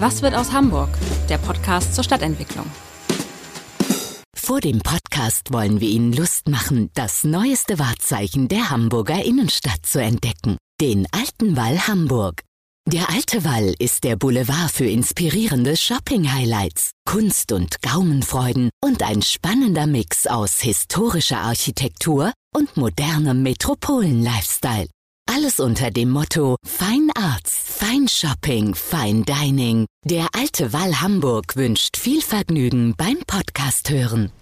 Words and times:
Was 0.00 0.22
wird 0.22 0.36
aus 0.36 0.52
Hamburg? 0.52 0.90
Der 1.28 1.38
Podcast 1.38 1.92
zur 1.92 2.04
Stadtentwicklung. 2.04 2.66
Vor 4.32 4.60
dem 4.60 4.78
Podcast 4.78 5.52
wollen 5.52 5.80
wir 5.80 5.88
Ihnen 5.88 6.12
Lust 6.12 6.48
machen, 6.48 6.90
das 6.94 7.24
neueste 7.24 7.80
Wahrzeichen 7.80 8.46
der 8.46 8.70
Hamburger 8.70 9.24
Innenstadt 9.24 9.84
zu 9.84 10.00
entdecken. 10.00 10.56
Den 10.80 11.08
Alten 11.10 11.56
Wall 11.56 11.88
Hamburg. 11.88 12.42
Der 12.86 13.10
Alte 13.10 13.44
Wall 13.44 13.74
ist 13.80 14.04
der 14.04 14.14
Boulevard 14.14 14.70
für 14.70 14.86
inspirierende 14.86 15.76
Shopping-Highlights, 15.76 16.92
Kunst- 17.04 17.50
und 17.50 17.82
Gaumenfreuden 17.82 18.70
und 18.80 19.02
ein 19.02 19.20
spannender 19.20 19.88
Mix 19.88 20.28
aus 20.28 20.60
historischer 20.60 21.40
Architektur 21.40 22.32
und 22.54 22.76
modernem 22.76 23.42
Metropolen-Lifestyle. 23.42 24.86
Alles 25.30 25.60
unter 25.60 25.90
dem 25.90 26.08
Motto 26.08 26.56
Fine 26.64 27.12
Arts, 27.14 27.54
Fine 27.54 28.08
Shopping, 28.08 28.74
Fine 28.74 29.24
Dining. 29.24 29.84
Der 30.02 30.28
Alte 30.32 30.72
Wall 30.72 31.02
Hamburg 31.02 31.54
wünscht 31.54 31.98
viel 31.98 32.22
Vergnügen 32.22 32.94
beim 32.96 33.18
Podcast 33.26 33.90
hören. 33.90 34.32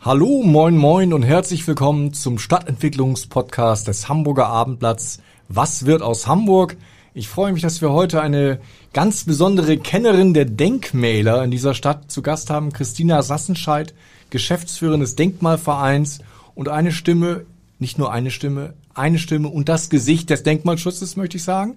Hallo, 0.00 0.42
moin, 0.42 0.76
moin 0.76 1.12
und 1.12 1.22
herzlich 1.22 1.64
willkommen 1.68 2.14
zum 2.14 2.40
Stadtentwicklungspodcast 2.40 3.86
des 3.86 4.08
Hamburger 4.08 4.48
Abendblatts. 4.48 5.20
Was 5.48 5.86
wird 5.86 6.02
aus 6.02 6.26
Hamburg? 6.26 6.76
Ich 7.14 7.28
freue 7.28 7.52
mich, 7.52 7.62
dass 7.62 7.80
wir 7.80 7.92
heute 7.92 8.20
eine 8.20 8.58
ganz 8.92 9.22
besondere 9.22 9.78
Kennerin 9.78 10.34
der 10.34 10.46
Denkmäler 10.46 11.44
in 11.44 11.52
dieser 11.52 11.74
Stadt 11.74 12.10
zu 12.10 12.22
Gast 12.22 12.50
haben, 12.50 12.72
Christina 12.72 13.22
Sassenscheid, 13.22 13.94
Geschäftsführerin 14.30 15.00
des 15.00 15.14
Denkmalvereins 15.14 16.18
und 16.56 16.68
eine 16.68 16.90
Stimme, 16.90 17.46
nicht 17.78 17.98
nur 17.98 18.10
eine 18.10 18.32
Stimme, 18.32 18.74
eine 18.98 19.18
Stimme 19.18 19.48
und 19.48 19.68
das 19.68 19.90
Gesicht 19.90 20.30
des 20.30 20.42
Denkmalschutzes, 20.42 21.16
möchte 21.16 21.36
ich 21.36 21.44
sagen. 21.44 21.76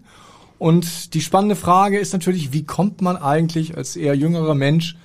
Und 0.60 1.14
die 1.14 1.22
spannende 1.22 1.56
Frage 1.56 1.98
ist 1.98 2.14
natürlich, 2.14 2.54
wie 2.54 2.64
kommt 2.64 3.02
man 3.02 3.18
eigentlich 3.18 3.78
als 3.78 3.96
eher 3.96 4.16
jüngerer 4.16 4.54
Mensch 4.54 4.96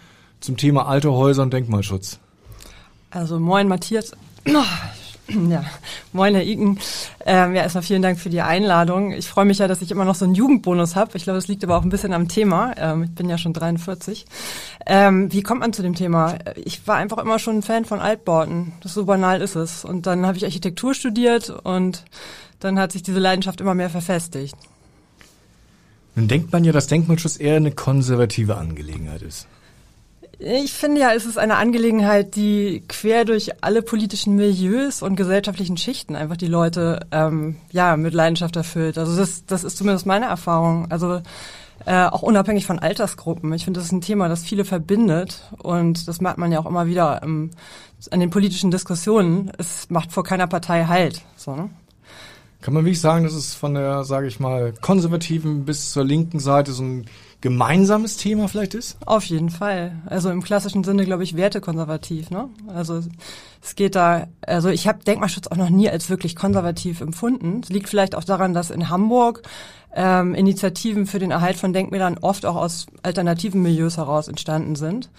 zum 0.40 0.56
Thema 0.56 0.86
alte 0.86 1.12
Häuser 1.12 1.42
und 1.42 1.52
Denkmalschutz? 1.52 2.18
Also 3.10 3.40
moin 3.40 3.68
Matthias. 3.68 4.12
Ja, 5.48 5.64
moin 6.12 6.34
Herr 6.34 6.44
Iken. 6.44 6.78
Ähm, 7.24 7.54
ja, 7.54 7.62
erstmal 7.62 7.82
vielen 7.82 8.02
Dank 8.02 8.18
für 8.18 8.30
die 8.30 8.40
Einladung. 8.40 9.12
Ich 9.12 9.26
freue 9.26 9.44
mich 9.44 9.58
ja, 9.58 9.68
dass 9.68 9.82
ich 9.82 9.90
immer 9.90 10.04
noch 10.04 10.14
so 10.14 10.24
einen 10.24 10.34
Jugendbonus 10.34 10.96
habe. 10.96 11.16
Ich 11.16 11.24
glaube, 11.24 11.38
das 11.38 11.48
liegt 11.48 11.64
aber 11.64 11.76
auch 11.76 11.82
ein 11.82 11.88
bisschen 11.88 12.12
am 12.12 12.28
Thema. 12.28 12.74
Ähm, 12.76 13.04
ich 13.04 13.14
bin 13.14 13.28
ja 13.28 13.38
schon 13.38 13.52
43. 13.52 14.26
Ähm, 14.86 15.32
wie 15.32 15.42
kommt 15.42 15.60
man 15.60 15.72
zu 15.72 15.82
dem 15.82 15.94
Thema? 15.94 16.36
Ich 16.56 16.86
war 16.86 16.96
einfach 16.96 17.18
immer 17.18 17.38
schon 17.38 17.58
ein 17.58 17.62
Fan 17.62 17.84
von 17.84 18.00
Altbauten. 18.00 18.72
Das 18.82 18.94
so 18.94 19.04
banal 19.04 19.40
ist 19.40 19.56
es. 19.56 19.84
Und 19.84 20.06
dann 20.06 20.26
habe 20.26 20.36
ich 20.36 20.44
Architektur 20.44 20.94
studiert 20.94 21.50
und 21.50 22.04
dann 22.60 22.78
hat 22.78 22.92
sich 22.92 23.02
diese 23.02 23.18
Leidenschaft 23.18 23.60
immer 23.60 23.74
mehr 23.74 23.90
verfestigt. 23.90 24.56
Nun 26.14 26.28
denkt 26.28 26.52
man 26.52 26.64
ja, 26.64 26.72
dass 26.72 26.86
Denkmalschutz 26.86 27.38
eher 27.38 27.56
eine 27.56 27.72
konservative 27.72 28.56
Angelegenheit 28.56 29.22
ist. 29.22 29.46
Ich 30.38 30.74
finde 30.74 31.00
ja, 31.00 31.12
es 31.14 31.24
ist 31.24 31.38
eine 31.38 31.56
Angelegenheit, 31.56 32.36
die 32.36 32.82
quer 32.88 33.24
durch 33.24 33.64
alle 33.64 33.80
politischen 33.80 34.36
Milieus 34.36 35.00
und 35.00 35.16
gesellschaftlichen 35.16 35.78
Schichten 35.78 36.14
einfach 36.14 36.36
die 36.36 36.46
Leute 36.46 37.06
ähm, 37.10 37.56
ja 37.72 37.96
mit 37.96 38.12
Leidenschaft 38.12 38.54
erfüllt. 38.56 38.98
Also 38.98 39.16
das, 39.16 39.46
das 39.46 39.64
ist 39.64 39.78
zumindest 39.78 40.04
meine 40.04 40.26
Erfahrung. 40.26 40.90
Also 40.90 41.22
äh, 41.86 42.04
auch 42.04 42.22
unabhängig 42.22 42.66
von 42.66 42.78
Altersgruppen. 42.78 43.50
Ich 43.54 43.64
finde, 43.64 43.80
das 43.80 43.86
ist 43.86 43.92
ein 43.92 44.02
Thema, 44.02 44.28
das 44.28 44.44
viele 44.44 44.66
verbindet 44.66 45.42
und 45.58 46.06
das 46.06 46.20
merkt 46.20 46.36
man 46.36 46.52
ja 46.52 46.58
auch 46.58 46.66
immer 46.66 46.86
wieder 46.86 47.22
ähm, 47.22 47.50
an 48.10 48.20
den 48.20 48.30
politischen 48.30 48.70
Diskussionen. 48.70 49.50
Es 49.56 49.88
macht 49.88 50.12
vor 50.12 50.22
keiner 50.22 50.46
Partei 50.46 50.84
Halt. 50.84 51.22
So, 51.36 51.56
ne? 51.56 51.70
Kann 52.60 52.74
man 52.74 52.84
wirklich 52.84 53.00
sagen, 53.00 53.24
dass 53.24 53.34
es 53.34 53.54
von 53.54 53.74
der, 53.74 54.04
sage 54.04 54.26
ich 54.26 54.38
mal, 54.38 54.74
konservativen 54.82 55.64
bis 55.64 55.92
zur 55.92 56.04
linken 56.04 56.40
Seite 56.40 56.72
so 56.72 56.82
ein 56.82 57.06
gemeinsames 57.40 58.16
Thema 58.16 58.48
vielleicht 58.48 58.74
ist? 58.74 58.96
Auf 59.06 59.24
jeden 59.24 59.50
Fall. 59.50 59.92
Also 60.06 60.30
im 60.30 60.42
klassischen 60.42 60.84
Sinne, 60.84 61.04
glaube 61.04 61.22
ich, 61.22 61.36
wertekonservativ. 61.36 62.30
Ne? 62.30 62.48
Also 62.68 63.02
es 63.62 63.74
geht 63.74 63.94
da, 63.94 64.26
also 64.42 64.68
ich 64.68 64.88
habe 64.88 65.04
Denkmalschutz 65.04 65.48
auch 65.48 65.56
noch 65.56 65.70
nie 65.70 65.88
als 65.88 66.10
wirklich 66.10 66.36
konservativ 66.36 67.00
empfunden. 67.00 67.60
Es 67.62 67.68
liegt 67.68 67.88
vielleicht 67.88 68.14
auch 68.14 68.24
daran, 68.24 68.54
dass 68.54 68.70
in 68.70 68.88
Hamburg 68.88 69.42
ähm, 69.94 70.34
Initiativen 70.34 71.06
für 71.06 71.18
den 71.18 71.30
Erhalt 71.30 71.56
von 71.56 71.72
Denkmälern 71.72 72.18
oft 72.20 72.46
auch 72.46 72.56
aus 72.56 72.86
alternativen 73.02 73.62
Milieus 73.62 73.96
heraus 73.96 74.28
entstanden 74.28 74.76
sind. 74.76 75.10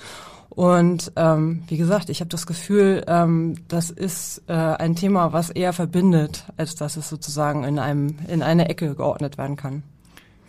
Und 0.50 1.12
ähm, 1.16 1.64
wie 1.68 1.78
gesagt, 1.78 2.10
ich 2.10 2.20
habe 2.20 2.30
das 2.30 2.48
Gefühl, 2.48 3.04
ähm, 3.08 3.56
das 3.68 3.92
ist 3.92 4.42
äh, 4.48 4.54
ein 4.54 4.96
Thema, 4.96 5.32
was 5.32 5.52
eher 5.52 5.72
verbindet, 5.72 6.46
als 6.58 6.76
dass 6.76 6.98
es 6.98 7.10
sozusagen 7.10 7.64
in 7.64 7.78
einem 7.78 8.16
in 8.28 8.42
eine 8.42 8.68
Ecke 8.70 8.96
geordnet 8.96 9.38
werden 9.38 9.56
kann. 9.56 9.84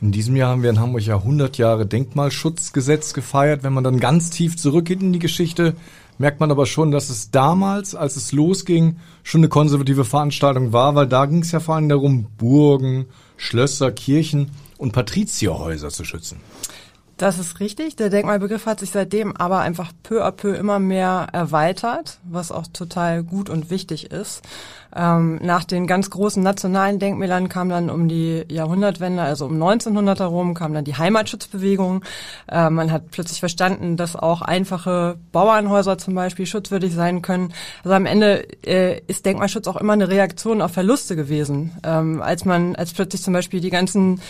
In 0.00 0.12
diesem 0.12 0.36
Jahr 0.36 0.50
haben 0.50 0.62
wir 0.62 0.70
in 0.70 0.78
Hamburg 0.78 1.02
ja 1.02 1.16
100 1.16 1.58
Jahre 1.58 1.84
Denkmalschutzgesetz 1.84 3.14
gefeiert. 3.14 3.64
Wenn 3.64 3.72
man 3.72 3.82
dann 3.82 3.98
ganz 3.98 4.30
tief 4.30 4.56
zurückgeht 4.56 5.02
in 5.02 5.12
die 5.12 5.18
Geschichte, 5.18 5.74
merkt 6.18 6.38
man 6.38 6.52
aber 6.52 6.66
schon, 6.66 6.92
dass 6.92 7.10
es 7.10 7.32
damals, 7.32 7.96
als 7.96 8.14
es 8.14 8.30
losging, 8.30 8.98
schon 9.24 9.40
eine 9.40 9.48
konservative 9.48 10.04
Veranstaltung 10.04 10.72
war, 10.72 10.94
weil 10.94 11.08
da 11.08 11.26
ging 11.26 11.42
es 11.42 11.50
ja 11.50 11.58
vor 11.58 11.74
allem 11.74 11.88
darum, 11.88 12.26
Burgen, 12.38 13.06
Schlösser, 13.36 13.90
Kirchen 13.90 14.52
und 14.76 14.92
Patrizierhäuser 14.92 15.88
zu 15.88 16.04
schützen. 16.04 16.38
Das 17.18 17.36
ist 17.40 17.58
richtig. 17.58 17.96
Der 17.96 18.10
Denkmalbegriff 18.10 18.64
hat 18.66 18.78
sich 18.78 18.92
seitdem 18.92 19.36
aber 19.36 19.58
einfach 19.58 19.90
peu 20.04 20.24
à 20.24 20.30
peu 20.30 20.54
immer 20.54 20.78
mehr 20.78 21.26
erweitert, 21.32 22.18
was 22.22 22.52
auch 22.52 22.68
total 22.72 23.24
gut 23.24 23.50
und 23.50 23.70
wichtig 23.70 24.12
ist. 24.12 24.42
Ähm, 24.94 25.40
nach 25.42 25.64
den 25.64 25.88
ganz 25.88 26.10
großen 26.10 26.40
nationalen 26.40 27.00
Denkmälern 27.00 27.48
kam 27.48 27.70
dann 27.70 27.90
um 27.90 28.08
die 28.08 28.44
Jahrhundertwende, 28.48 29.20
also 29.20 29.46
um 29.46 29.54
1900 29.54 30.20
herum, 30.20 30.54
kam 30.54 30.72
dann 30.72 30.84
die 30.84 30.94
Heimatschutzbewegung. 30.94 32.04
Äh, 32.46 32.70
man 32.70 32.92
hat 32.92 33.10
plötzlich 33.10 33.40
verstanden, 33.40 33.96
dass 33.96 34.14
auch 34.14 34.40
einfache 34.40 35.18
Bauernhäuser 35.32 35.98
zum 35.98 36.14
Beispiel 36.14 36.46
schutzwürdig 36.46 36.94
sein 36.94 37.20
können. 37.20 37.52
Also 37.82 37.96
am 37.96 38.06
Ende 38.06 38.46
äh, 38.64 39.00
ist 39.08 39.26
Denkmalschutz 39.26 39.66
auch 39.66 39.76
immer 39.76 39.94
eine 39.94 40.08
Reaktion 40.08 40.62
auf 40.62 40.70
Verluste 40.70 41.16
gewesen. 41.16 41.72
Ähm, 41.82 42.22
als 42.22 42.44
man, 42.44 42.76
als 42.76 42.92
plötzlich 42.92 43.22
zum 43.22 43.34
Beispiel 43.34 43.60
die 43.60 43.70
ganzen 43.70 44.20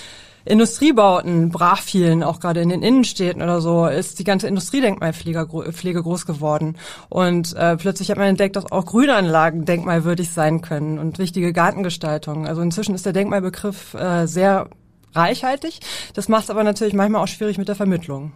Industriebauten 0.48 1.50
brach 1.50 1.82
fielen, 1.82 2.22
auch 2.22 2.40
gerade 2.40 2.60
in 2.60 2.70
den 2.70 2.82
Innenstädten 2.82 3.42
oder 3.42 3.60
so, 3.60 3.86
ist 3.86 4.18
die 4.18 4.24
ganze 4.24 4.48
Industriedenkmalpflege 4.48 5.46
Pflege 5.72 6.02
groß 6.02 6.26
geworden. 6.26 6.76
Und 7.08 7.54
äh, 7.54 7.76
plötzlich 7.76 8.10
hat 8.10 8.18
man 8.18 8.28
entdeckt, 8.28 8.56
dass 8.56 8.70
auch 8.70 8.86
Grünanlagen 8.86 9.64
denkmalwürdig 9.64 10.30
sein 10.30 10.60
können 10.60 10.98
und 10.98 11.18
wichtige 11.18 11.52
Gartengestaltungen. 11.52 12.46
Also 12.46 12.62
inzwischen 12.62 12.94
ist 12.94 13.06
der 13.06 13.12
Denkmalbegriff 13.12 13.94
äh, 13.94 14.26
sehr 14.26 14.68
reichhaltig. 15.14 15.80
Das 16.14 16.28
macht 16.28 16.44
es 16.44 16.50
aber 16.50 16.64
natürlich 16.64 16.94
manchmal 16.94 17.22
auch 17.22 17.28
schwierig 17.28 17.58
mit 17.58 17.68
der 17.68 17.76
Vermittlung. 17.76 18.32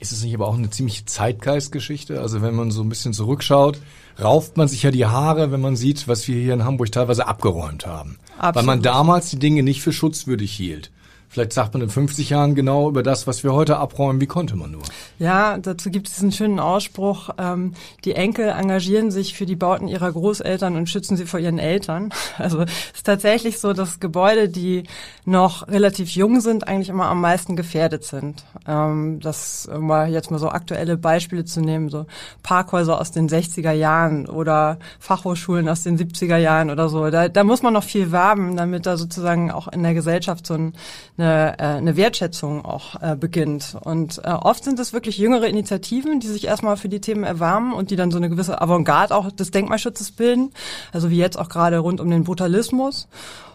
Ist 0.00 0.12
es 0.12 0.22
nicht 0.22 0.34
aber 0.34 0.46
auch 0.46 0.56
eine 0.56 0.70
ziemliche 0.70 1.06
Zeitgeistgeschichte? 1.06 2.20
Also 2.20 2.40
wenn 2.40 2.54
man 2.54 2.70
so 2.70 2.82
ein 2.82 2.88
bisschen 2.88 3.12
zurückschaut, 3.12 3.80
rauft 4.22 4.56
man 4.56 4.68
sich 4.68 4.84
ja 4.84 4.92
die 4.92 5.06
Haare, 5.06 5.50
wenn 5.50 5.60
man 5.60 5.74
sieht, 5.74 6.06
was 6.06 6.28
wir 6.28 6.40
hier 6.40 6.54
in 6.54 6.64
Hamburg 6.64 6.92
teilweise 6.92 7.26
abgeräumt 7.26 7.86
haben. 7.86 8.18
Absolut. 8.36 8.54
Weil 8.54 8.62
man 8.64 8.82
damals 8.82 9.30
die 9.30 9.40
Dinge 9.40 9.64
nicht 9.64 9.82
für 9.82 9.92
schutzwürdig 9.92 10.52
hielt. 10.52 10.92
Vielleicht 11.30 11.52
sagt 11.52 11.74
man 11.74 11.82
in 11.82 11.90
50 11.90 12.30
Jahren 12.30 12.54
genau 12.54 12.88
über 12.88 13.02
das, 13.02 13.26
was 13.26 13.44
wir 13.44 13.52
heute 13.52 13.76
abräumen. 13.76 14.20
Wie 14.20 14.26
konnte 14.26 14.56
man 14.56 14.70
nur? 14.70 14.82
Ja, 15.18 15.58
dazu 15.58 15.90
gibt 15.90 16.08
es 16.08 16.14
diesen 16.14 16.32
schönen 16.32 16.58
Ausspruch, 16.58 17.30
ähm, 17.38 17.74
die 18.04 18.14
Enkel 18.14 18.48
engagieren 18.48 19.10
sich 19.10 19.34
für 19.34 19.44
die 19.44 19.56
Bauten 19.56 19.88
ihrer 19.88 20.10
Großeltern 20.10 20.76
und 20.76 20.88
schützen 20.88 21.16
sie 21.16 21.26
vor 21.26 21.40
ihren 21.40 21.58
Eltern. 21.58 22.10
Also 22.38 22.60
es 22.60 22.70
ist 22.94 23.06
tatsächlich 23.06 23.58
so, 23.58 23.72
dass 23.72 23.98
Gebäude, 23.98 24.48
die 24.48 24.84
noch 25.24 25.66
relativ 25.66 26.10
jung 26.10 26.40
sind, 26.40 26.68
eigentlich 26.68 26.88
immer 26.88 27.06
am 27.06 27.20
meisten 27.20 27.56
gefährdet 27.56 28.04
sind. 28.04 28.44
Ähm, 28.66 29.18
das, 29.20 29.66
um 29.66 29.88
mal 29.88 30.08
jetzt 30.08 30.30
mal 30.30 30.38
so 30.38 30.48
aktuelle 30.48 30.96
Beispiele 30.96 31.44
zu 31.44 31.60
nehmen, 31.60 31.88
so 31.88 32.06
Parkhäuser 32.42 33.00
aus 33.00 33.10
den 33.10 33.28
60er 33.28 33.72
Jahren 33.72 34.26
oder 34.28 34.78
Fachhochschulen 35.00 35.68
aus 35.68 35.82
den 35.82 35.98
70er 35.98 36.36
Jahren 36.36 36.70
oder 36.70 36.88
so. 36.88 37.10
Da, 37.10 37.28
da 37.28 37.44
muss 37.44 37.62
man 37.62 37.72
noch 37.72 37.84
viel 37.84 38.12
werben, 38.12 38.56
damit 38.56 38.86
da 38.86 38.96
sozusagen 38.96 39.50
auch 39.50 39.68
in 39.68 39.82
der 39.82 39.94
Gesellschaft 39.94 40.46
so 40.46 40.54
ein 40.54 40.74
eine, 41.18 41.58
äh, 41.58 41.62
eine 41.62 41.96
Wertschätzung 41.96 42.64
auch 42.64 43.00
äh, 43.02 43.16
beginnt. 43.16 43.76
Und 43.82 44.20
äh, 44.24 44.30
oft 44.30 44.64
sind 44.64 44.78
es 44.78 44.92
wirklich 44.92 45.18
jüngere 45.18 45.48
Initiativen, 45.48 46.20
die 46.20 46.28
sich 46.28 46.46
erstmal 46.46 46.76
für 46.76 46.88
die 46.88 47.00
Themen 47.00 47.24
erwärmen 47.24 47.72
und 47.72 47.90
die 47.90 47.96
dann 47.96 48.10
so 48.10 48.18
eine 48.18 48.30
gewisse 48.30 48.60
Avantgarde 48.60 49.14
auch 49.14 49.30
des 49.32 49.50
Denkmalschutzes 49.50 50.12
bilden. 50.12 50.52
Also 50.92 51.10
wie 51.10 51.18
jetzt 51.18 51.38
auch 51.38 51.48
gerade 51.48 51.78
rund 51.78 52.00
um 52.00 52.10
den 52.10 52.24
Brutalismus. 52.24 53.08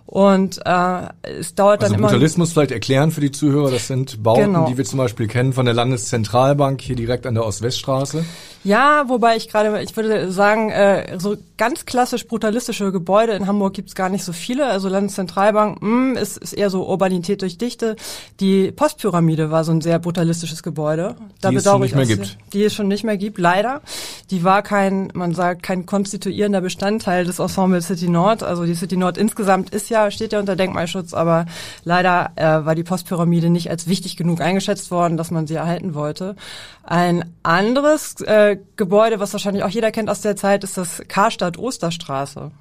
Und 0.06 0.60
äh, 0.66 1.08
es 1.24 1.56
dauert 1.56 1.82
also 1.82 1.94
dann 1.94 2.00
immer. 2.00 2.10
Brutalismus 2.10 2.54
vielleicht 2.54 2.72
erklären 2.72 3.12
für 3.12 3.22
die 3.22 3.32
Zuhörer. 3.32 3.72
Das 3.72 3.88
sind 3.88 4.22
Bauten, 4.22 4.44
Genau. 4.44 4.68
die 4.68 4.78
wir 4.78 4.86
zum 4.86 4.98
Beispiel 4.98 5.28
kennen 5.28 5.54
von 5.54 5.66
der 5.66 5.74
Landeszentralbank 5.74 6.82
hier 6.82 6.96
direkt 6.96 7.26
an 7.26 7.36
der 7.36 7.46
Ostweststraße. 7.46 8.26
Ja, 8.66 9.06
wobei 9.08 9.36
ich 9.36 9.50
gerade, 9.50 9.82
ich 9.82 9.96
würde 9.96 10.32
sagen, 10.32 10.70
äh, 10.70 11.20
so 11.20 11.36
ganz 11.58 11.86
klassisch 11.86 12.28
brutalistische 12.28 12.92
Gebäude 12.92 13.34
in 13.34 13.48
Hamburg 13.48 13.74
gibt's 13.74 13.94
gar 13.94 14.10
nicht 14.10 14.24
so 14.24 14.32
viele. 14.32 14.68
Also 14.68 14.88
Landeszentralbank 14.88 15.82
mh, 15.82 15.90
hm, 15.90 16.18
ist, 16.18 16.38
ist 16.38 16.54
eher 16.54 16.70
so 16.70 16.88
Urbanität 16.88 17.42
durch 17.42 17.58
Dichte. 17.58 17.96
Die 18.40 18.72
Postpyramide 18.72 19.52
war 19.52 19.64
so 19.64 19.72
ein 19.72 19.82
sehr 19.82 20.00
brutalistisches 20.00 20.64
Gebäude. 20.64 21.16
Da 21.42 21.50
die 21.50 21.58
es 21.58 21.64
schon 21.64 21.82
nicht 21.82 21.96
mehr 21.96 22.06
gibt. 22.06 22.38
Die 22.54 22.64
es 22.64 22.74
schon 22.74 22.88
nicht 22.88 23.04
mehr 23.04 23.18
gibt, 23.18 23.38
leider. 23.38 23.82
Die 24.32 24.44
war 24.44 24.62
kein, 24.62 25.12
man 25.14 25.34
sagt, 25.34 25.64
kein 25.64 25.86
konstituierender 25.86 26.62
Bestandteil 26.62 27.26
des 27.26 27.40
Ensemble 27.40 27.82
City 27.82 28.08
Nord. 28.08 28.44
Also 28.44 28.66
die 28.66 28.76
City 28.76 28.96
Nord 28.96 29.18
insgesamt 29.18 29.72
ist 29.72 29.90
ja, 29.90 29.93
steht 30.12 30.34
ja 30.34 30.40
unter 30.40 30.56
Denkmalschutz, 30.56 31.14
aber 31.14 31.46
leider 31.84 32.32
äh, 32.36 32.66
war 32.66 32.76
die 32.76 32.84
Postpyramide 32.84 33.50
nicht 33.50 33.70
als 33.70 33.88
wichtig 33.88 34.18
genug 34.18 34.42
eingeschätzt 34.42 34.92
worden, 34.92 35.18
dass 35.18 35.32
man 35.32 35.48
sie 35.48 35.56
erhalten 35.56 35.94
wollte. 35.94 36.36
Ein 36.84 37.34
anderes 37.44 38.20
äh, 38.22 38.58
Gebäude, 38.76 39.20
was 39.20 39.34
wahrscheinlich 39.34 39.64
auch 39.64 39.70
jeder 39.70 39.92
kennt 39.92 40.10
aus 40.10 40.22
der 40.22 40.36
Zeit, 40.36 40.64
ist 40.64 40.78
das 40.78 41.02
Karstadt 41.08 41.58
Osterstraße. 41.58 42.52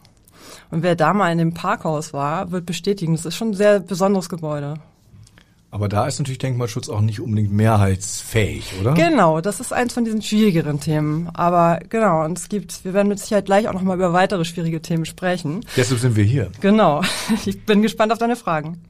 Und 0.70 0.82
wer 0.82 0.96
da 0.96 1.12
mal 1.12 1.32
in 1.32 1.38
dem 1.38 1.54
Parkhaus 1.54 2.12
war, 2.12 2.50
wird 2.50 2.66
bestätigen, 2.66 3.14
das 3.14 3.26
ist 3.26 3.36
schon 3.36 3.50
ein 3.50 3.54
sehr 3.54 3.80
besonderes 3.80 4.28
Gebäude. 4.28 4.74
Aber 5.72 5.88
da 5.88 6.06
ist 6.06 6.18
natürlich 6.18 6.38
Denkmalschutz 6.38 6.90
auch 6.90 7.00
nicht 7.00 7.18
unbedingt 7.18 7.50
mehrheitsfähig, 7.50 8.74
oder? 8.78 8.92
Genau, 8.92 9.40
das 9.40 9.58
ist 9.58 9.72
eins 9.72 9.94
von 9.94 10.04
diesen 10.04 10.20
schwierigeren 10.20 10.80
Themen. 10.80 11.30
Aber 11.32 11.80
genau, 11.88 12.26
und 12.26 12.36
es 12.36 12.50
gibt, 12.50 12.84
wir 12.84 12.92
werden 12.92 13.08
mit 13.08 13.18
Sicherheit 13.18 13.46
gleich 13.46 13.66
auch 13.66 13.72
nochmal 13.72 13.96
über 13.96 14.12
weitere 14.12 14.44
schwierige 14.44 14.82
Themen 14.82 15.06
sprechen. 15.06 15.64
Deshalb 15.74 15.98
sind 15.98 16.14
wir 16.14 16.24
hier. 16.24 16.52
Genau. 16.60 17.00
Ich 17.46 17.64
bin 17.64 17.80
gespannt 17.80 18.12
auf 18.12 18.18
deine 18.18 18.36
Fragen. 18.36 18.82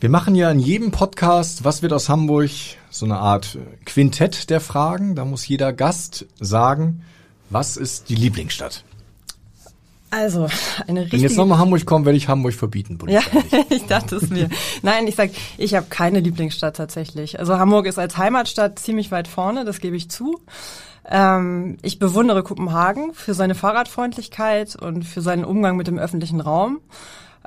Wir 0.00 0.08
machen 0.08 0.34
ja 0.34 0.50
in 0.50 0.60
jedem 0.60 0.92
Podcast, 0.92 1.62
was 1.62 1.82
wird 1.82 1.92
aus 1.92 2.08
Hamburg, 2.08 2.50
so 2.88 3.04
eine 3.04 3.18
Art 3.18 3.58
Quintett 3.84 4.48
der 4.48 4.62
Fragen. 4.62 5.14
Da 5.14 5.26
muss 5.26 5.46
jeder 5.46 5.74
Gast 5.74 6.24
sagen, 6.40 7.02
was 7.50 7.76
ist 7.76 8.08
die 8.08 8.14
Lieblingsstadt? 8.14 8.82
Also, 10.10 10.48
eine 10.86 11.02
richtige... 11.02 11.22
Wenn 11.22 11.28
jetzt 11.28 11.36
nochmal 11.36 11.58
Hamburg 11.58 11.86
kommt, 11.86 12.04
werde 12.04 12.16
ich 12.16 12.28
Hamburg 12.28 12.54
verbieten. 12.54 12.98
Ja, 13.08 13.20
ich 13.70 13.86
dachte 13.86 14.16
es 14.16 14.28
mir. 14.30 14.48
Nein, 14.82 15.06
ich 15.06 15.14
sag, 15.16 15.30
ich 15.56 15.74
habe 15.74 15.86
keine 15.88 16.20
Lieblingsstadt 16.20 16.76
tatsächlich. 16.76 17.38
Also 17.38 17.58
Hamburg 17.58 17.86
ist 17.86 17.98
als 17.98 18.16
Heimatstadt 18.16 18.78
ziemlich 18.78 19.10
weit 19.10 19.28
vorne, 19.28 19.64
das 19.64 19.80
gebe 19.80 19.96
ich 19.96 20.10
zu. 20.10 20.40
Ähm, 21.08 21.78
ich 21.82 21.98
bewundere 21.98 22.42
Kopenhagen 22.42 23.14
für 23.14 23.34
seine 23.34 23.54
Fahrradfreundlichkeit 23.54 24.76
und 24.76 25.04
für 25.04 25.22
seinen 25.22 25.44
Umgang 25.44 25.76
mit 25.76 25.86
dem 25.86 25.98
öffentlichen 25.98 26.40
Raum. 26.40 26.80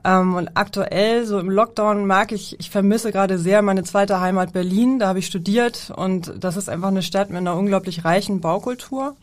Ähm, 0.05 0.35
und 0.35 0.49
aktuell, 0.55 1.25
so 1.25 1.39
im 1.39 1.49
Lockdown, 1.49 2.05
mag 2.05 2.31
ich, 2.31 2.59
ich 2.59 2.69
vermisse 2.69 3.11
gerade 3.11 3.37
sehr 3.37 3.61
meine 3.61 3.83
zweite 3.83 4.19
Heimat 4.19 4.53
Berlin. 4.53 4.99
Da 4.99 5.07
habe 5.07 5.19
ich 5.19 5.27
studiert 5.27 5.91
und 5.95 6.33
das 6.39 6.57
ist 6.57 6.69
einfach 6.69 6.89
eine 6.89 7.03
Stadt 7.03 7.29
mit 7.29 7.37
einer 7.37 7.55
unglaublich 7.55 8.03
reichen 8.03 8.41
Baukultur 8.41 9.15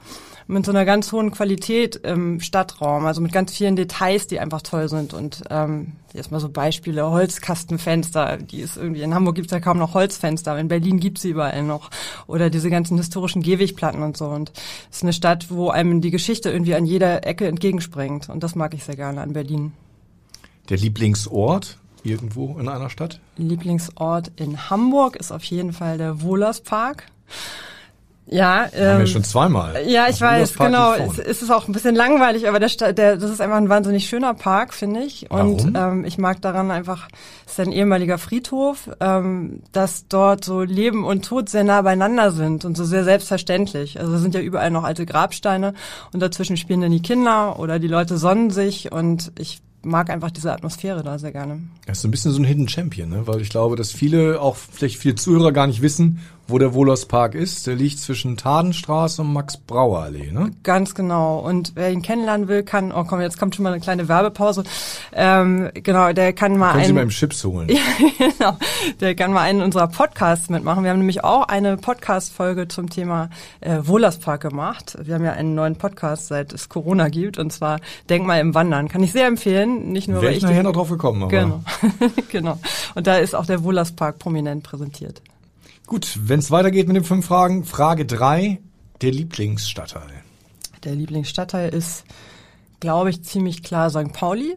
mit 0.51 0.67
so 0.67 0.73
einer 0.73 0.85
ganz 0.85 1.13
hohen 1.13 1.31
Qualität 1.31 1.97
im 1.97 2.41
Stadtraum, 2.41 3.07
also 3.07 3.21
mit 3.21 3.33
ganz 3.33 3.57
vielen 3.57 3.77
Details, 3.77 4.27
die 4.27 4.41
einfach 4.41 4.63
toll 4.63 4.89
sind. 4.89 5.15
Und 5.15 5.43
ähm, 5.49 5.93
jetzt 6.13 6.33
mal 6.33 6.41
so 6.41 6.49
Beispiele, 6.49 7.09
Holzkastenfenster, 7.09 8.39
die 8.39 8.61
ist 8.61 8.77
irgendwie, 8.77 9.03
in 9.03 9.15
Hamburg 9.15 9.37
gibt's 9.37 9.53
ja 9.53 9.61
kaum 9.61 9.79
noch 9.79 9.95
Holzfenster, 9.95 10.59
in 10.59 10.69
Berlin 10.69 10.99
gibt's 10.99 11.23
sie 11.23 11.31
überall 11.31 11.63
noch. 11.63 11.91
Oder 12.27 12.51
diese 12.51 12.69
ganzen 12.69 12.97
historischen 12.97 13.43
Gehwegplatten 13.43 14.03
und 14.03 14.17
so. 14.17 14.27
Und 14.27 14.53
es 14.91 14.99
ist 14.99 15.03
eine 15.05 15.13
Stadt, 15.13 15.51
wo 15.51 15.71
einem 15.71 16.01
die 16.01 16.11
Geschichte 16.11 16.51
irgendwie 16.51 16.75
an 16.75 16.85
jeder 16.85 17.27
Ecke 17.27 17.47
entgegenspringt. 17.47 18.29
Und 18.29 18.43
das 18.43 18.55
mag 18.55 18.75
ich 18.75 18.85
sehr 18.85 18.97
gerne 18.97 19.21
an 19.21 19.33
Berlin. 19.33 19.73
Der 20.69 20.79
Lieblingsort 20.79 21.79
irgendwo 22.03 22.59
in 22.59 22.69
einer 22.69 22.91
Stadt? 22.91 23.21
Lieblingsort 23.37 24.33
in 24.37 24.71
Hamburg 24.71 25.17
ist 25.17 25.33
auf 25.33 25.45
jeden 25.45 25.73
Fall 25.73 25.99
der 25.99 26.23
Wohlerspark. 26.23 27.07
Ja, 28.33 28.69
ähm, 28.73 28.89
haben 28.89 28.99
wir 29.01 29.07
schon 29.09 29.25
zweimal. 29.25 29.89
Ja, 29.89 30.09
ich 30.09 30.21
weiß, 30.21 30.55
genau. 30.55 30.95
Es, 30.95 31.19
es 31.19 31.43
ist 31.43 31.51
auch 31.51 31.67
ein 31.67 31.73
bisschen 31.73 31.97
langweilig, 31.97 32.49
aber 32.49 32.61
der, 32.61 32.93
der, 32.93 33.17
das 33.17 33.29
ist 33.29 33.41
einfach 33.41 33.57
ein 33.57 33.69
wahnsinnig 33.69 34.09
schöner 34.09 34.35
Park, 34.35 34.73
finde 34.73 35.01
ich. 35.01 35.31
Und 35.33 35.73
ähm, 35.75 36.05
ich 36.05 36.17
mag 36.17 36.41
daran 36.41 36.71
einfach, 36.71 37.09
es 37.45 37.53
ist 37.53 37.61
ein 37.61 37.73
ehemaliger 37.73 38.19
Friedhof, 38.19 38.89
ähm, 39.01 39.63
dass 39.73 40.07
dort 40.07 40.45
so 40.45 40.61
Leben 40.63 41.05
und 41.05 41.25
Tod 41.25 41.49
sehr 41.49 41.65
nah 41.65 41.83
beieinander 41.83 42.31
sind 42.31 42.65
und 42.65 42.77
so 42.77 42.85
sehr 42.85 43.03
selbstverständlich. 43.03 43.99
Also 43.99 44.17
sind 44.19 44.35
ja 44.35 44.41
überall 44.41 44.71
noch 44.71 44.85
alte 44.85 45.07
Grabsteine 45.07 45.75
und 46.13 46.21
dazwischen 46.21 46.57
spielen 46.57 46.83
dann 46.83 46.93
die 46.93 47.03
Kinder 47.03 47.59
oder 47.59 47.81
die 47.81 47.89
Leute 47.89 48.17
sonnen 48.17 48.51
sich 48.51 48.93
und 48.93 49.33
ich 49.39 49.61
mag 49.83 50.11
einfach 50.11 50.31
diese 50.31 50.53
Atmosphäre 50.53 51.03
da 51.03 51.19
sehr 51.19 51.33
gerne. 51.33 51.61
Das 51.87 51.99
ist 51.99 52.03
so 52.03 52.09
ein 52.09 52.11
bisschen 52.11 52.33
so 52.33 52.41
ein 52.41 52.45
Hidden 52.45 52.69
Champion, 52.69 53.09
ne? 53.09 53.27
weil 53.27 53.41
ich 53.41 53.49
glaube, 53.49 53.77
dass 53.77 53.93
viele, 53.93 54.41
auch 54.41 54.57
vielleicht 54.57 54.99
viele 54.99 55.15
Zuhörer 55.15 55.53
gar 55.53 55.67
nicht 55.67 55.83
wissen, 55.83 56.21
wo 56.51 56.59
der 56.59 56.75
Wohlers 56.75 57.07
Park 57.07 57.35
ist. 57.35 57.67
Der 57.67 57.75
liegt 57.75 57.99
zwischen 57.99 58.37
Tadenstraße 58.37 59.23
und 59.23 59.33
Max-Brauer-Allee, 59.33 60.33
ne? 60.33 60.51
Ganz 60.63 60.95
genau. 60.95 61.39
Und 61.39 61.73
wer 61.75 61.91
ihn 61.91 62.03
kennenlernen 62.03 62.49
will, 62.49 62.63
kann, 62.63 62.93
oh 62.93 63.05
komm, 63.05 63.21
jetzt 63.21 63.39
kommt 63.39 63.55
schon 63.55 63.63
mal 63.63 63.73
eine 63.73 63.81
kleine 63.81 64.09
Werbepause. 64.09 64.65
Ähm, 65.13 65.71
genau, 65.75 66.13
der 66.13 66.33
kann 66.33 66.57
mal 66.57 66.69
Können 66.69 66.79
einen, 66.79 66.87
Sie 66.87 66.93
mal 66.93 67.03
im 67.03 67.09
Chips 67.11 67.45
holen. 67.45 67.69
ja, 67.71 67.81
genau. 68.19 68.57
Der 69.01 69.15
kann 69.15 69.33
mal 69.33 69.43
einen 69.43 69.63
unserer 69.63 69.89
Podcasts 69.89 70.49
mitmachen. 70.49 70.85
Wir 70.85 70.91
haben 70.91 70.99
nämlich 70.99 71.25
auch 71.25 71.49
eine 71.49 71.77
Podcast-Folge 71.77 72.69
zum 72.69 72.91
Thema 72.91 73.31
äh, 73.61 73.79
Wohlers 73.83 74.19
Park 74.19 74.43
gemacht. 74.43 74.97
Wir 75.03 75.15
haben 75.15 75.25
ja 75.25 75.33
einen 75.33 75.55
neuen 75.55 75.77
Podcast, 75.77 76.29
seit 76.29 76.53
es 76.53 76.69
Corona 76.69 77.09
gibt, 77.09 77.39
und 77.39 77.53
zwar 77.53 77.81
Denkmal 78.09 78.41
im 78.41 78.55
Wandern. 78.55 78.89
Kann 78.89 79.03
ich 79.03 79.13
sehr 79.13 79.27
empfehlen. 79.27 79.93
Nicht 79.93 80.09
nur, 80.09 80.23
Wäre 80.23 80.33
weil 80.33 80.37
ich 80.37 80.43
nachher 80.43 80.63
noch 80.63 80.73
drauf 80.73 80.91
gekommen. 80.91 81.23
Aber. 81.23 81.31
Genau. 81.31 81.63
genau. 82.31 82.59
Und 82.95 83.07
da 83.07 83.17
ist 83.17 83.35
auch 83.35 83.47
der 83.47 83.65
Wohlers 83.65 83.93
Park 83.93 84.19
prominent 84.19 84.63
präsentiert. 84.63 85.23
Gut, 85.87 86.19
wenn 86.23 86.39
es 86.39 86.51
weitergeht 86.51 86.87
mit 86.87 86.97
den 86.97 87.05
fünf 87.05 87.27
Fragen, 87.27 87.65
Frage 87.65 88.07
drei: 88.07 88.61
der 89.03 89.13
Lieblingsstadtteil. 89.13 90.23
Der 90.85 90.95
Lieblingsstadtteil 90.95 91.75
ist, 91.75 92.05
glaube 92.81 93.11
ich, 93.11 93.23
ziemlich 93.23 93.63
klar 93.63 93.91
St. 93.91 94.13
Pauli. 94.13 94.57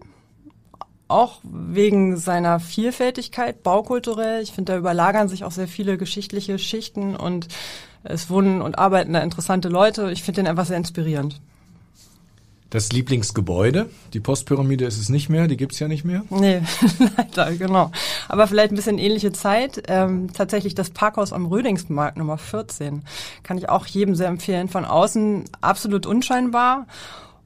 Auch 1.07 1.41
wegen 1.43 2.17
seiner 2.17 2.59
Vielfältigkeit, 2.59 3.61
baukulturell. 3.61 4.41
Ich 4.41 4.51
finde, 4.51 4.73
da 4.73 4.79
überlagern 4.79 5.27
sich 5.27 5.43
auch 5.43 5.51
sehr 5.51 5.67
viele 5.67 5.97
geschichtliche 5.97 6.57
Schichten 6.57 7.15
und 7.15 7.47
es 8.03 8.29
wohnen 8.29 8.61
und 8.61 8.79
arbeiten 8.79 9.13
da 9.13 9.19
interessante 9.19 9.69
Leute. 9.69 10.11
Ich 10.11 10.23
finde 10.23 10.41
den 10.41 10.47
einfach 10.47 10.65
sehr 10.65 10.77
inspirierend. 10.77 11.41
Das 12.73 12.91
Lieblingsgebäude, 12.91 13.87
die 14.13 14.19
Postpyramide 14.19 14.85
ist 14.85 14.97
es 14.97 15.07
nicht 15.07 15.29
mehr, 15.29 15.47
die 15.47 15.57
gibt's 15.57 15.77
ja 15.77 15.87
nicht 15.87 16.05
mehr. 16.05 16.23
Nee, 16.31 16.63
leider, 17.35 17.55
genau. 17.55 17.91
Aber 18.27 18.47
vielleicht 18.47 18.71
ein 18.71 18.75
bisschen 18.75 18.97
ähnliche 18.97 19.31
Zeit. 19.31 19.83
Ähm, 19.87 20.33
tatsächlich 20.33 20.73
das 20.73 20.89
Parkhaus 20.89 21.33
am 21.33 21.45
Rödingsmarkt 21.45 22.17
Nummer 22.17 22.39
14. 22.39 23.03
Kann 23.43 23.59
ich 23.59 23.69
auch 23.69 23.85
jedem 23.85 24.15
sehr 24.15 24.27
empfehlen. 24.27 24.69
Von 24.69 24.85
außen 24.85 25.43
absolut 25.61 26.07
unscheinbar 26.07 26.87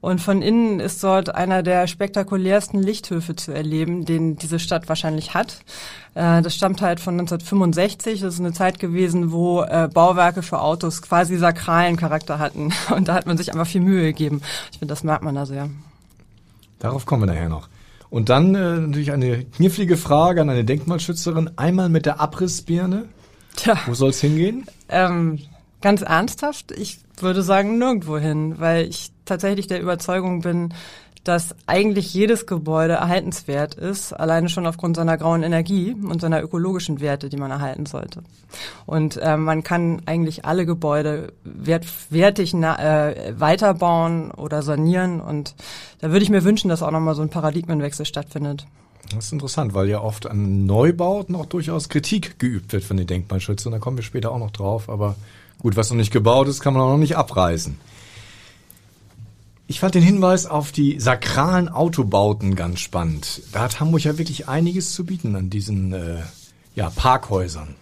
und 0.00 0.20
von 0.20 0.42
innen 0.42 0.78
ist 0.78 1.02
dort 1.02 1.34
einer 1.34 1.62
der 1.62 1.88
spektakulärsten 1.88 2.80
Lichthöfe 2.80 3.34
zu 3.34 3.52
erleben, 3.52 4.04
den 4.04 4.36
diese 4.36 4.60
Stadt 4.60 4.88
wahrscheinlich 4.88 5.34
hat. 5.34 5.58
Äh, 6.14 6.40
das 6.42 6.54
stammt 6.54 6.82
halt 6.82 7.00
von 7.00 7.14
1965. 7.14 8.20
Das 8.20 8.34
ist 8.34 8.40
eine 8.40 8.52
Zeit 8.52 8.78
gewesen, 8.78 9.32
wo 9.32 9.62
äh, 9.62 9.88
Bauwerke 9.92 10.42
für 10.42 10.60
Autos 10.60 11.02
quasi 11.02 11.36
sakralen 11.36 11.96
Charakter 11.96 12.38
hatten. 12.38 12.72
Und 12.94 13.08
da 13.08 13.14
hat 13.14 13.26
man 13.26 13.36
sich 13.36 13.52
einfach 13.52 13.66
viel 13.66 13.80
Mühe 13.80 14.04
gegeben. 14.04 14.40
Ich 14.70 14.78
finde, 14.78 14.92
das 14.92 15.02
merkt 15.02 15.24
man 15.24 15.34
da 15.34 15.46
sehr. 15.46 15.68
Darauf 16.78 17.04
kommen 17.04 17.22
wir 17.22 17.34
nachher 17.34 17.48
noch. 17.48 17.68
Und 18.08 18.28
dann 18.28 18.54
äh, 18.54 18.78
natürlich 18.78 19.10
eine 19.10 19.44
knifflige 19.44 19.96
Frage 19.96 20.40
an 20.40 20.48
eine 20.48 20.64
Denkmalschützerin. 20.64 21.50
Einmal 21.56 21.88
mit 21.88 22.06
der 22.06 22.20
Abrissbirne. 22.20 23.06
Tja. 23.56 23.76
Wo 23.86 23.94
soll 23.94 24.10
es 24.10 24.20
hingehen? 24.20 24.64
Ähm, 24.88 25.40
ganz 25.82 26.02
ernsthaft, 26.02 26.70
ich 26.70 27.00
würde 27.22 27.42
sagen 27.42 27.78
nirgendwo 27.78 28.18
hin, 28.18 28.58
weil 28.58 28.86
ich 28.86 29.12
tatsächlich 29.24 29.66
der 29.66 29.80
Überzeugung 29.80 30.40
bin, 30.40 30.72
dass 31.24 31.54
eigentlich 31.66 32.14
jedes 32.14 32.46
Gebäude 32.46 32.94
erhaltenswert 32.94 33.74
ist, 33.74 34.14
alleine 34.14 34.48
schon 34.48 34.66
aufgrund 34.66 34.96
seiner 34.96 35.18
grauen 35.18 35.42
Energie 35.42 35.92
und 35.94 36.22
seiner 36.22 36.42
ökologischen 36.42 37.00
Werte, 37.00 37.28
die 37.28 37.36
man 37.36 37.50
erhalten 37.50 37.84
sollte. 37.84 38.22
Und 38.86 39.18
äh, 39.18 39.36
man 39.36 39.62
kann 39.62 40.00
eigentlich 40.06 40.46
alle 40.46 40.64
Gebäude 40.64 41.34
wert, 41.44 41.86
wertig 42.08 42.54
na, 42.54 42.78
äh, 42.78 43.34
weiterbauen 43.38 44.30
oder 44.30 44.62
sanieren. 44.62 45.20
Und 45.20 45.54
da 46.00 46.10
würde 46.10 46.22
ich 46.22 46.30
mir 46.30 46.44
wünschen, 46.44 46.70
dass 46.70 46.82
auch 46.82 46.90
nochmal 46.90 47.14
so 47.14 47.20
ein 47.20 47.28
Paradigmenwechsel 47.28 48.06
stattfindet. 48.06 48.66
Das 49.14 49.26
ist 49.26 49.32
interessant, 49.32 49.74
weil 49.74 49.88
ja 49.88 50.00
oft 50.00 50.26
an 50.26 50.66
Neubauten 50.66 51.34
auch 51.34 51.46
durchaus 51.46 51.90
Kritik 51.90 52.38
geübt 52.38 52.72
wird 52.72 52.84
von 52.84 52.96
den 52.96 53.06
Denkmalschützern. 53.06 53.72
Da 53.72 53.78
kommen 53.78 53.98
wir 53.98 54.04
später 54.04 54.32
auch 54.32 54.38
noch 54.38 54.50
drauf. 54.50 54.88
Aber 54.88 55.16
gut, 55.58 55.76
was 55.76 55.90
noch 55.90 55.96
nicht 55.96 56.12
gebaut 56.12 56.48
ist, 56.48 56.60
kann 56.60 56.74
man 56.74 56.82
auch 56.82 56.90
noch 56.90 56.98
nicht 56.98 57.16
abreißen. 57.16 57.78
Ich 59.66 59.80
fand 59.80 59.94
den 59.94 60.02
Hinweis 60.02 60.46
auf 60.46 60.72
die 60.72 60.98
sakralen 60.98 61.68
Autobauten 61.68 62.54
ganz 62.54 62.80
spannend. 62.80 63.42
Da 63.52 63.60
hat 63.60 63.80
Hamburg 63.80 64.02
ja 64.02 64.16
wirklich 64.16 64.48
einiges 64.48 64.92
zu 64.92 65.04
bieten 65.04 65.36
an 65.36 65.50
diesen 65.50 65.92
äh, 65.92 66.22
ja, 66.74 66.88
Parkhäusern. 66.88 67.74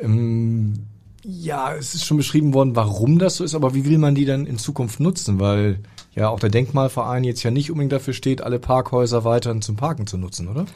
Ähm, 0.00 0.84
ja, 1.24 1.74
es 1.74 1.94
ist 1.94 2.04
schon 2.04 2.18
beschrieben 2.18 2.54
worden, 2.54 2.76
warum 2.76 3.18
das 3.18 3.36
so 3.36 3.44
ist, 3.44 3.54
aber 3.54 3.74
wie 3.74 3.86
will 3.86 3.98
man 3.98 4.14
die 4.14 4.24
dann 4.24 4.46
in 4.46 4.58
Zukunft 4.58 5.00
nutzen? 5.00 5.40
Weil 5.40 5.80
ja 6.14 6.28
auch 6.28 6.38
der 6.38 6.50
Denkmalverein 6.50 7.24
jetzt 7.24 7.42
ja 7.42 7.50
nicht 7.50 7.70
unbedingt 7.70 7.92
dafür 7.92 8.14
steht, 8.14 8.42
alle 8.42 8.58
Parkhäuser 8.58 9.24
weiterhin 9.24 9.62
zum 9.62 9.76
Parken 9.76 10.06
zu 10.06 10.16
nutzen, 10.16 10.48
oder? 10.48 10.66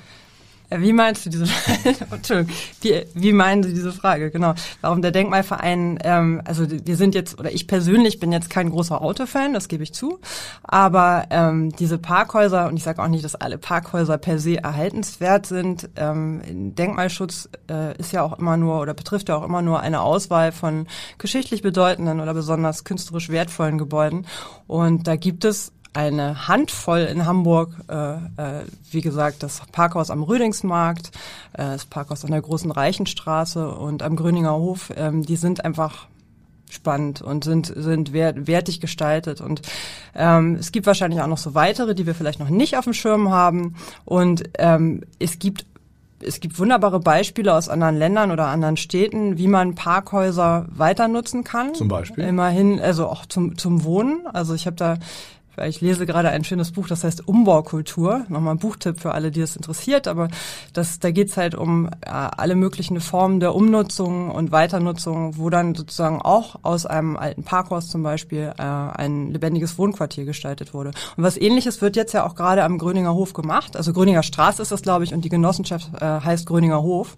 Äh, 0.70 0.80
wie 0.80 0.92
meinst 0.92 1.26
du 1.26 1.30
diese 1.30 1.44
Entschuldigung, 2.10 2.54
wie, 2.80 3.04
wie 3.14 3.32
meinen 3.32 3.62
Sie 3.62 3.72
diese 3.72 3.92
Frage? 3.92 4.30
Genau. 4.30 4.54
Warum 4.80 5.02
der 5.02 5.10
Denkmalverein, 5.10 5.98
ähm, 6.04 6.42
also 6.44 6.66
wir 6.68 6.96
sind 6.96 7.14
jetzt, 7.14 7.38
oder 7.38 7.52
ich 7.52 7.66
persönlich 7.66 8.20
bin 8.20 8.32
jetzt 8.32 8.50
kein 8.50 8.70
großer 8.70 9.00
Autofan, 9.00 9.54
das 9.54 9.68
gebe 9.68 9.82
ich 9.82 9.94
zu, 9.94 10.18
aber 10.62 11.26
ähm, 11.30 11.70
diese 11.76 11.98
Parkhäuser, 11.98 12.68
und 12.68 12.76
ich 12.76 12.82
sage 12.82 13.02
auch 13.02 13.08
nicht, 13.08 13.24
dass 13.24 13.34
alle 13.34 13.58
Parkhäuser 13.58 14.18
per 14.18 14.38
se 14.38 14.62
erhaltenswert 14.62 15.46
sind, 15.46 15.88
ähm, 15.96 16.74
Denkmalschutz 16.74 17.48
äh, 17.70 17.96
ist 17.98 18.12
ja 18.12 18.22
auch 18.22 18.38
immer 18.38 18.56
nur 18.56 18.80
oder 18.80 18.94
betrifft 18.94 19.28
ja 19.28 19.36
auch 19.36 19.44
immer 19.44 19.62
nur 19.62 19.80
eine 19.80 20.00
Auswahl 20.00 20.52
von 20.52 20.86
geschichtlich 21.18 21.62
bedeutenden 21.62 22.20
oder 22.20 22.34
besonders 22.34 22.84
künstlerisch 22.84 23.30
wertvollen 23.30 23.78
Gebäuden. 23.78 24.26
Und 24.66 25.06
da 25.06 25.16
gibt 25.16 25.44
es 25.44 25.72
eine 25.92 26.48
Handvoll 26.48 27.00
in 27.00 27.26
Hamburg, 27.26 27.70
äh, 27.88 28.14
äh, 28.14 28.18
wie 28.90 29.00
gesagt, 29.00 29.42
das 29.42 29.62
Parkhaus 29.72 30.10
am 30.10 30.22
Rüdingsmarkt, 30.22 31.10
äh, 31.54 31.64
das 31.64 31.86
Parkhaus 31.86 32.24
an 32.24 32.30
der 32.30 32.42
Großen 32.42 32.70
Reichenstraße 32.70 33.68
und 33.68 34.02
am 34.02 34.16
Gröninger 34.16 34.54
Hof, 34.54 34.92
ähm, 34.96 35.24
die 35.24 35.36
sind 35.36 35.64
einfach 35.64 36.06
spannend 36.70 37.22
und 37.22 37.44
sind 37.44 37.72
sind 37.74 38.12
wert, 38.12 38.46
wertig 38.46 38.80
gestaltet 38.80 39.40
und 39.40 39.62
ähm, 40.14 40.56
es 40.56 40.70
gibt 40.70 40.86
wahrscheinlich 40.86 41.22
auch 41.22 41.26
noch 41.26 41.38
so 41.38 41.54
weitere, 41.54 41.94
die 41.94 42.04
wir 42.04 42.14
vielleicht 42.14 42.40
noch 42.40 42.50
nicht 42.50 42.76
auf 42.76 42.84
dem 42.84 42.92
Schirm 42.92 43.30
haben 43.30 43.76
und 44.04 44.44
ähm, 44.58 45.02
es 45.18 45.38
gibt 45.38 45.64
es 46.20 46.40
gibt 46.40 46.58
wunderbare 46.58 47.00
Beispiele 47.00 47.54
aus 47.54 47.68
anderen 47.68 47.96
Ländern 47.96 48.30
oder 48.30 48.46
anderen 48.46 48.76
Städten, 48.76 49.38
wie 49.38 49.46
man 49.46 49.76
Parkhäuser 49.76 50.66
weiter 50.70 51.06
nutzen 51.08 51.44
kann. 51.44 51.74
Zum 51.74 51.88
Beispiel? 51.88 52.24
Immerhin, 52.24 52.80
also 52.80 53.06
auch 53.06 53.26
zum, 53.26 53.56
zum 53.56 53.84
Wohnen. 53.84 54.26
Also 54.32 54.54
ich 54.54 54.66
habe 54.66 54.74
da 54.74 54.98
weil 55.58 55.70
ich 55.70 55.80
lese 55.80 56.06
gerade 56.06 56.28
ein 56.28 56.44
schönes 56.44 56.72
Buch, 56.72 56.86
das 56.86 57.04
heißt 57.04 57.26
Umbaukultur. 57.26 58.24
Nochmal 58.28 58.54
ein 58.54 58.58
Buchtipp 58.58 59.00
für 59.00 59.12
alle, 59.12 59.30
die 59.30 59.40
es 59.40 59.56
interessiert. 59.56 60.06
Aber 60.06 60.28
das, 60.72 61.00
da 61.00 61.10
geht's 61.10 61.36
halt 61.36 61.54
um 61.54 61.86
äh, 61.86 62.10
alle 62.10 62.54
möglichen 62.54 63.00
Formen 63.00 63.40
der 63.40 63.54
Umnutzung 63.54 64.30
und 64.30 64.52
Weiternutzung, 64.52 65.36
wo 65.36 65.50
dann 65.50 65.74
sozusagen 65.74 66.22
auch 66.22 66.60
aus 66.62 66.86
einem 66.86 67.16
alten 67.16 67.42
Parkhaus 67.42 67.88
zum 67.88 68.02
Beispiel 68.02 68.52
äh, 68.56 68.62
ein 68.62 69.32
lebendiges 69.32 69.78
Wohnquartier 69.78 70.24
gestaltet 70.24 70.72
wurde. 70.72 70.90
Und 71.16 71.24
was 71.24 71.36
ähnliches 71.36 71.82
wird 71.82 71.96
jetzt 71.96 72.14
ja 72.14 72.24
auch 72.24 72.34
gerade 72.34 72.62
am 72.62 72.78
Gröninger 72.78 73.14
Hof 73.14 73.32
gemacht. 73.32 73.76
Also 73.76 73.92
Gröninger 73.92 74.22
Straße 74.22 74.62
ist 74.62 74.72
das, 74.72 74.82
glaube 74.82 75.04
ich, 75.04 75.12
und 75.12 75.24
die 75.24 75.28
Genossenschaft 75.28 75.90
äh, 76.00 76.04
heißt 76.04 76.46
Gröninger 76.46 76.82
Hof. 76.82 77.16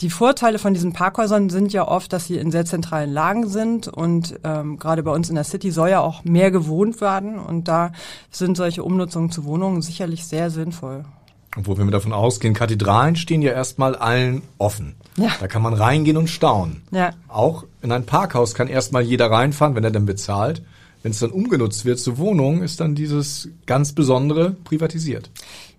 Die 0.00 0.08
Vorteile 0.08 0.58
von 0.58 0.72
diesen 0.72 0.94
Parkhäusern 0.94 1.50
sind 1.50 1.74
ja 1.74 1.86
oft, 1.86 2.12
dass 2.12 2.26
sie 2.26 2.38
in 2.38 2.50
sehr 2.50 2.64
zentralen 2.64 3.12
Lagen 3.12 3.48
sind 3.48 3.86
und 3.86 4.40
ähm, 4.44 4.78
gerade 4.78 5.02
bei 5.02 5.10
uns 5.10 5.28
in 5.28 5.34
der 5.34 5.44
City 5.44 5.70
soll 5.70 5.90
ja 5.90 6.00
auch 6.00 6.24
mehr 6.24 6.50
gewohnt 6.50 7.02
werden 7.02 7.38
und 7.38 7.68
da 7.68 7.92
sind 8.30 8.56
solche 8.56 8.82
Umnutzungen 8.82 9.30
zu 9.30 9.44
Wohnungen 9.44 9.82
sicherlich 9.82 10.24
sehr 10.24 10.50
sinnvoll. 10.50 11.04
Obwohl, 11.56 11.76
wenn 11.78 11.86
wir 11.86 11.92
davon 11.92 12.12
ausgehen, 12.12 12.54
Kathedralen 12.54 13.16
stehen 13.16 13.42
ja 13.42 13.52
erstmal 13.52 13.96
allen 13.96 14.42
offen. 14.56 14.94
Ja. 15.16 15.32
Da 15.40 15.48
kann 15.48 15.62
man 15.62 15.74
reingehen 15.74 16.16
und 16.16 16.30
staunen. 16.30 16.82
Ja. 16.92 17.10
Auch 17.28 17.64
in 17.82 17.92
ein 17.92 18.06
Parkhaus 18.06 18.54
kann 18.54 18.68
erstmal 18.68 19.02
jeder 19.02 19.30
reinfahren, 19.30 19.74
wenn 19.74 19.84
er 19.84 19.90
denn 19.90 20.06
bezahlt. 20.06 20.62
Wenn 21.02 21.12
es 21.12 21.18
dann 21.18 21.30
umgenutzt 21.30 21.84
wird 21.84 21.98
zu 21.98 22.18
Wohnungen, 22.18 22.62
ist 22.62 22.80
dann 22.80 22.94
dieses 22.94 23.48
ganz 23.66 23.92
Besondere 23.92 24.50
privatisiert. 24.64 25.30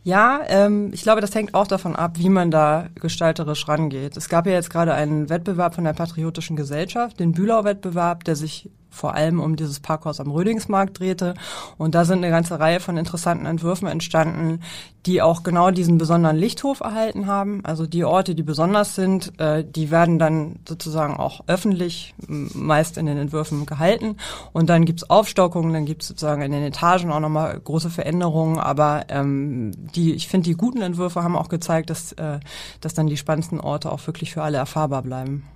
Ja, 0.04 0.42
ähm, 0.48 0.90
ich 0.94 1.04
glaube, 1.04 1.22
das 1.22 1.36
hängt 1.36 1.54
auch 1.54 1.68
davon 1.68 1.96
ab, 1.96 2.18
wie 2.18 2.30
man 2.30 2.50
da 2.50 2.88
gestalterisch 2.96 3.68
rangeht. 3.68 4.18
Es 4.18 4.30
gab 4.30 4.48
ja 4.48 4.54
jetzt 4.54 4.72
gerade 4.72 4.96
einen 4.96 5.30
Wettbewerb 5.30 5.76
von 5.76 5.84
der 5.84 5.94
Patriotischen 5.94 6.56
Gesellschaft, 6.56 7.20
den 7.20 7.34
Bühlau-Wettbewerb, 7.34 8.24
der 8.24 8.36
sich 8.36 8.70
vor 8.92 9.16
allem 9.16 9.40
um 9.40 9.56
dieses 9.56 9.80
Parkhaus 9.80 10.20
am 10.20 10.30
Rödingsmarkt 10.30 11.00
drehte. 11.00 11.34
Und 11.78 11.96
da 11.96 12.06
sind 12.06 12.20
eine 12.20 12.30
ganze 12.30 12.60
Reihe 12.60 12.80
von 12.80 12.98
interessanten 12.98 13.46
Entwürfen 13.46 13.88
entstanden, 13.88 14.60
die 15.06 15.22
auch 15.22 15.42
genau 15.44 15.72
diesen 15.72 15.98
besonderen 15.98 16.38
Lichthof 16.38 16.82
erhalten 16.82 17.26
haben. 17.26 17.62
Also 17.64 17.88
die 17.88 18.04
Orte, 18.04 18.36
die 18.36 18.44
besonders 18.44 18.94
sind, 18.94 19.40
äh, 19.40 19.64
die 19.64 19.90
werden 19.90 20.20
dann 20.20 20.60
sozusagen 20.68 21.18
auch 21.18 21.42
öffentlich 21.48 22.14
meist 22.28 22.98
in 22.98 23.08
den 23.08 23.18
Entwürfen 23.18 23.66
gehalten. 23.66 24.18
Und 24.54 24.70
dann 24.70 24.86
gibt's 24.86 25.10
Aufstockungen, 25.10 25.74
dann 25.74 25.86
gibt's 25.86 26.08
sozusagen 26.08 26.42
in 26.42 26.52
den 26.52 26.64
Etagen 26.64 27.12
auch 27.12 27.20
nochmal 27.20 27.60
große 27.60 27.90
Veränderungen. 27.90 28.60
Aber 28.60 29.06
ähm, 29.08 29.72
die, 29.96 30.14
ich 30.14 30.28
finde, 30.28 30.50
die 30.50 30.56
guten 30.56 30.82
Entwürfe 30.82 31.24
haben 31.24 31.36
auch 31.36 31.50
gezeigt, 31.50 31.90
dass, 31.90 32.12
äh, 32.14 32.40
dass 32.82 32.94
dann 32.94 33.08
die 33.08 33.18
spannendsten 33.18 33.60
Orte 33.60 33.92
auch 33.92 34.06
wirklich 34.06 34.34
für 34.34 34.44
alle 34.44 34.58
erfahrbar 34.58 35.02
bleiben. 35.02 35.48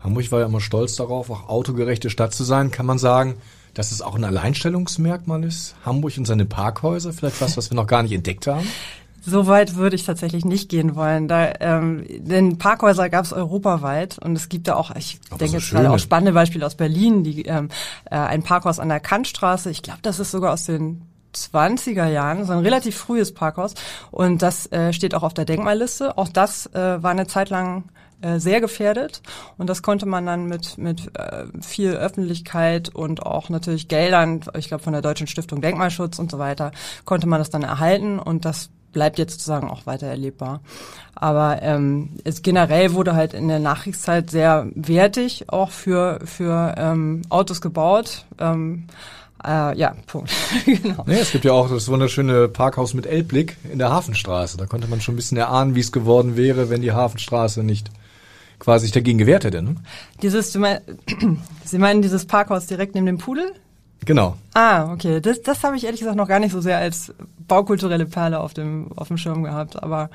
Hamburg 0.00 0.30
war 0.30 0.40
ja 0.40 0.46
immer 0.46 0.60
stolz 0.60 0.96
darauf, 0.96 1.30
auch 1.30 1.48
autogerechte 1.48 2.10
Stadt 2.10 2.32
zu 2.32 2.44
sein. 2.44 2.70
Kann 2.70 2.86
man 2.86 2.98
sagen, 2.98 3.36
dass 3.74 3.92
es 3.92 4.02
auch 4.02 4.14
ein 4.14 4.24
Alleinstellungsmerkmal 4.24 5.44
ist? 5.44 5.74
Hamburg 5.84 6.16
und 6.18 6.26
seine 6.26 6.44
Parkhäuser? 6.44 7.12
Vielleicht 7.12 7.40
was, 7.40 7.56
was 7.56 7.70
wir 7.70 7.76
noch 7.76 7.86
gar 7.86 8.02
nicht 8.02 8.12
entdeckt 8.12 8.46
haben? 8.46 8.66
So 9.20 9.46
weit 9.46 9.74
würde 9.74 9.96
ich 9.96 10.04
tatsächlich 10.04 10.44
nicht 10.44 10.68
gehen 10.68 10.94
wollen. 10.94 11.28
Da, 11.28 11.52
ähm, 11.60 12.04
denn 12.08 12.56
Parkhäuser 12.58 13.10
gab 13.10 13.24
es 13.24 13.32
europaweit 13.32 14.18
und 14.18 14.36
es 14.36 14.48
gibt 14.48 14.68
da 14.68 14.76
auch, 14.76 14.94
ich 14.94 15.18
Aber 15.28 15.38
denke 15.38 15.52
so 15.52 15.56
jetzt 15.58 15.70
gerade 15.70 15.90
auch 15.90 15.98
spannende 15.98 16.32
Beispiele 16.32 16.64
aus 16.64 16.76
Berlin, 16.76 17.24
die 17.24 17.42
ähm, 17.42 17.68
äh, 18.06 18.16
ein 18.16 18.42
Parkhaus 18.42 18.78
an 18.78 18.88
der 18.88 19.00
Kantstraße, 19.00 19.70
ich 19.70 19.82
glaube, 19.82 19.98
das 20.02 20.18
ist 20.18 20.30
sogar 20.30 20.52
aus 20.52 20.64
den 20.64 21.02
20er 21.34 22.06
Jahren, 22.06 22.46
so 22.46 22.52
ein 22.52 22.60
relativ 22.60 22.96
frühes 22.96 23.34
Parkhaus 23.34 23.74
und 24.10 24.40
das 24.40 24.70
äh, 24.72 24.92
steht 24.92 25.14
auch 25.14 25.22
auf 25.22 25.34
der 25.34 25.44
Denkmalliste. 25.44 26.16
Auch 26.16 26.28
das 26.28 26.66
äh, 26.72 27.02
war 27.02 27.10
eine 27.10 27.26
Zeit 27.26 27.50
lang 27.50 27.84
äh, 28.20 28.38
sehr 28.38 28.60
gefährdet 28.60 29.22
und 29.56 29.68
das 29.68 29.82
konnte 29.82 30.06
man 30.06 30.26
dann 30.26 30.46
mit 30.46 30.78
mit 30.78 31.16
äh, 31.16 31.46
viel 31.60 31.92
Öffentlichkeit 31.92 32.88
und 32.88 33.22
auch 33.24 33.48
natürlich 33.48 33.88
Geldern, 33.88 34.40
ich 34.56 34.68
glaube 34.68 34.82
von 34.82 34.92
der 34.92 35.02
Deutschen 35.02 35.26
Stiftung 35.26 35.60
Denkmalschutz 35.60 36.18
und 36.18 36.30
so 36.30 36.38
weiter, 36.38 36.72
konnte 37.04 37.26
man 37.26 37.38
das 37.38 37.50
dann 37.50 37.62
erhalten 37.62 38.18
und 38.18 38.44
das 38.44 38.70
bleibt 38.92 39.18
jetzt 39.18 39.34
sozusagen 39.34 39.68
auch 39.68 39.86
weiter 39.86 40.06
erlebbar. 40.06 40.60
Aber 41.14 41.62
ähm, 41.62 42.10
es 42.24 42.42
generell 42.42 42.94
wurde 42.94 43.14
halt 43.14 43.34
in 43.34 43.48
der 43.48 43.58
Nachkriegszeit 43.58 44.30
sehr 44.30 44.66
wertig 44.74 45.46
auch 45.48 45.70
für 45.70 46.20
für 46.24 46.74
ähm, 46.76 47.22
Autos 47.28 47.60
gebaut. 47.60 48.24
Ähm, 48.38 48.86
äh, 49.44 49.76
ja, 49.78 49.94
Punkt. 50.06 50.32
genau. 50.64 51.04
Nee, 51.06 51.20
es 51.20 51.30
gibt 51.30 51.44
ja 51.44 51.52
auch 51.52 51.70
das 51.70 51.88
wunderschöne 51.88 52.48
Parkhaus 52.48 52.94
mit 52.94 53.06
Elbblick 53.06 53.56
in 53.72 53.78
der 53.78 53.90
Hafenstraße. 53.90 54.56
Da 54.56 54.66
konnte 54.66 54.88
man 54.88 55.00
schon 55.00 55.14
ein 55.14 55.16
bisschen 55.16 55.38
erahnen, 55.38 55.74
wie 55.74 55.80
es 55.80 55.92
geworden 55.92 56.36
wäre, 56.36 56.70
wenn 56.70 56.82
die 56.82 56.92
Hafenstraße 56.92 57.62
nicht 57.62 57.90
quasi 58.58 58.86
sich 58.86 58.92
dagegen 58.92 59.18
gewehrt 59.18 59.44
hätte. 59.44 59.62
Ne? 59.62 59.76
Dieses, 60.22 60.52
du 60.52 60.58
mein, 60.58 60.80
Sie 61.64 61.78
meinen 61.78 62.02
dieses 62.02 62.26
Parkhaus 62.26 62.66
direkt 62.66 62.94
neben 62.94 63.06
dem 63.06 63.18
Pudel? 63.18 63.52
Genau. 64.04 64.36
Ah, 64.54 64.92
okay. 64.92 65.20
Das, 65.20 65.42
das 65.42 65.62
habe 65.64 65.76
ich 65.76 65.84
ehrlich 65.84 66.00
gesagt 66.00 66.16
noch 66.16 66.28
gar 66.28 66.38
nicht 66.38 66.52
so 66.52 66.60
sehr 66.60 66.78
als 66.78 67.12
baukulturelle 67.46 68.06
Perle 68.06 68.40
auf 68.40 68.54
dem, 68.54 68.90
auf 68.96 69.08
dem 69.08 69.18
Schirm 69.18 69.42
gehabt. 69.42 69.82
Aber 69.82 70.10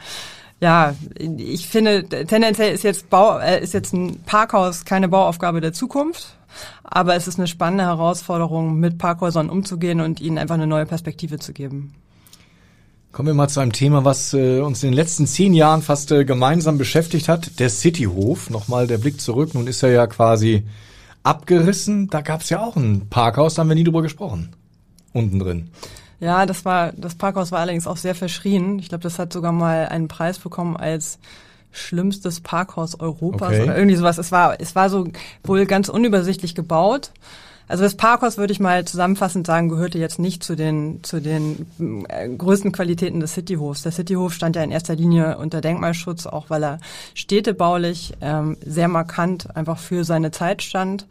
ja, 0.60 0.96
ich 1.20 1.68
finde, 1.68 2.08
tendenziell 2.08 2.74
ist 2.74 2.84
jetzt 2.84 3.10
Bau, 3.10 3.38
äh, 3.40 3.62
ist 3.62 3.74
jetzt 3.74 3.94
ein 3.94 4.22
Parkhaus 4.26 4.86
keine 4.86 5.10
Bauaufgabe 5.10 5.62
der 5.62 5.74
Zukunft. 5.74 6.38
Aber 6.84 7.16
es 7.16 7.28
ist 7.28 7.40
eine 7.40 7.48
spannende 7.48 7.86
Herausforderung, 7.86 8.80
mit 8.80 8.98
Parkhäusern 8.98 9.50
umzugehen 9.50 10.00
und 10.02 10.22
ihnen 10.22 10.38
einfach 10.38 10.56
eine 10.56 10.68
neue 10.68 10.86
Perspektive 10.86 11.40
zu 11.40 11.52
geben. 11.52 11.94
Kommen 13.14 13.28
wir 13.28 13.36
mal 13.36 13.48
zu 13.48 13.60
einem 13.60 13.74
Thema, 13.74 14.04
was 14.06 14.34
äh, 14.34 14.60
uns 14.60 14.82
in 14.82 14.90
den 14.90 14.96
letzten 14.96 15.28
zehn 15.28 15.54
Jahren 15.54 15.84
fast 15.84 16.12
äh, 16.12 16.26
gemeinsam 16.26 16.80
beschäftigt 16.80 17.30
hat. 17.30 17.60
Der 17.60 17.70
Cityhof. 17.70 18.50
Nochmal 18.50 18.88
der 18.88 18.98
Blick 18.98 19.22
zurück. 19.22 19.54
Nun 19.54 19.68
ist 19.68 19.84
er 19.84 19.92
ja 19.92 20.08
quasi 20.08 20.64
abgerissen. 21.22 22.08
Da 22.08 22.22
gab 22.22 22.42
es 22.42 22.50
ja 22.50 22.60
auch 22.60 22.76
ein 22.76 23.08
Parkhaus, 23.12 23.54
da 23.54 23.60
haben 23.60 23.70
wir 23.70 23.76
nie 23.76 23.84
drüber 23.84 24.02
gesprochen. 24.02 24.56
Unten 25.14 25.38
drin. 25.38 25.70
Ja, 26.20 26.48
das 26.48 26.66
war, 26.66 26.92
das 26.94 27.14
Parkhaus 27.14 27.52
war 27.52 27.60
allerdings 27.60 27.86
auch 27.86 27.98
sehr 27.98 28.16
verschrien. 28.16 28.80
Ich 28.80 28.90
glaube, 28.90 29.04
das 29.04 29.20
hat 29.20 29.32
sogar 29.32 29.52
mal 29.52 29.90
einen 29.90 30.08
Preis 30.08 30.40
bekommen 30.40 30.76
als 30.76 31.20
schlimmstes 31.72 32.40
Parkhaus 32.40 33.00
Europas 33.00 33.50
Okay. 33.50 33.62
oder 33.62 33.78
irgendwie 33.78 33.96
sowas. 33.96 34.18
Es 34.18 34.32
war, 34.32 34.60
es 34.60 34.76
war 34.76 34.90
so 34.90 35.08
wohl 35.44 35.68
ganz 35.68 35.88
unübersichtlich 35.88 36.56
gebaut. 36.56 37.12
Also 37.68 37.84
das 37.84 37.96
Parkhaus 37.96 38.38
würde 38.38 38.54
ich 38.54 38.60
mal 38.60 38.86
zusammenfassend 38.86 39.48
sagen, 39.48 39.70
gehörte 39.70 39.98
jetzt 39.98 40.20
nicht 40.20 40.44
zu 40.44 40.56
den 40.56 41.04
zu 41.04 41.22
den 41.22 41.66
äh, 42.10 42.30
größten 42.30 42.72
Qualitäten 42.72 43.20
des 43.20 43.34
Cityhofs. 43.34 43.84
Der 43.84 43.92
Cityhof 43.92 44.34
stand 44.34 44.56
ja 44.56 44.64
in 44.64 44.72
erster 44.72 44.96
Linie 44.96 45.38
unter 45.38 45.62
Denkmalschutz, 45.62 46.26
auch 46.26 46.50
weil 46.50 46.64
er 46.64 46.80
städtebaulich 47.14 48.14
ähm, 48.22 48.58
sehr 48.66 48.88
markant 48.88 49.56
einfach 49.56 49.78
für 49.78 50.04
seine 50.04 50.32
Zeit 50.32 50.62
stand. 50.62 51.08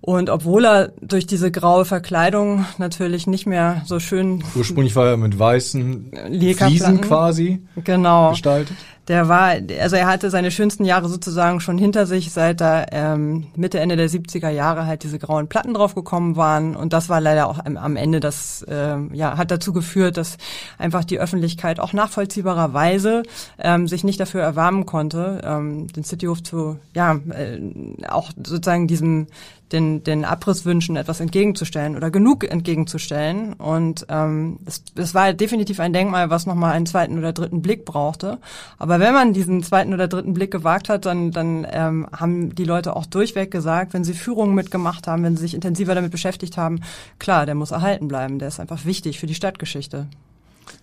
Und 0.00 0.30
obwohl 0.30 0.64
er 0.64 0.92
durch 1.00 1.26
diese 1.26 1.50
graue 1.50 1.84
Verkleidung 1.84 2.64
natürlich 2.78 3.26
nicht 3.26 3.44
mehr 3.44 3.82
so 3.86 3.98
schön 3.98 4.44
Ursprünglich 4.54 4.94
war 4.94 5.08
er 5.08 5.16
mit 5.16 5.36
weißen. 5.36 6.12
Fliesen 6.56 7.00
quasi 7.00 7.60
genau 7.82 8.30
gestaltet. 8.30 8.76
Der 9.08 9.28
war, 9.28 9.54
also 9.80 9.96
er 9.96 10.06
hatte 10.06 10.30
seine 10.30 10.50
schönsten 10.50 10.84
Jahre 10.84 11.08
sozusagen 11.08 11.60
schon 11.60 11.78
hinter 11.78 12.06
sich, 12.06 12.32
seit 12.32 12.60
da 12.60 12.86
ähm, 12.90 13.46
Mitte, 13.54 13.78
Ende 13.78 13.96
der 13.96 14.10
70er 14.10 14.48
Jahre 14.48 14.86
halt 14.86 15.04
diese 15.04 15.18
grauen 15.18 15.48
Platten 15.48 15.74
draufgekommen 15.74 16.36
waren. 16.36 16.74
Und 16.74 16.92
das 16.92 17.08
war 17.08 17.20
leider 17.20 17.48
auch 17.48 17.60
am, 17.64 17.96
Ende 17.96 18.18
das, 18.18 18.64
ähm, 18.68 19.10
ja, 19.14 19.36
hat 19.36 19.50
dazu 19.52 19.72
geführt, 19.72 20.16
dass 20.16 20.38
einfach 20.76 21.04
die 21.04 21.20
Öffentlichkeit 21.20 21.78
auch 21.78 21.92
nachvollziehbarerweise 21.92 23.22
ähm, 23.58 23.86
sich 23.86 24.02
nicht 24.02 24.18
dafür 24.18 24.42
erwärmen 24.42 24.86
konnte, 24.86 25.40
ähm, 25.44 25.86
den 25.88 26.02
Cityhof 26.02 26.42
zu, 26.42 26.78
ja, 26.94 27.14
äh, 27.30 27.60
auch 28.08 28.30
sozusagen 28.36 28.88
diesem 28.88 29.28
den, 29.72 30.04
den 30.04 30.24
Abrisswünschen 30.24 30.96
etwas 30.96 31.20
entgegenzustellen 31.20 31.96
oder 31.96 32.10
genug 32.10 32.48
entgegenzustellen. 32.48 33.54
Und 33.54 34.06
ähm, 34.08 34.58
es, 34.64 34.84
es 34.94 35.14
war 35.14 35.32
definitiv 35.32 35.80
ein 35.80 35.92
Denkmal, 35.92 36.30
was 36.30 36.46
nochmal 36.46 36.72
einen 36.72 36.86
zweiten 36.86 37.18
oder 37.18 37.32
dritten 37.32 37.62
Blick 37.62 37.84
brauchte. 37.84 38.38
Aber 38.78 38.95
wenn 39.00 39.14
man 39.14 39.32
diesen 39.32 39.62
zweiten 39.62 39.92
oder 39.94 40.08
dritten 40.08 40.34
Blick 40.34 40.50
gewagt 40.50 40.88
hat, 40.88 41.06
dann, 41.06 41.30
dann 41.30 41.66
ähm, 41.70 42.06
haben 42.12 42.54
die 42.54 42.64
Leute 42.64 42.94
auch 42.94 43.06
durchweg 43.06 43.50
gesagt, 43.50 43.94
wenn 43.94 44.04
sie 44.04 44.14
Führungen 44.14 44.54
mitgemacht 44.54 45.06
haben, 45.06 45.22
wenn 45.22 45.36
sie 45.36 45.42
sich 45.42 45.54
intensiver 45.54 45.94
damit 45.94 46.12
beschäftigt 46.12 46.56
haben, 46.56 46.80
klar, 47.18 47.46
der 47.46 47.54
muss 47.54 47.70
erhalten 47.70 48.08
bleiben. 48.08 48.38
Der 48.38 48.48
ist 48.48 48.60
einfach 48.60 48.84
wichtig 48.84 49.18
für 49.18 49.26
die 49.26 49.34
Stadtgeschichte. 49.34 50.06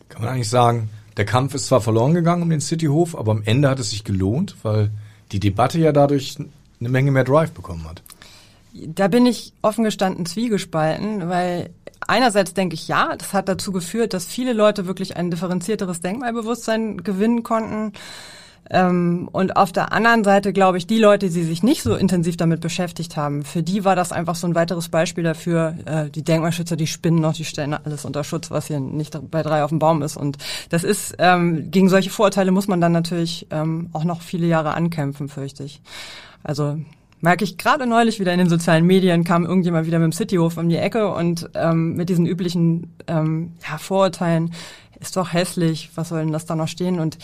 Kann 0.10 0.22
man 0.22 0.34
eigentlich 0.34 0.50
sagen, 0.50 0.90
der 1.18 1.26
Kampf 1.26 1.54
ist 1.54 1.68
zwar 1.68 1.82
verloren 1.82 2.14
gegangen 2.14 2.42
um 2.42 2.50
den 2.50 2.62
Cityhof, 2.62 3.16
aber 3.16 3.32
am 3.32 3.44
Ende 3.44 3.70
hat 3.70 3.80
es 3.80 3.92
sich 3.92 4.04
gelohnt, 4.04 4.56
weil 4.64 4.90
die 5.32 5.40
Debatte 5.40 5.80
ja 5.80 5.92
dadurch 5.92 6.38
eine 6.80 6.90
Menge 6.90 7.12
mehr 7.12 7.24
Drive 7.24 7.52
bekommen 7.52 7.88
hat. 7.88 8.02
Da 8.74 9.08
bin 9.08 9.26
ich 9.28 9.54
offen 9.62 9.84
gestanden 9.84 10.26
zwiegespalten, 10.26 11.30
weil 11.30 11.70
einerseits 12.08 12.54
denke 12.54 12.76
ich, 12.76 12.88
ja, 12.88 13.16
das 13.18 13.34
hat 13.34 13.50
dazu 13.50 13.72
geführt, 13.72 14.14
dass 14.14 14.26
viele 14.26 14.54
Leute 14.54 14.88
wirklich 14.88 15.18
ein 15.18 15.32
differenzierteres 15.32 16.02
Denkmalbewusstsein 16.02 17.04
gewinnen 17.04 17.44
konnten. 17.44 17.94
Ähm, 18.70 19.28
und 19.32 19.58
auf 19.58 19.72
der 19.72 19.92
anderen 19.92 20.24
Seite 20.24 20.54
glaube 20.54 20.78
ich, 20.78 20.88
die 20.88 20.98
Leute, 20.98 21.30
die 21.30 21.44
sich 21.44 21.64
nicht 21.64 21.84
so 21.84 21.96
intensiv 21.96 22.38
damit 22.38 22.62
beschäftigt 22.62 23.18
haben, 23.18 23.44
für 23.44 23.62
die 23.62 23.84
war 23.84 23.96
das 23.96 24.12
einfach 24.12 24.36
so 24.36 24.48
ein 24.48 24.56
weiteres 24.56 24.90
Beispiel 24.90 25.24
dafür, 25.24 25.76
äh, 25.86 26.10
die 26.10 26.24
Denkmalschützer, 26.24 26.76
die 26.76 26.88
spinnen 26.88 27.20
noch, 27.20 27.34
die 27.34 27.44
stellen 27.44 27.74
alles 27.74 28.06
unter 28.06 28.24
Schutz, 28.24 28.52
was 28.52 28.68
hier 28.68 28.80
nicht 28.80 29.20
bei 29.30 29.44
drei 29.44 29.64
auf 29.64 29.70
dem 29.70 29.80
Baum 29.80 30.02
ist. 30.02 30.16
Und 30.16 30.38
das 30.70 30.84
ist, 30.84 31.16
ähm, 31.20 31.72
gegen 31.72 31.90
solche 31.90 32.10
Vorurteile 32.10 32.52
muss 32.52 32.68
man 32.68 32.80
dann 32.80 32.94
natürlich 32.94 33.48
ähm, 33.52 33.90
auch 33.92 34.06
noch 34.06 34.22
viele 34.22 34.48
Jahre 34.48 34.74
ankämpfen, 34.76 35.28
fürchte 35.28 35.64
ich. 35.66 35.82
Also 36.42 36.78
merke 37.24 37.46
ich 37.46 37.58
gerade 37.58 37.88
neulich 37.88 38.20
wieder 38.20 38.34
in 38.34 38.40
den 38.40 38.50
sozialen 38.50 38.86
Medien, 38.86 39.24
kam 39.24 39.46
irgendjemand 39.46 39.88
wieder 39.88 39.98
mit 39.98 40.08
dem 40.08 40.12
Cityhof 40.12 40.58
um 40.58 40.68
die 40.68 40.76
Ecke 40.76 41.08
und 41.08 41.50
ähm, 41.56 41.96
mit 41.96 42.10
diesen 42.10 42.26
üblichen 42.26 42.94
ähm, 43.08 43.54
ja, 43.68 43.78
Vorurteilen, 43.78 44.52
ist 45.00 45.16
doch 45.18 45.34
hässlich, 45.34 45.90
was 45.96 46.10
soll 46.10 46.20
denn 46.20 46.32
das 46.32 46.46
da 46.46 46.56
noch 46.56 46.68
stehen? 46.68 47.00
Und 47.00 47.18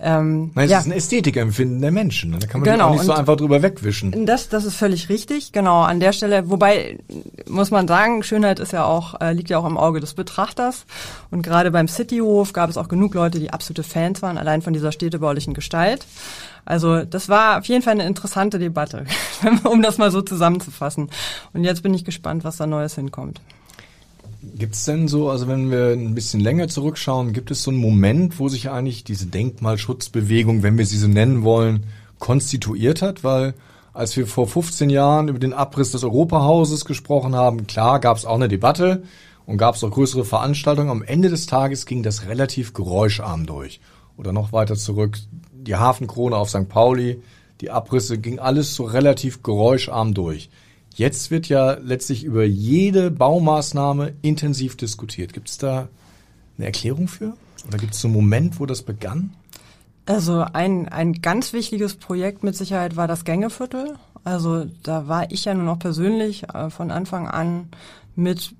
ähm, 0.00 0.52
Nein, 0.54 0.66
es 0.66 0.70
ja. 0.70 0.78
ist 0.78 0.86
ein 0.86 0.92
Ästhetikempfinden 0.92 1.80
der 1.80 1.90
Menschen. 1.90 2.32
Da 2.38 2.46
kann 2.46 2.60
man 2.60 2.70
genau. 2.70 2.88
auch 2.88 2.92
nicht 2.92 3.04
so 3.04 3.12
einfach 3.12 3.36
drüber 3.36 3.62
wegwischen. 3.62 4.26
Das, 4.26 4.48
das 4.48 4.64
ist 4.64 4.76
völlig 4.76 5.08
richtig, 5.08 5.52
genau. 5.52 5.82
An 5.82 6.00
der 6.00 6.12
Stelle, 6.12 6.48
wobei 6.50 6.98
muss 7.48 7.70
man 7.70 7.88
sagen, 7.88 8.22
Schönheit 8.22 8.60
ist 8.60 8.72
ja 8.72 8.84
auch, 8.84 9.20
äh, 9.20 9.32
liegt 9.32 9.50
ja 9.50 9.58
auch 9.58 9.66
im 9.66 9.76
Auge 9.76 10.00
des 10.00 10.14
Betrachters. 10.14 10.86
Und 11.30 11.42
gerade 11.42 11.70
beim 11.70 11.88
Cityhof 11.88 12.52
gab 12.52 12.70
es 12.70 12.76
auch 12.76 12.88
genug 12.88 13.14
Leute, 13.14 13.40
die 13.40 13.52
absolute 13.52 13.82
Fans 13.82 14.22
waren, 14.22 14.38
allein 14.38 14.62
von 14.62 14.72
dieser 14.72 14.92
städtebaulichen 14.92 15.54
Gestalt. 15.54 16.06
Also 16.68 17.02
das 17.02 17.30
war 17.30 17.58
auf 17.58 17.64
jeden 17.64 17.80
Fall 17.80 17.94
eine 17.94 18.06
interessante 18.06 18.58
Debatte, 18.58 19.06
um 19.64 19.80
das 19.80 19.96
mal 19.96 20.10
so 20.10 20.20
zusammenzufassen. 20.20 21.08
Und 21.54 21.64
jetzt 21.64 21.82
bin 21.82 21.94
ich 21.94 22.04
gespannt, 22.04 22.44
was 22.44 22.58
da 22.58 22.66
Neues 22.66 22.94
hinkommt. 22.94 23.40
Gibt 24.42 24.74
es 24.74 24.84
denn 24.84 25.08
so, 25.08 25.30
also 25.30 25.48
wenn 25.48 25.70
wir 25.70 25.92
ein 25.92 26.14
bisschen 26.14 26.40
länger 26.40 26.68
zurückschauen, 26.68 27.32
gibt 27.32 27.50
es 27.50 27.62
so 27.62 27.70
einen 27.70 27.80
Moment, 27.80 28.38
wo 28.38 28.50
sich 28.50 28.68
eigentlich 28.68 29.02
diese 29.02 29.24
Denkmalschutzbewegung, 29.28 30.62
wenn 30.62 30.76
wir 30.76 30.84
sie 30.84 30.98
so 30.98 31.08
nennen 31.08 31.42
wollen, 31.42 31.84
konstituiert 32.18 33.00
hat? 33.00 33.24
Weil 33.24 33.54
als 33.94 34.14
wir 34.18 34.26
vor 34.26 34.46
15 34.46 34.90
Jahren 34.90 35.28
über 35.28 35.38
den 35.38 35.54
Abriss 35.54 35.92
des 35.92 36.04
Europahauses 36.04 36.84
gesprochen 36.84 37.34
haben, 37.34 37.66
klar 37.66 37.98
gab 37.98 38.18
es 38.18 38.26
auch 38.26 38.34
eine 38.34 38.48
Debatte 38.48 39.04
und 39.46 39.56
gab 39.56 39.76
es 39.76 39.82
auch 39.84 39.90
größere 39.90 40.26
Veranstaltungen. 40.26 40.90
Am 40.90 41.02
Ende 41.02 41.30
des 41.30 41.46
Tages 41.46 41.86
ging 41.86 42.02
das 42.02 42.26
relativ 42.26 42.74
geräuscharm 42.74 43.46
durch. 43.46 43.80
Oder 44.18 44.32
noch 44.32 44.52
weiter 44.52 44.74
zurück, 44.74 45.18
die 45.52 45.76
Hafenkrone 45.76 46.36
auf 46.36 46.50
St. 46.50 46.68
Pauli, 46.68 47.22
die 47.60 47.70
Abrisse, 47.70 48.18
ging 48.18 48.38
alles 48.38 48.74
so 48.74 48.84
relativ 48.84 49.42
geräuscharm 49.42 50.12
durch. 50.12 50.50
Jetzt 50.94 51.30
wird 51.30 51.48
ja 51.48 51.74
letztlich 51.74 52.24
über 52.24 52.44
jede 52.44 53.12
Baumaßnahme 53.12 54.14
intensiv 54.20 54.76
diskutiert. 54.76 55.32
Gibt 55.32 55.48
es 55.48 55.56
da 55.56 55.88
eine 56.56 56.66
Erklärung 56.66 57.06
für? 57.06 57.34
Oder 57.68 57.78
gibt 57.78 57.94
es 57.94 58.04
einen 58.04 58.14
Moment, 58.14 58.58
wo 58.58 58.66
das 58.66 58.82
begann? 58.82 59.32
Also 60.06 60.44
ein, 60.52 60.88
ein 60.88 61.12
ganz 61.12 61.52
wichtiges 61.52 61.94
Projekt 61.94 62.42
mit 62.42 62.56
Sicherheit 62.56 62.96
war 62.96 63.06
das 63.06 63.24
Gängeviertel. 63.24 63.94
Also 64.24 64.64
da 64.82 65.06
war 65.06 65.30
ich 65.30 65.44
ja 65.44 65.54
nun 65.54 65.68
auch 65.68 65.78
persönlich 65.78 66.48
äh, 66.48 66.70
von 66.70 66.90
Anfang 66.90 67.28
an 67.28 67.68
mit 68.16 68.54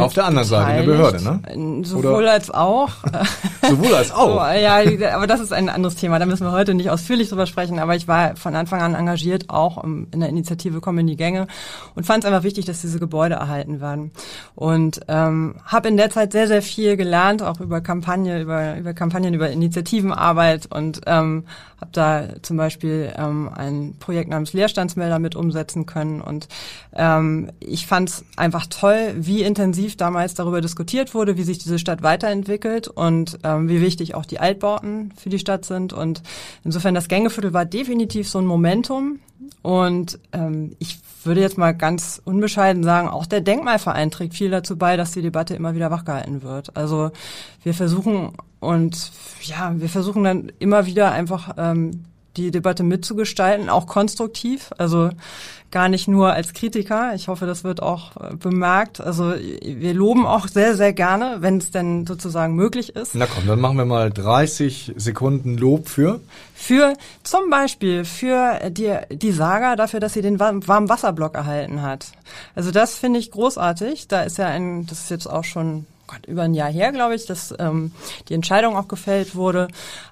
auf 0.00 0.14
der 0.14 0.24
anderen 0.26 0.48
Seite 0.48 0.78
der 0.78 0.82
Behörde, 0.82 1.22
ne? 1.22 1.84
Sowohl 1.84 2.22
Oder? 2.22 2.32
als 2.32 2.50
auch. 2.50 2.90
Sowohl 3.68 3.94
als 3.94 4.12
auch. 4.12 4.44
So, 4.44 4.56
ja, 4.56 5.14
aber 5.14 5.26
das 5.26 5.40
ist 5.40 5.52
ein 5.52 5.68
anderes 5.68 5.96
Thema. 5.96 6.18
Da 6.18 6.26
müssen 6.26 6.44
wir 6.46 6.52
heute 6.52 6.74
nicht 6.74 6.90
ausführlich 6.90 7.28
drüber 7.28 7.46
sprechen. 7.46 7.78
Aber 7.78 7.96
ich 7.96 8.08
war 8.08 8.36
von 8.36 8.54
Anfang 8.54 8.80
an 8.80 8.94
engagiert, 8.94 9.48
auch 9.48 9.82
in 9.84 10.08
der 10.14 10.28
Initiative 10.28 10.80
Kommen 10.80 10.98
in 10.98 11.06
die 11.06 11.16
Gänge 11.16 11.46
und 11.94 12.04
fand 12.04 12.24
es 12.24 12.30
einfach 12.30 12.44
wichtig, 12.44 12.64
dass 12.64 12.80
diese 12.80 12.98
Gebäude 12.98 13.36
erhalten 13.36 13.80
werden. 13.80 14.12
Und 14.54 15.00
ähm, 15.08 15.56
habe 15.64 15.88
in 15.88 15.96
der 15.96 16.10
Zeit 16.10 16.32
sehr, 16.32 16.48
sehr 16.48 16.62
viel 16.62 16.96
gelernt, 16.96 17.42
auch 17.42 17.60
über 17.60 17.80
Kampagne, 17.80 18.40
über, 18.40 18.76
über 18.76 18.94
Kampagnen, 18.94 19.34
über 19.34 19.50
Initiativenarbeit 19.50 20.66
und 20.70 21.00
ähm, 21.06 21.44
habe 21.80 21.90
da 21.92 22.24
zum 22.42 22.56
Beispiel 22.56 23.12
ähm, 23.16 23.50
ein 23.54 23.94
Projekt 24.00 24.30
namens 24.30 24.52
Leerstandsmelder 24.52 25.18
mit 25.18 25.36
umsetzen 25.36 25.86
können. 25.86 26.20
Und 26.20 26.48
ähm, 26.94 27.50
ich 27.60 27.86
fand 27.86 28.08
es 28.08 28.24
einfach 28.36 28.66
toll, 28.66 29.14
wie 29.16 29.42
intensiv 29.42 29.77
damals 29.96 30.34
darüber 30.34 30.60
diskutiert 30.60 31.14
wurde, 31.14 31.36
wie 31.36 31.42
sich 31.42 31.58
diese 31.58 31.78
Stadt 31.78 32.02
weiterentwickelt 32.02 32.88
und 32.88 33.38
ähm, 33.44 33.68
wie 33.68 33.80
wichtig 33.80 34.14
auch 34.14 34.26
die 34.26 34.40
Altbauten 34.40 35.12
für 35.16 35.28
die 35.28 35.38
Stadt 35.38 35.64
sind. 35.64 35.92
Und 35.92 36.22
insofern 36.64 36.94
das 36.94 37.08
Gängeviertel 37.08 37.52
war 37.52 37.64
definitiv 37.64 38.28
so 38.28 38.38
ein 38.38 38.46
Momentum. 38.46 39.20
Und 39.62 40.18
ähm, 40.32 40.76
ich 40.78 40.98
würde 41.24 41.40
jetzt 41.40 41.58
mal 41.58 41.72
ganz 41.72 42.20
unbescheiden 42.24 42.82
sagen, 42.82 43.08
auch 43.08 43.26
der 43.26 43.40
Denkmalverein 43.40 44.10
trägt 44.10 44.34
viel 44.34 44.50
dazu 44.50 44.76
bei, 44.76 44.96
dass 44.96 45.12
die 45.12 45.22
Debatte 45.22 45.54
immer 45.54 45.74
wieder 45.74 45.90
wachgehalten 45.90 46.42
wird. 46.42 46.76
Also 46.76 47.10
wir 47.62 47.74
versuchen 47.74 48.32
und 48.60 49.12
ja, 49.42 49.72
wir 49.76 49.88
versuchen 49.88 50.24
dann 50.24 50.52
immer 50.58 50.86
wieder 50.86 51.12
einfach 51.12 51.54
ähm, 51.56 52.04
die 52.38 52.50
Debatte 52.50 52.84
mitzugestalten, 52.84 53.68
auch 53.68 53.86
konstruktiv, 53.86 54.70
also 54.78 55.10
gar 55.70 55.88
nicht 55.88 56.08
nur 56.08 56.32
als 56.32 56.54
Kritiker. 56.54 57.12
Ich 57.14 57.28
hoffe, 57.28 57.44
das 57.44 57.62
wird 57.64 57.82
auch 57.82 58.16
äh, 58.16 58.34
bemerkt. 58.36 59.00
Also 59.00 59.34
wir 59.34 59.92
loben 59.92 60.24
auch 60.24 60.48
sehr, 60.48 60.76
sehr 60.76 60.92
gerne, 60.92 61.38
wenn 61.40 61.58
es 61.58 61.70
denn 61.70 62.06
sozusagen 62.06 62.54
möglich 62.54 62.96
ist. 62.96 63.14
Na 63.14 63.26
komm, 63.26 63.46
dann 63.46 63.60
machen 63.60 63.76
wir 63.76 63.84
mal 63.84 64.10
30 64.10 64.94
Sekunden 64.96 65.58
Lob 65.58 65.88
für. 65.88 66.20
Für 66.54 66.94
zum 67.22 67.50
Beispiel 67.50 68.04
für 68.04 68.70
die, 68.70 68.96
die 69.10 69.32
Saga 69.32 69.76
dafür, 69.76 70.00
dass 70.00 70.14
sie 70.14 70.22
den 70.22 70.40
warmen 70.40 70.88
Wasserblock 70.88 71.34
erhalten 71.34 71.82
hat. 71.82 72.12
Also 72.54 72.70
das 72.70 72.94
finde 72.94 73.18
ich 73.18 73.30
großartig. 73.30 74.08
Da 74.08 74.22
ist 74.22 74.38
ja 74.38 74.46
ein, 74.46 74.86
das 74.86 75.00
ist 75.00 75.10
jetzt 75.10 75.26
auch 75.26 75.44
schon 75.44 75.84
Gott, 76.08 76.26
über 76.26 76.42
ein 76.42 76.54
Jahr 76.54 76.70
her, 76.70 76.90
glaube 76.90 77.14
ich, 77.14 77.26
dass 77.26 77.54
ähm, 77.58 77.92
die 78.28 78.34
Entscheidung 78.34 78.76
auch 78.76 78.88
gefällt 78.88 79.36
wurde. 79.36 79.68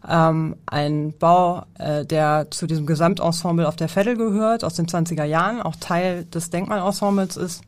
Ähm, 0.09 0.55
ein 0.67 1.13
Bau, 1.19 1.65
äh, 1.79 2.05
der 2.05 2.47
zu 2.51 2.69
diesem 2.69 2.87
Gesamtensemble 2.87 3.67
auf 3.67 3.75
der 3.75 3.89
Veddel 3.89 4.17
gehört, 4.17 4.63
aus 4.63 4.75
den 4.75 4.87
20er 4.87 5.25
Jahren, 5.25 5.61
auch 5.61 5.75
Teil 5.81 6.25
des 6.27 6.51
Denkmalensembles 6.51 7.37
ist 7.37 7.65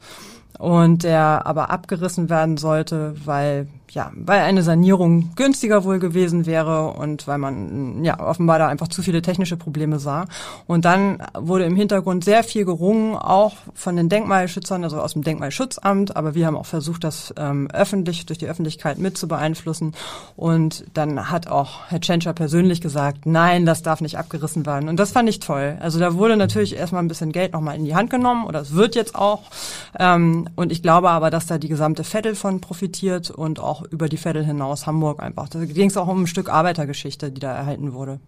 und 0.58 1.02
der 1.04 1.46
aber 1.46 1.70
abgerissen 1.70 2.30
werden 2.30 2.56
sollte, 2.56 3.14
weil 3.24 3.66
ja, 3.90 4.10
weil 4.14 4.40
eine 4.40 4.62
Sanierung 4.62 5.30
günstiger 5.36 5.84
wohl 5.84 5.98
gewesen 5.98 6.46
wäre 6.46 6.88
und 6.92 7.26
weil 7.26 7.38
man 7.38 8.04
ja 8.04 8.20
offenbar 8.20 8.58
da 8.58 8.68
einfach 8.68 8.88
zu 8.88 9.02
viele 9.02 9.22
technische 9.22 9.56
Probleme 9.56 9.98
sah. 9.98 10.26
Und 10.66 10.84
dann 10.84 11.22
wurde 11.34 11.64
im 11.64 11.76
Hintergrund 11.76 12.24
sehr 12.24 12.42
viel 12.44 12.64
gerungen, 12.64 13.16
auch 13.16 13.54
von 13.74 13.96
den 13.96 14.08
Denkmalschützern, 14.08 14.84
also 14.84 15.00
aus 15.00 15.14
dem 15.14 15.22
Denkmalschutzamt, 15.22 16.16
aber 16.16 16.34
wir 16.34 16.46
haben 16.46 16.56
auch 16.56 16.66
versucht, 16.66 17.04
das 17.04 17.32
ähm, 17.36 17.68
öffentlich 17.72 18.26
durch 18.26 18.38
die 18.38 18.46
Öffentlichkeit 18.48 18.98
mit 18.98 19.16
zu 19.16 19.28
beeinflussen. 19.28 19.94
Und 20.36 20.84
dann 20.94 21.30
hat 21.30 21.48
auch 21.48 21.86
Herr 21.88 22.00
Tschentscher 22.00 22.32
persönlich 22.32 22.80
gesagt, 22.80 23.26
nein, 23.26 23.66
das 23.66 23.82
darf 23.82 24.00
nicht 24.00 24.18
abgerissen 24.18 24.66
werden. 24.66 24.88
Und 24.88 24.98
das 24.98 25.12
fand 25.12 25.28
ich 25.28 25.40
toll. 25.40 25.78
Also 25.80 25.98
da 25.98 26.14
wurde 26.14 26.36
natürlich 26.36 26.76
erstmal 26.76 27.02
ein 27.02 27.08
bisschen 27.08 27.32
Geld 27.32 27.52
nochmal 27.52 27.76
in 27.76 27.84
die 27.84 27.94
Hand 27.94 28.10
genommen 28.10 28.46
oder 28.46 28.60
es 28.60 28.74
wird 28.74 28.94
jetzt 28.94 29.14
auch. 29.14 29.42
Ähm, 29.98 30.48
und 30.56 30.72
ich 30.72 30.82
glaube 30.82 31.10
aber, 31.10 31.30
dass 31.30 31.46
da 31.46 31.58
die 31.58 31.68
gesamte 31.68 32.04
Vettel 32.04 32.34
von 32.34 32.60
profitiert 32.60 33.30
und 33.30 33.60
auch 33.60 33.77
auch 33.78 33.90
über 33.90 34.08
die 34.08 34.16
Veddel 34.16 34.44
hinaus, 34.44 34.86
Hamburg 34.86 35.22
einfach. 35.22 35.48
Da 35.48 35.64
ging 35.64 35.88
es 35.88 35.96
auch 35.96 36.08
um 36.08 36.22
ein 36.22 36.26
Stück 36.26 36.48
Arbeitergeschichte, 36.48 37.30
die 37.30 37.40
da 37.40 37.54
erhalten 37.54 37.92
wurde. 37.92 38.20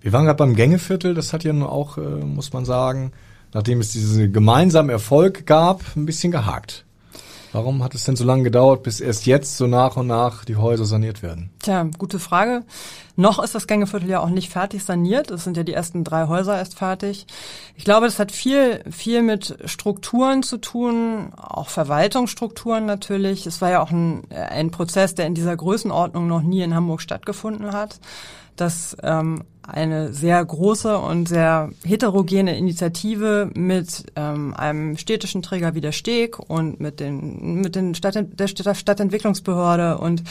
Wir 0.00 0.12
waren 0.12 0.24
gerade 0.24 0.36
beim 0.36 0.54
Gängeviertel, 0.54 1.14
das 1.14 1.32
hat 1.32 1.44
ja 1.44 1.52
nun 1.52 1.68
auch, 1.68 1.98
äh, 1.98 2.00
muss 2.00 2.52
man 2.52 2.64
sagen, 2.64 3.12
nachdem 3.52 3.80
es 3.80 3.92
diesen 3.92 4.32
gemeinsamen 4.32 4.90
Erfolg 4.90 5.46
gab, 5.46 5.82
ein 5.96 6.06
bisschen 6.06 6.30
gehakt. 6.30 6.84
Warum 7.54 7.84
hat 7.84 7.94
es 7.94 8.02
denn 8.02 8.16
so 8.16 8.24
lange 8.24 8.42
gedauert, 8.42 8.82
bis 8.82 8.98
erst 8.98 9.26
jetzt 9.26 9.56
so 9.56 9.68
nach 9.68 9.96
und 9.96 10.08
nach 10.08 10.44
die 10.44 10.56
Häuser 10.56 10.84
saniert 10.84 11.22
werden? 11.22 11.50
Tja, 11.62 11.88
gute 11.98 12.18
Frage. 12.18 12.64
Noch 13.14 13.40
ist 13.40 13.54
das 13.54 13.68
Gängeviertel 13.68 14.10
ja 14.10 14.18
auch 14.18 14.28
nicht 14.28 14.50
fertig 14.50 14.82
saniert. 14.82 15.30
Es 15.30 15.44
sind 15.44 15.56
ja 15.56 15.62
die 15.62 15.72
ersten 15.72 16.02
drei 16.02 16.26
Häuser 16.26 16.58
erst 16.58 16.76
fertig. 16.76 17.28
Ich 17.76 17.84
glaube, 17.84 18.06
das 18.06 18.18
hat 18.18 18.32
viel, 18.32 18.82
viel 18.90 19.22
mit 19.22 19.56
Strukturen 19.66 20.42
zu 20.42 20.58
tun, 20.58 21.32
auch 21.36 21.68
Verwaltungsstrukturen 21.68 22.86
natürlich. 22.86 23.46
Es 23.46 23.60
war 23.60 23.70
ja 23.70 23.80
auch 23.80 23.92
ein, 23.92 24.24
ein 24.32 24.72
Prozess, 24.72 25.14
der 25.14 25.28
in 25.28 25.36
dieser 25.36 25.56
Größenordnung 25.56 26.26
noch 26.26 26.42
nie 26.42 26.62
in 26.62 26.74
Hamburg 26.74 27.02
stattgefunden 27.02 27.72
hat 27.72 28.00
dass 28.56 28.96
ähm, 29.02 29.44
eine 29.66 30.12
sehr 30.12 30.44
große 30.44 30.98
und 30.98 31.28
sehr 31.28 31.70
heterogene 31.84 32.56
Initiative 32.56 33.50
mit 33.54 34.04
ähm, 34.14 34.54
einem 34.54 34.96
städtischen 34.98 35.42
Träger 35.42 35.74
wie 35.74 35.80
der 35.80 35.92
Steg 35.92 36.38
und 36.38 36.80
mit 36.80 37.00
den 37.00 37.62
mit 37.62 37.74
den 37.74 37.94
Stadt, 37.94 38.14
der 38.16 38.74
Stadtentwicklungsbehörde 38.74 39.98
und 39.98 40.22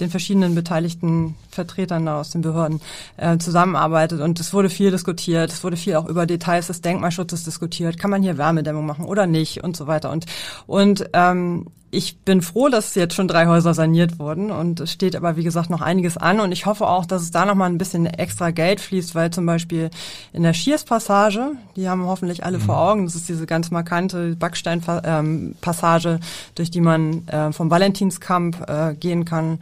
den 0.00 0.10
verschiedenen 0.10 0.54
beteiligten 0.54 1.36
Vertretern 1.50 2.08
aus 2.08 2.30
den 2.30 2.42
Behörden 2.42 2.80
äh, 3.16 3.38
zusammenarbeitet. 3.38 4.20
Und 4.20 4.40
es 4.40 4.52
wurde 4.52 4.70
viel 4.70 4.90
diskutiert, 4.90 5.52
es 5.52 5.62
wurde 5.62 5.76
viel 5.76 5.94
auch 5.96 6.06
über 6.06 6.26
Details 6.26 6.66
des 6.66 6.80
Denkmalschutzes 6.80 7.44
diskutiert, 7.44 7.98
kann 7.98 8.10
man 8.10 8.22
hier 8.22 8.38
Wärmedämmung 8.38 8.86
machen 8.86 9.04
oder 9.04 9.26
nicht? 9.26 9.62
Und 9.62 9.76
so 9.76 9.86
weiter. 9.86 10.10
Und 10.10 10.26
und 10.66 11.08
ähm, 11.12 11.66
ich 11.90 12.18
bin 12.18 12.40
froh, 12.40 12.68
dass 12.68 12.94
jetzt 12.94 13.14
schon 13.14 13.28
drei 13.28 13.46
Häuser 13.46 13.74
saniert 13.74 14.18
wurden. 14.18 14.50
Und 14.50 14.80
es 14.80 14.92
steht 14.92 15.16
aber, 15.16 15.36
wie 15.36 15.44
gesagt, 15.44 15.70
noch 15.70 15.80
einiges 15.80 16.16
an. 16.16 16.40
Und 16.40 16.52
ich 16.52 16.66
hoffe 16.66 16.86
auch, 16.86 17.04
dass 17.04 17.22
es 17.22 17.30
da 17.30 17.44
nochmal 17.44 17.68
ein 17.68 17.78
bisschen 17.78 18.06
extra 18.06 18.50
Geld 18.50 18.79
fließt, 18.80 19.14
weil 19.14 19.30
zum 19.30 19.46
Beispiel 19.46 19.90
in 20.32 20.42
der 20.42 20.52
Schierspassage, 20.52 21.52
die 21.76 21.88
haben 21.88 22.04
hoffentlich 22.04 22.44
alle 22.44 22.58
mhm. 22.58 22.62
vor 22.62 22.78
Augen, 22.78 23.04
das 23.04 23.14
ist 23.14 23.28
diese 23.28 23.46
ganz 23.46 23.70
markante 23.70 24.36
Backsteinpassage, 24.36 26.08
ähm, 26.08 26.20
durch 26.54 26.70
die 26.70 26.80
man 26.80 27.26
äh, 27.28 27.52
vom 27.52 27.70
Valentinskamp 27.70 28.68
äh, 28.68 28.94
gehen 28.94 29.24
kann 29.24 29.58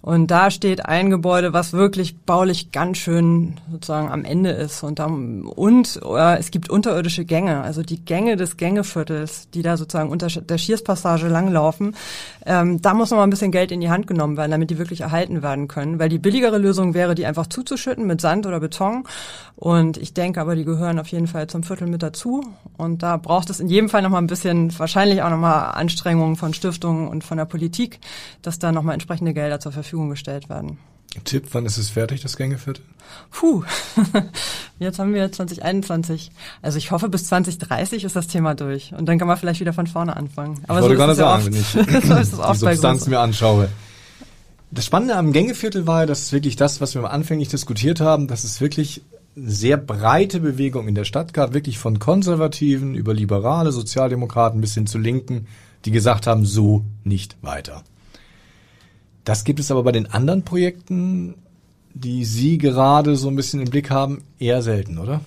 und 0.00 0.28
da 0.30 0.50
steht 0.50 0.86
ein 0.86 1.10
Gebäude, 1.10 1.52
was 1.52 1.72
wirklich 1.72 2.16
baulich 2.18 2.70
ganz 2.70 2.98
schön 2.98 3.54
sozusagen 3.70 4.10
am 4.10 4.24
Ende 4.24 4.50
ist. 4.50 4.84
Und, 4.84 5.00
da, 5.00 5.06
und 5.06 6.00
äh, 6.04 6.38
es 6.38 6.52
gibt 6.52 6.70
unterirdische 6.70 7.24
Gänge, 7.24 7.62
also 7.62 7.82
die 7.82 8.04
Gänge 8.04 8.36
des 8.36 8.56
Gängeviertels, 8.56 9.50
die 9.50 9.62
da 9.62 9.76
sozusagen 9.76 10.10
unter 10.10 10.28
der 10.28 10.58
Schierspassage 10.58 11.26
langlaufen. 11.26 11.96
Ähm, 12.46 12.80
da 12.80 12.94
muss 12.94 13.10
noch 13.10 13.18
mal 13.18 13.24
ein 13.24 13.30
bisschen 13.30 13.50
Geld 13.50 13.72
in 13.72 13.80
die 13.80 13.90
Hand 13.90 14.06
genommen 14.06 14.36
werden, 14.36 14.52
damit 14.52 14.70
die 14.70 14.78
wirklich 14.78 15.00
erhalten 15.00 15.42
werden 15.42 15.66
können. 15.66 15.98
Weil 15.98 16.08
die 16.08 16.18
billigere 16.18 16.58
Lösung 16.58 16.94
wäre, 16.94 17.16
die 17.16 17.26
einfach 17.26 17.48
zuzuschütten 17.48 18.06
mit 18.06 18.20
Sand 18.20 18.46
oder 18.46 18.60
Beton. 18.60 19.02
Und 19.56 19.96
ich 19.96 20.14
denke 20.14 20.40
aber, 20.40 20.54
die 20.54 20.64
gehören 20.64 21.00
auf 21.00 21.08
jeden 21.08 21.26
Fall 21.26 21.48
zum 21.48 21.64
Viertel 21.64 21.88
mit 21.88 22.04
dazu. 22.04 22.44
Und 22.76 23.02
da 23.02 23.16
braucht 23.16 23.50
es 23.50 23.58
in 23.58 23.68
jedem 23.68 23.88
Fall 23.88 24.02
noch 24.02 24.10
mal 24.10 24.18
ein 24.18 24.28
bisschen, 24.28 24.78
wahrscheinlich 24.78 25.22
auch 25.22 25.30
noch 25.30 25.38
mal 25.38 25.70
Anstrengungen 25.70 26.36
von 26.36 26.54
Stiftungen 26.54 27.08
und 27.08 27.24
von 27.24 27.36
der 27.36 27.46
Politik, 27.46 27.98
dass 28.42 28.60
da 28.60 28.70
noch 28.70 28.84
mal 28.84 28.92
entsprechende 28.92 29.34
Gelder 29.34 29.58
zur 29.58 29.72
Verfügung 29.72 29.87
Verfügung 29.88 30.10
gestellt 30.10 30.50
werden. 30.50 30.78
Tipp, 31.24 31.46
wann 31.52 31.64
ist 31.64 31.78
es 31.78 31.88
fertig, 31.88 32.20
das 32.20 32.36
Gängeviertel? 32.36 32.84
Puh, 33.30 33.64
jetzt 34.78 34.98
haben 34.98 35.14
wir 35.14 35.32
2021. 35.32 36.30
Also 36.60 36.76
ich 36.76 36.90
hoffe, 36.90 37.08
bis 37.08 37.24
2030 37.24 38.04
ist 38.04 38.14
das 38.14 38.28
Thema 38.28 38.54
durch. 38.54 38.92
Und 38.92 39.06
dann 39.06 39.18
kann 39.18 39.26
man 39.26 39.38
vielleicht 39.38 39.60
wieder 39.60 39.72
von 39.72 39.86
vorne 39.86 40.14
anfangen. 40.14 40.60
Aber 40.68 40.80
ich 40.80 40.82
wollte 40.82 40.96
so 40.96 41.00
gerade 41.00 41.14
sagen, 41.14 41.46
wenn 41.46 41.54
ich 41.54 41.72
die 41.72 42.58
Substanz 42.58 43.06
mir 43.06 43.20
anschaue. 43.20 43.70
Das 44.70 44.84
Spannende 44.84 45.16
am 45.16 45.32
Gängeviertel 45.32 45.86
war 45.86 46.04
dass 46.04 46.20
es 46.20 46.32
wirklich 46.32 46.56
das, 46.56 46.82
was 46.82 46.94
wir 46.94 47.10
anfänglich 47.10 47.48
diskutiert 47.48 48.00
haben, 48.00 48.28
dass 48.28 48.44
es 48.44 48.60
wirklich 48.60 49.00
sehr 49.34 49.78
breite 49.78 50.40
Bewegung 50.40 50.88
in 50.88 50.94
der 50.94 51.04
Stadt 51.04 51.32
gab, 51.32 51.54
wirklich 51.54 51.78
von 51.78 51.98
Konservativen 51.98 52.94
über 52.94 53.14
Liberale, 53.14 53.72
Sozialdemokraten 53.72 54.60
bis 54.60 54.74
hin 54.74 54.86
zu 54.86 54.98
Linken, 54.98 55.46
die 55.86 55.90
gesagt 55.90 56.26
haben, 56.26 56.44
so 56.44 56.84
nicht 57.02 57.38
weiter. 57.40 57.82
Das 59.28 59.44
gibt 59.44 59.60
es 59.60 59.70
aber 59.70 59.82
bei 59.82 59.92
den 59.92 60.06
anderen 60.06 60.42
Projekten, 60.42 61.34
die 61.92 62.24
Sie 62.24 62.56
gerade 62.56 63.14
so 63.14 63.28
ein 63.28 63.36
bisschen 63.36 63.60
im 63.60 63.68
Blick 63.68 63.90
haben, 63.90 64.22
eher 64.38 64.62
selten, 64.62 64.96
oder? 64.96 65.20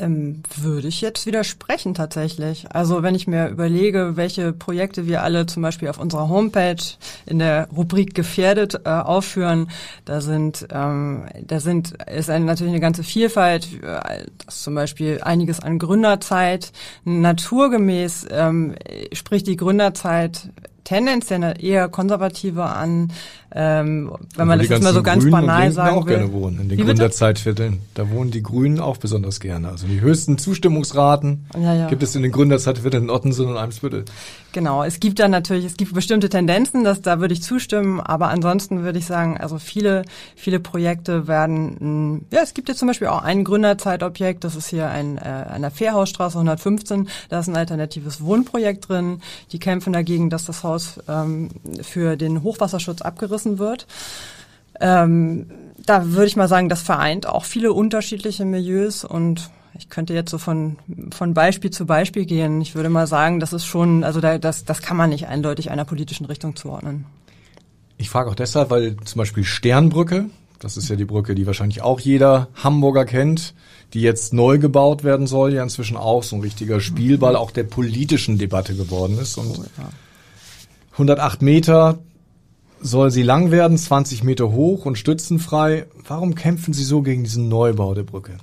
Ähm, 0.00 0.42
würde 0.56 0.88
ich 0.88 1.00
jetzt 1.00 1.26
widersprechen 1.26 1.94
tatsächlich. 1.94 2.66
Also 2.72 3.02
wenn 3.02 3.14
ich 3.14 3.26
mir 3.26 3.48
überlege, 3.48 4.16
welche 4.16 4.52
Projekte 4.52 5.06
wir 5.06 5.22
alle 5.22 5.46
zum 5.46 5.62
Beispiel 5.62 5.88
auf 5.88 5.98
unserer 5.98 6.28
Homepage 6.28 6.82
in 7.26 7.38
der 7.38 7.68
Rubrik 7.68 8.14
gefährdet 8.14 8.80
äh, 8.84 8.88
aufführen, 8.88 9.70
da 10.06 10.20
sind 10.20 10.66
ähm, 10.70 11.26
da 11.42 11.60
sind 11.60 11.92
ist 12.10 12.30
eine, 12.30 12.44
natürlich 12.46 12.72
eine 12.72 12.80
ganze 12.80 13.02
Vielfalt, 13.02 13.68
äh, 13.82 14.24
zum 14.48 14.74
Beispiel 14.74 15.20
einiges 15.22 15.60
an 15.60 15.78
Gründerzeit 15.78 16.72
naturgemäß 17.04 18.26
ähm, 18.30 18.74
spricht 19.12 19.46
die 19.46 19.56
Gründerzeit 19.56 20.50
tendenziell 20.84 21.54
eher 21.62 21.88
konservativer 21.88 22.74
an, 22.76 23.12
ähm, 23.52 24.12
wenn 24.36 24.46
man 24.46 24.58
das 24.58 24.68
jetzt 24.68 24.82
mal 24.82 24.94
so 24.94 25.02
ganz 25.02 25.24
Grünen 25.24 25.32
banal 25.32 25.72
sagen 25.72 25.96
auch 25.96 26.06
will. 26.06 26.18
gerne 26.18 26.32
wohnen 26.32 26.60
in 26.60 26.68
den 26.68 26.84
Gründerzeitvierteln. 26.84 27.80
Da 27.94 28.10
wohnen 28.10 28.30
die 28.30 28.42
Grünen 28.42 28.78
auch 28.78 28.96
besonders 28.96 29.40
gerne. 29.40 29.68
Also 29.68 29.88
die 29.88 30.00
höchsten 30.00 30.38
Zustimmungsraten 30.38 31.46
ja, 31.60 31.74
ja. 31.74 31.88
gibt 31.88 32.02
es 32.02 32.14
in 32.14 32.22
den 32.22 32.30
Gründerzeitvierteln 32.30 33.04
in 33.04 33.10
Ottensen 33.10 33.48
und 33.48 33.56
Eimsbüttel. 33.56 34.04
Genau, 34.52 34.82
es 34.82 34.98
gibt 34.98 35.18
dann 35.20 35.30
natürlich, 35.30 35.64
es 35.64 35.76
gibt 35.76 35.94
bestimmte 35.94 36.28
Tendenzen, 36.28 36.82
dass 36.84 37.02
da 37.02 37.20
würde 37.20 37.34
ich 37.34 37.42
zustimmen, 37.42 38.00
aber 38.00 38.28
ansonsten 38.28 38.82
würde 38.82 38.98
ich 38.98 39.06
sagen, 39.06 39.38
also 39.38 39.58
viele, 39.58 40.04
viele 40.34 40.58
Projekte 40.58 41.28
werden, 41.28 42.26
ja, 42.32 42.40
es 42.42 42.54
gibt 42.54 42.68
jetzt 42.68 42.78
zum 42.78 42.88
Beispiel 42.88 43.08
auch 43.08 43.22
ein 43.22 43.44
Gründerzeitobjekt, 43.44 44.42
das 44.42 44.56
ist 44.56 44.68
hier 44.68 44.88
ein, 44.88 45.18
äh, 45.18 45.20
an 45.20 45.62
der 45.62 45.70
Fährhausstraße 45.70 46.36
115, 46.36 47.08
da 47.28 47.40
ist 47.40 47.48
ein 47.48 47.56
alternatives 47.56 48.22
Wohnprojekt 48.22 48.88
drin, 48.88 49.20
die 49.52 49.60
kämpfen 49.60 49.92
dagegen, 49.92 50.30
dass 50.30 50.46
das 50.46 50.64
Haus 50.64 51.00
ähm, 51.08 51.50
für 51.82 52.16
den 52.16 52.42
Hochwasserschutz 52.42 53.02
abgerissen 53.02 53.39
wird. 53.58 53.86
Ähm, 54.80 55.50
da 55.84 56.06
würde 56.06 56.26
ich 56.26 56.36
mal 56.36 56.48
sagen, 56.48 56.68
das 56.68 56.82
vereint 56.82 57.26
auch 57.26 57.44
viele 57.44 57.72
unterschiedliche 57.72 58.44
Milieus 58.44 59.04
und 59.04 59.50
ich 59.78 59.88
könnte 59.88 60.14
jetzt 60.14 60.30
so 60.30 60.38
von, 60.38 60.76
von 61.10 61.32
Beispiel 61.32 61.70
zu 61.70 61.86
Beispiel 61.86 62.26
gehen. 62.26 62.60
Ich 62.60 62.74
würde 62.74 62.90
mal 62.90 63.06
sagen, 63.06 63.40
das 63.40 63.52
ist 63.52 63.64
schon, 63.64 64.04
also 64.04 64.20
da, 64.20 64.38
das, 64.38 64.64
das 64.64 64.82
kann 64.82 64.96
man 64.96 65.10
nicht 65.10 65.26
eindeutig 65.26 65.70
einer 65.70 65.84
politischen 65.84 66.26
Richtung 66.26 66.54
zuordnen. 66.56 67.06
Ich 67.96 68.10
frage 68.10 68.30
auch 68.30 68.34
deshalb, 68.34 68.70
weil 68.70 68.96
zum 69.04 69.18
Beispiel 69.18 69.44
Sternbrücke, 69.44 70.26
das 70.58 70.76
ist 70.76 70.88
ja 70.88 70.96
die 70.96 71.04
Brücke, 71.04 71.34
die 71.34 71.46
wahrscheinlich 71.46 71.82
auch 71.82 72.00
jeder 72.00 72.48
Hamburger 72.62 73.04
kennt, 73.04 73.54
die 73.94 74.02
jetzt 74.02 74.32
neu 74.32 74.58
gebaut 74.58 75.02
werden 75.02 75.26
soll, 75.26 75.54
ja 75.54 75.62
inzwischen 75.62 75.96
auch 75.96 76.22
so 76.22 76.36
ein 76.36 76.42
richtiger 76.42 76.80
Spielball 76.80 77.36
auch 77.36 77.50
der 77.50 77.64
politischen 77.64 78.38
Debatte 78.38 78.74
geworden 78.74 79.18
ist. 79.18 79.36
Und 79.38 79.58
oh, 79.58 79.64
ja. 79.78 79.88
108 80.92 81.42
Meter 81.42 81.98
soll 82.80 83.10
sie 83.10 83.22
lang 83.22 83.50
werden, 83.50 83.76
20 83.76 84.24
Meter 84.24 84.52
hoch 84.52 84.86
und 84.86 84.96
stützenfrei. 84.96 85.86
Warum 86.06 86.34
kämpfen 86.34 86.72
Sie 86.74 86.84
so 86.84 87.02
gegen 87.02 87.24
diesen 87.24 87.48
Neubau 87.48 87.94
der 87.94 88.02
Brücke? 88.02 88.36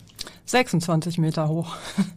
26 0.48 1.18
Meter 1.18 1.50
hoch. 1.50 1.76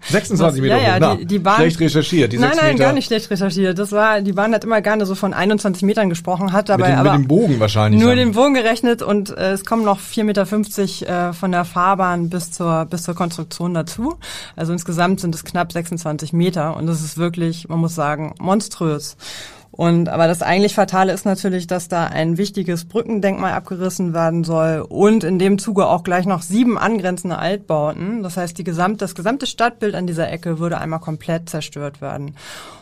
26 0.08 0.62
Meter 0.62 0.76
ja, 0.76 0.94
hoch, 0.94 1.00
ja, 1.00 1.16
die, 1.16 1.26
die 1.26 1.38
Bahn, 1.40 1.56
schlecht 1.56 1.80
recherchiert. 1.80 2.32
Die 2.32 2.38
nein, 2.38 2.52
nein, 2.56 2.72
Meter. 2.74 2.84
gar 2.84 2.92
nicht 2.92 3.06
schlecht 3.06 3.28
recherchiert. 3.28 3.76
Das 3.76 3.90
war, 3.90 4.20
die 4.20 4.32
Bahn 4.32 4.54
hat 4.54 4.62
immer 4.62 4.80
gerne 4.80 5.04
so 5.04 5.16
von 5.16 5.34
21 5.34 5.82
Metern 5.82 6.08
gesprochen, 6.08 6.52
hat 6.52 6.68
dabei 6.68 6.90
mit 6.90 6.92
dem, 6.92 6.98
aber 7.00 7.18
mit 7.18 7.24
dem 7.24 7.28
Bogen 7.28 7.58
wahrscheinlich. 7.58 8.00
Nur 8.00 8.14
den 8.14 8.32
Bogen 8.32 8.54
gerechnet 8.54 9.02
und 9.02 9.30
äh, 9.30 9.52
es 9.52 9.64
kommen 9.64 9.84
noch 9.84 9.98
4,50 9.98 10.24
Meter 10.24 11.28
äh, 11.28 11.32
von 11.32 11.50
der 11.50 11.64
Fahrbahn 11.64 12.30
bis 12.30 12.52
zur, 12.52 12.84
bis 12.84 13.02
zur 13.02 13.16
Konstruktion 13.16 13.74
dazu. 13.74 14.14
Also 14.54 14.72
insgesamt 14.72 15.18
sind 15.18 15.34
es 15.34 15.44
knapp 15.44 15.72
26 15.72 16.32
Meter 16.32 16.76
und 16.76 16.86
das 16.86 17.02
ist 17.02 17.18
wirklich, 17.18 17.68
man 17.68 17.80
muss 17.80 17.96
sagen, 17.96 18.34
monströs. 18.38 19.16
Und 19.72 20.08
aber 20.08 20.26
das 20.26 20.42
eigentlich 20.42 20.74
Fatale 20.74 21.12
ist 21.12 21.24
natürlich, 21.24 21.66
dass 21.66 21.86
da 21.86 22.04
ein 22.04 22.36
wichtiges 22.38 22.86
Brückendenkmal 22.86 23.52
abgerissen 23.52 24.12
werden 24.12 24.42
soll 24.42 24.84
und 24.88 25.22
in 25.22 25.38
dem 25.38 25.58
Zuge 25.58 25.86
auch 25.86 26.02
gleich 26.02 26.26
noch 26.26 26.42
sieben 26.42 26.76
angrenzende 26.76 27.38
Altbauten. 27.38 28.22
Das 28.22 28.36
heißt, 28.36 28.58
die 28.58 28.64
gesamt, 28.64 29.00
das 29.00 29.14
gesamte 29.14 29.46
Stadtbild 29.46 29.94
an 29.94 30.08
dieser 30.08 30.30
Ecke 30.30 30.58
würde 30.58 30.78
einmal 30.78 30.98
komplett 30.98 31.48
zerstört 31.48 32.00
werden. 32.00 32.34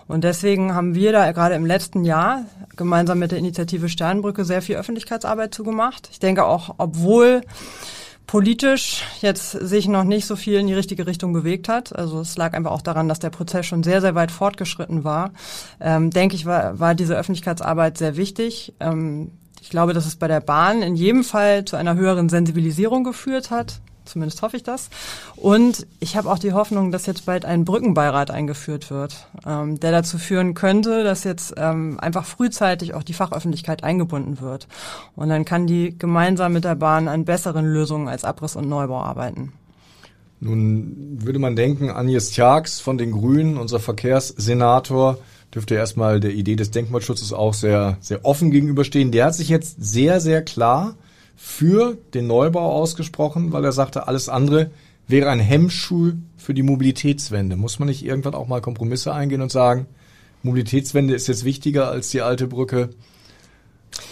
Und 0.07 0.25
deswegen 0.25 0.75
haben 0.75 0.95
wir 0.95 1.13
da 1.13 1.31
gerade 1.33 1.55
im 1.55 1.67
letzten 1.67 2.05
Jahr 2.05 2.47
gemeinsam 2.77 3.19
mit 3.19 3.33
der 3.33 3.39
Initiative 3.39 3.91
Sternbrücke 3.91 4.47
sehr 4.47 4.63
viel 4.63 4.77
Öffentlichkeitsarbeit 4.77 5.55
zugemacht. 5.55 6.09
Ich 6.11 6.19
denke 6.19 6.47
auch, 6.47 6.75
obwohl 6.79 7.43
politisch 8.29 9.05
jetzt 9.23 9.53
sich 9.53 9.89
noch 9.89 10.05
nicht 10.05 10.27
so 10.27 10.37
viel 10.37 10.61
in 10.61 10.69
die 10.69 10.75
richtige 10.75 11.07
Richtung 11.07 11.33
bewegt 11.33 11.69
hat. 11.69 11.97
Also 11.97 12.21
es 12.21 12.37
lag 12.37 12.53
einfach 12.53 12.71
auch 12.71 12.83
daran, 12.83 13.09
dass 13.09 13.19
der 13.19 13.31
Prozess 13.31 13.67
schon 13.67 13.83
sehr, 13.83 14.01
sehr 14.01 14.15
weit 14.15 14.31
fortgeschritten 14.31 15.03
war. 15.03 15.33
Ähm, 15.81 16.11
denke 16.11 16.37
ich, 16.37 16.45
war, 16.47 16.79
war 16.79 16.95
diese 16.95 17.17
Öffentlichkeitsarbeit 17.17 17.97
sehr 17.99 18.17
wichtig. 18.17 18.75
Ähm, 18.81 19.33
ich 19.63 19.71
glaube, 19.71 19.95
dass 19.95 20.07
es 20.07 20.17
bei 20.17 20.29
der 20.29 20.41
Bahn 20.41 20.83
in 20.83 20.95
jedem 20.95 21.25
Fall 21.25 21.65
zu 21.65 21.77
einer 21.77 21.97
höheren 21.97 22.29
Sensibilisierung 22.29 23.03
geführt 23.03 23.51
hat. 23.51 23.81
Zumindest 24.09 24.43
hoffe 24.43 24.57
ich 24.57 24.63
das. 24.63 24.89
Und 25.37 25.87
ich 26.01 26.17
habe 26.17 26.31
auch 26.31 26.39
die 26.39 26.53
Hoffnung, 26.53 26.91
dass 26.91 27.07
jetzt 27.07 27.27
bald 27.27 27.45
ein 27.45 27.65
Brückenbeirat 27.65 28.31
eingeführt 28.31 28.91
wird, 28.91 29.29
ähm, 29.47 29.79
der 29.79 29.93
dazu 29.93 30.19
führen 30.19 30.55
könnte, 30.55 31.05
dass 31.05 31.25
jetzt 31.25 31.55
ähm, 31.57 32.01
einfach 32.01 32.25
frühzeitig 32.25 32.95
auch 32.95 33.03
die 33.03 33.13
Fachöffentlichkeit 33.13 33.85
eingebunden 33.85 34.41
wird. 34.41 34.67
Und 35.15 35.29
dann 35.29 35.45
kann 35.45 35.67
die 35.67 35.97
gemeinsam 35.99 36.53
mit 36.55 36.65
der 36.65 36.75
Bahn 36.75 37.09
an 37.09 37.25
besseren 37.25 37.67
Lösungen 37.67 38.09
als 38.09 38.25
Abriss 38.25 38.57
und 38.57 38.69
Neubau 38.69 39.01
arbeiten. 39.01 39.53
Nun 40.41 41.19
würde 41.21 41.39
man 41.39 41.57
denken, 41.57 41.91
Agnes 41.91 42.31
Tjax 42.31 42.81
von 42.81 42.97
den 42.97 43.13
Grünen, 43.13 43.57
unser 43.57 43.81
Verkehrssenator, 43.81 45.19
dürfte 45.55 45.75
erstmal 45.75 46.21
der 46.21 46.33
Idee 46.33 46.57
des 46.57 46.71
Denkmalschutzes 46.71 47.33
auch 47.33 47.55
sehr, 47.55 47.97
sehr 48.01 48.25
offen 48.25 48.51
gegenüberstehen. 48.51 49.11
Der 49.11 49.27
hat 49.27 49.35
sich 49.35 49.49
jetzt 49.49 49.77
sehr, 49.81 50.21
sehr 50.21 50.43
klar 50.43 50.95
für 51.41 51.97
den 52.15 52.27
Neubau 52.27 52.73
ausgesprochen, 52.73 53.53
weil 53.53 53.65
er 53.65 53.71
sagte, 53.71 54.09
alles 54.09 54.29
andere 54.29 54.73
wäre 55.07 55.31
ein 55.31 55.39
Hemmschuh 55.39 56.15
für 56.37 56.53
die 56.53 56.65
Mobilitätswende. 56.65 57.55
Muss 57.55 57.79
man 57.79 57.87
nicht 57.87 58.05
irgendwann 58.05 58.35
auch 58.35 58.49
mal 58.49 58.61
Kompromisse 58.61 59.15
eingehen 59.15 59.41
und 59.41 59.53
sagen, 59.53 59.87
Mobilitätswende 60.43 61.15
ist 61.15 61.29
jetzt 61.29 61.45
wichtiger 61.45 61.91
als 61.91 62.11
die 62.11 62.23
alte 62.23 62.49
Brücke 62.49 62.91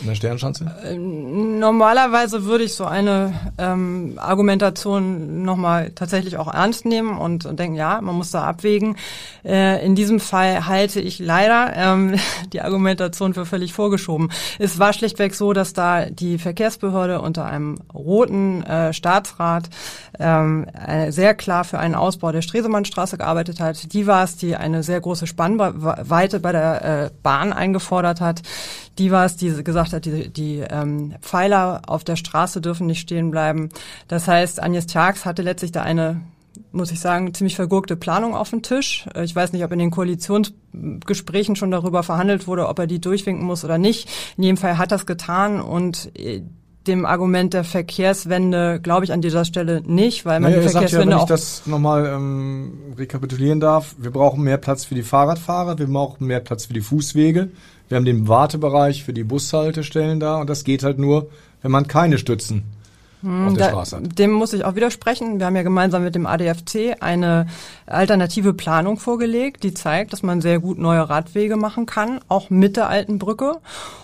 in 0.01 0.09
der 0.09 0.15
Sternschanze? 0.15 0.71
Äh, 0.85 0.97
normalerweise 0.97 2.45
würde 2.45 2.65
ich 2.65 2.75
so 2.75 2.85
eine 2.85 3.33
ähm, 3.57 4.15
Argumentation 4.17 5.43
nochmal 5.43 5.91
tatsächlich 5.91 6.37
auch 6.37 6.53
ernst 6.53 6.85
nehmen 6.85 7.17
und, 7.17 7.45
denken, 7.59 7.77
ja, 7.77 8.01
man 8.01 8.15
muss 8.15 8.31
da 8.31 8.45
abwägen. 8.45 8.97
Äh, 9.45 9.85
in 9.85 9.95
diesem 9.95 10.21
Fall 10.21 10.67
halte 10.67 11.01
ich 11.01 11.19
leider 11.19 11.73
ähm, 11.75 12.17
die 12.53 12.61
Argumentation 12.61 13.33
für 13.33 13.47
völlig 13.47 13.73
vorgeschoben. 13.73 14.31
Es 14.59 14.79
war 14.79 14.93
schlichtweg 14.93 15.35
so, 15.35 15.53
dass 15.53 15.73
da 15.73 16.07
die 16.07 16.39
Verkehrsbehörde 16.39 17.21
unter 17.21 17.47
einem 17.47 17.79
roten 17.95 18.63
äh, 18.65 18.93
Staatsrat 18.93 19.71
ähm, 20.19 20.67
äh, 20.87 21.11
sehr 21.11 21.35
klar 21.35 21.65
für 21.65 21.79
einen 21.79 21.95
Ausbau 21.95 22.33
der 22.33 22.43
Stresemannstraße 22.43 23.17
gearbeitet 23.17 23.61
hat. 23.61 23.93
Die 23.93 24.07
war 24.07 24.25
es, 24.25 24.37
die 24.37 24.57
eine 24.57 24.83
sehr 24.83 25.01
große 25.01 25.27
Spannweite 25.27 26.41
bei 26.41 26.53
der 26.53 26.85
äh, 26.85 27.11
Bahn 27.23 27.53
eingefordert 27.53 28.21
hat 28.21 28.43
die 28.99 29.11
war 29.11 29.25
es, 29.25 29.37
die 29.37 29.63
gesagt 29.63 29.93
hat, 29.93 30.05
die, 30.05 30.29
die 30.29 30.59
ähm, 30.69 31.15
Pfeiler 31.21 31.83
auf 31.87 32.05
der 32.05 32.17
Straße 32.17 32.61
dürfen 32.61 32.87
nicht 32.87 33.01
stehen 33.01 33.31
bleiben. 33.31 33.69
Das 34.09 34.29
heißt, 34.29 34.63
Agnes 34.63 34.87
Tjax 34.87 35.25
hatte 35.25 35.43
letztlich 35.43 35.73
da 35.73 35.83
eine 35.83 36.21
muss 36.73 36.91
ich 36.91 37.01
sagen, 37.01 37.35
ziemlich 37.35 37.57
vergurkte 37.57 37.97
Planung 37.97 38.35
auf 38.35 38.51
dem 38.51 38.63
Tisch. 38.63 39.07
Äh, 39.15 39.25
ich 39.25 39.35
weiß 39.35 39.53
nicht, 39.53 39.65
ob 39.65 39.73
in 39.73 39.79
den 39.79 39.91
Koalitionsgesprächen 39.91 41.57
schon 41.57 41.71
darüber 41.71 42.03
verhandelt 42.03 42.47
wurde, 42.47 42.69
ob 42.69 42.79
er 42.79 42.87
die 42.87 43.01
durchwinken 43.01 43.45
muss 43.45 43.65
oder 43.65 43.79
nicht. 43.79 44.09
In 44.37 44.45
jedem 44.45 44.57
Fall 44.57 44.79
hat 44.79 44.93
das 44.93 45.07
getan 45.07 45.61
und 45.61 46.11
äh, 46.19 46.43
dem 46.87 47.05
Argument 47.05 47.55
der 47.55 47.65
Verkehrswende 47.65 48.81
glaube 48.83 49.05
ich 49.05 49.13
an 49.13 49.21
dieser 49.21 49.45
Stelle 49.45 49.83
nicht, 49.87 50.25
weil 50.25 50.41
man 50.41 50.51
naja, 50.51 50.63
die 50.63 50.69
Verkehrswende 50.69 51.07
ja, 51.07 51.11
wenn 51.11 51.19
auch 51.19 51.23
ich 51.23 51.29
das 51.29 51.67
nochmal 51.67 52.07
ähm, 52.07 52.73
rekapitulieren 52.97 53.61
darf, 53.61 53.95
wir 53.99 54.11
brauchen 54.11 54.43
mehr 54.43 54.59
Platz 54.59 54.85
für 54.85 54.95
die 54.95 55.03
Fahrradfahrer, 55.03 55.79
wir 55.79 55.87
brauchen 55.87 56.27
mehr 56.27 56.41
Platz 56.41 56.67
für 56.67 56.75
die 56.75 56.81
Fußwege, 56.81 57.49
wir 57.89 57.97
haben 57.97 58.05
den 58.05 58.29
Wartebereich 58.29 59.05
für 59.05 59.13
die 59.13 59.25
Bushaltestellen 59.25 60.21
da 60.21 60.41
und 60.41 60.51
das 60.51 60.65
geht 60.65 60.83
halt 60.83 60.99
nur, 60.99 61.29
wenn 61.63 61.71
man 61.71 61.87
keine 61.89 62.19
Stützen 62.19 62.76
auf 63.27 63.55
der 63.55 63.67
da, 63.67 63.71
Straße. 63.71 64.01
Dem 64.03 64.33
muss 64.33 64.53
ich 64.53 64.65
auch 64.65 64.75
widersprechen. 64.75 65.39
Wir 65.39 65.47
haben 65.47 65.57
ja 65.57 65.63
gemeinsam 65.63 66.05
mit 66.05 66.15
dem 66.15 66.27
ADFC 66.27 66.97
eine 67.01 67.47
alternative 67.87 68.55
Planung 68.55 68.99
vorgelegt, 68.99 69.63
die 69.63 69.75
zeigt, 69.75 70.13
dass 70.13 70.23
man 70.23 70.41
sehr 70.41 70.59
gut 70.61 70.79
neue 70.79 71.09
Radwege 71.09 71.57
machen 71.57 71.87
kann, 71.87 72.21
auch 72.29 72.51
mit 72.51 72.77
der 72.77 72.89
alten 72.89 73.19
Brücke. 73.19 73.59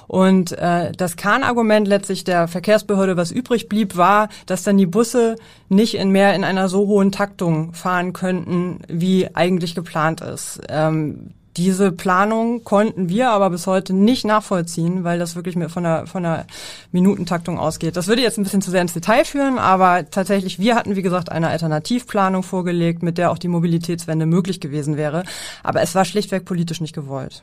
Und 0.06 0.52
äh, 0.52 0.92
das 0.92 1.16
Kernargument 1.16 1.88
letztlich 1.88 2.24
der 2.24 2.48
Verkehrsbehörde, 2.48 3.16
was 3.16 3.30
übrig 3.30 3.68
blieb, 3.68 3.96
war, 3.96 4.28
dass 4.46 4.62
dann 4.62 4.76
die 4.76 4.86
Busse 4.86 5.36
nicht 5.68 5.94
in 5.94 6.10
mehr 6.10 6.34
in 6.34 6.44
einer 6.44 6.68
so 6.68 6.86
hohen 6.86 7.12
Taktung 7.12 7.72
fahren 7.72 8.12
könnten, 8.12 8.80
wie 8.88 9.34
eigentlich 9.34 9.74
geplant 9.74 10.20
ist. 10.20 10.60
Ähm, 10.68 11.30
diese 11.56 11.92
Planung 11.92 12.64
konnten 12.64 13.08
wir 13.08 13.30
aber 13.30 13.50
bis 13.50 13.66
heute 13.66 13.92
nicht 13.92 14.24
nachvollziehen, 14.24 15.04
weil 15.04 15.18
das 15.18 15.36
wirklich 15.36 15.56
von 15.68 15.82
der, 15.82 16.06
von 16.06 16.22
der 16.22 16.46
Minutentaktung 16.92 17.58
ausgeht. 17.58 17.96
Das 17.96 18.08
würde 18.08 18.22
jetzt 18.22 18.38
ein 18.38 18.44
bisschen 18.44 18.62
zu 18.62 18.70
sehr 18.70 18.80
ins 18.80 18.94
Detail 18.94 19.24
führen, 19.24 19.58
aber 19.58 20.08
tatsächlich, 20.10 20.58
wir 20.58 20.74
hatten, 20.74 20.96
wie 20.96 21.02
gesagt, 21.02 21.30
eine 21.30 21.48
Alternativplanung 21.48 22.42
vorgelegt, 22.42 23.02
mit 23.02 23.18
der 23.18 23.30
auch 23.30 23.38
die 23.38 23.48
Mobilitätswende 23.48 24.24
möglich 24.24 24.60
gewesen 24.60 24.96
wäre. 24.96 25.24
Aber 25.62 25.82
es 25.82 25.94
war 25.94 26.06
schlichtweg 26.06 26.46
politisch 26.46 26.80
nicht 26.80 26.94
gewollt. 26.94 27.42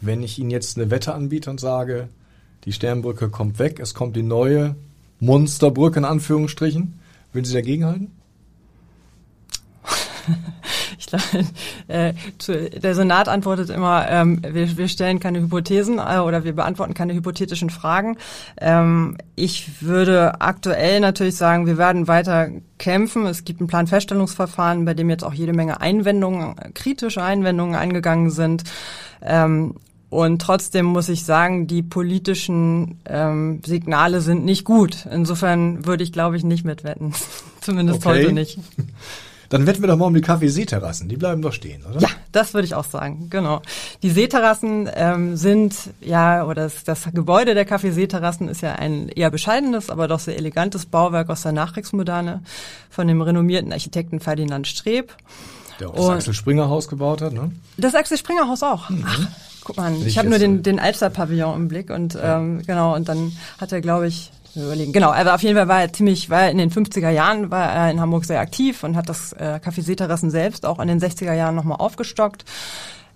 Wenn 0.00 0.22
ich 0.22 0.38
Ihnen 0.38 0.50
jetzt 0.50 0.78
eine 0.78 0.90
Wette 0.92 1.12
anbiete 1.12 1.50
und 1.50 1.58
sage, 1.58 2.08
die 2.64 2.72
Sternbrücke 2.72 3.28
kommt 3.28 3.58
weg, 3.58 3.80
es 3.80 3.92
kommt 3.94 4.14
die 4.14 4.22
neue 4.22 4.76
Monsterbrücke 5.18 5.98
in 5.98 6.04
Anführungsstrichen, 6.04 7.00
würden 7.32 7.44
Sie 7.44 7.54
dagegen 7.54 8.12
glaube, 11.08 11.46
äh, 11.88 12.12
der 12.80 12.94
Senat 12.94 13.28
antwortet 13.28 13.70
immer, 13.70 14.06
ähm, 14.08 14.40
wir, 14.42 14.76
wir 14.76 14.88
stellen 14.88 15.20
keine 15.20 15.40
Hypothesen 15.40 15.98
äh, 15.98 16.18
oder 16.18 16.44
wir 16.44 16.54
beantworten 16.54 16.94
keine 16.94 17.14
hypothetischen 17.14 17.70
Fragen. 17.70 18.18
Ähm, 18.60 19.16
ich 19.34 19.82
würde 19.82 20.40
aktuell 20.40 21.00
natürlich 21.00 21.36
sagen, 21.36 21.66
wir 21.66 21.78
werden 21.78 22.08
weiter 22.08 22.48
kämpfen. 22.78 23.26
Es 23.26 23.44
gibt 23.44 23.60
ein 23.60 23.66
Planfeststellungsverfahren, 23.66 24.84
bei 24.84 24.94
dem 24.94 25.10
jetzt 25.10 25.24
auch 25.24 25.34
jede 25.34 25.52
Menge 25.52 25.80
Einwendungen, 25.80 26.54
kritische 26.74 27.22
Einwendungen 27.22 27.74
eingegangen 27.74 28.30
sind. 28.30 28.64
Ähm, 29.22 29.74
und 30.10 30.40
trotzdem 30.40 30.86
muss 30.86 31.10
ich 31.10 31.24
sagen, 31.24 31.66
die 31.66 31.82
politischen 31.82 32.98
ähm, 33.04 33.60
Signale 33.64 34.22
sind 34.22 34.44
nicht 34.44 34.64
gut. 34.64 35.06
Insofern 35.10 35.84
würde 35.84 36.02
ich, 36.02 36.12
glaube 36.12 36.36
ich, 36.36 36.44
nicht 36.44 36.64
mitwetten. 36.64 37.12
Zumindest 37.60 38.06
okay. 38.06 38.24
heute 38.24 38.32
nicht. 38.32 38.58
Dann 39.48 39.66
wetten 39.66 39.82
wir 39.82 39.88
doch 39.88 39.96
mal 39.96 40.06
um 40.06 40.14
die 40.14 40.20
Kaffee-Seeterrassen. 40.20 41.08
Die 41.08 41.16
bleiben 41.16 41.40
doch 41.40 41.52
stehen, 41.52 41.82
oder? 41.86 42.00
Ja, 42.00 42.08
das 42.32 42.52
würde 42.52 42.66
ich 42.66 42.74
auch 42.74 42.84
sagen, 42.84 43.28
genau. 43.30 43.62
Die 44.02 44.10
Seeterrassen 44.10 44.90
ähm, 44.94 45.36
sind, 45.36 45.74
ja, 46.00 46.44
oder 46.44 46.64
das, 46.64 46.84
das 46.84 47.08
Gebäude 47.12 47.54
der 47.54 47.64
Kaffee-Seeterrassen 47.64 48.48
ist 48.48 48.60
ja 48.60 48.74
ein 48.74 49.08
eher 49.08 49.30
bescheidenes, 49.30 49.88
aber 49.88 50.06
doch 50.06 50.20
sehr 50.20 50.36
elegantes 50.36 50.84
Bauwerk 50.84 51.30
aus 51.30 51.42
der 51.42 51.52
Nachkriegsmoderne 51.52 52.42
von 52.90 53.08
dem 53.08 53.22
renommierten 53.22 53.72
Architekten 53.72 54.20
Ferdinand 54.20 54.66
Streb. 54.66 55.14
Der 55.80 55.90
auch 55.90 55.94
das 55.94 56.08
Axel 56.08 56.34
Springer 56.34 56.68
Haus 56.68 56.88
gebaut 56.88 57.22
hat, 57.22 57.32
ne? 57.32 57.50
Das 57.76 57.94
Axel 57.94 58.18
Springer 58.18 58.48
Haus 58.48 58.62
auch. 58.62 58.90
Mhm. 58.90 59.04
Ach, 59.06 59.26
guck 59.64 59.76
mal, 59.76 59.94
ich, 60.04 60.18
habe 60.18 60.28
nur 60.28 60.38
den, 60.38 60.62
den 60.62 60.78
Alster-Pavillon 60.78 61.56
im 61.56 61.68
Blick 61.68 61.90
und 61.90 62.18
ähm, 62.20 62.62
genau, 62.66 62.94
und 62.94 63.08
dann 63.08 63.32
hat 63.58 63.72
er, 63.72 63.80
glaube 63.80 64.08
ich, 64.08 64.30
überlegen. 64.64 64.92
Genau, 64.92 65.10
aber 65.10 65.34
auf 65.34 65.42
jeden 65.42 65.56
Fall 65.56 65.68
war 65.68 65.82
er 65.82 65.92
ziemlich, 65.92 66.30
war 66.30 66.42
er 66.42 66.50
in 66.50 66.58
den 66.58 66.70
50er 66.70 67.10
Jahren 67.10 67.50
war 67.50 67.72
er 67.72 67.90
in 67.90 68.00
Hamburg 68.00 68.24
sehr 68.24 68.40
aktiv 68.40 68.84
und 68.84 68.96
hat 68.96 69.08
das 69.08 69.32
äh, 69.32 69.60
Café 69.64 69.82
Seeterrassen 69.82 70.30
selbst 70.30 70.66
auch 70.66 70.78
in 70.78 70.88
den 70.88 71.00
60er 71.00 71.34
Jahren 71.34 71.54
nochmal 71.54 71.78
aufgestockt. 71.78 72.44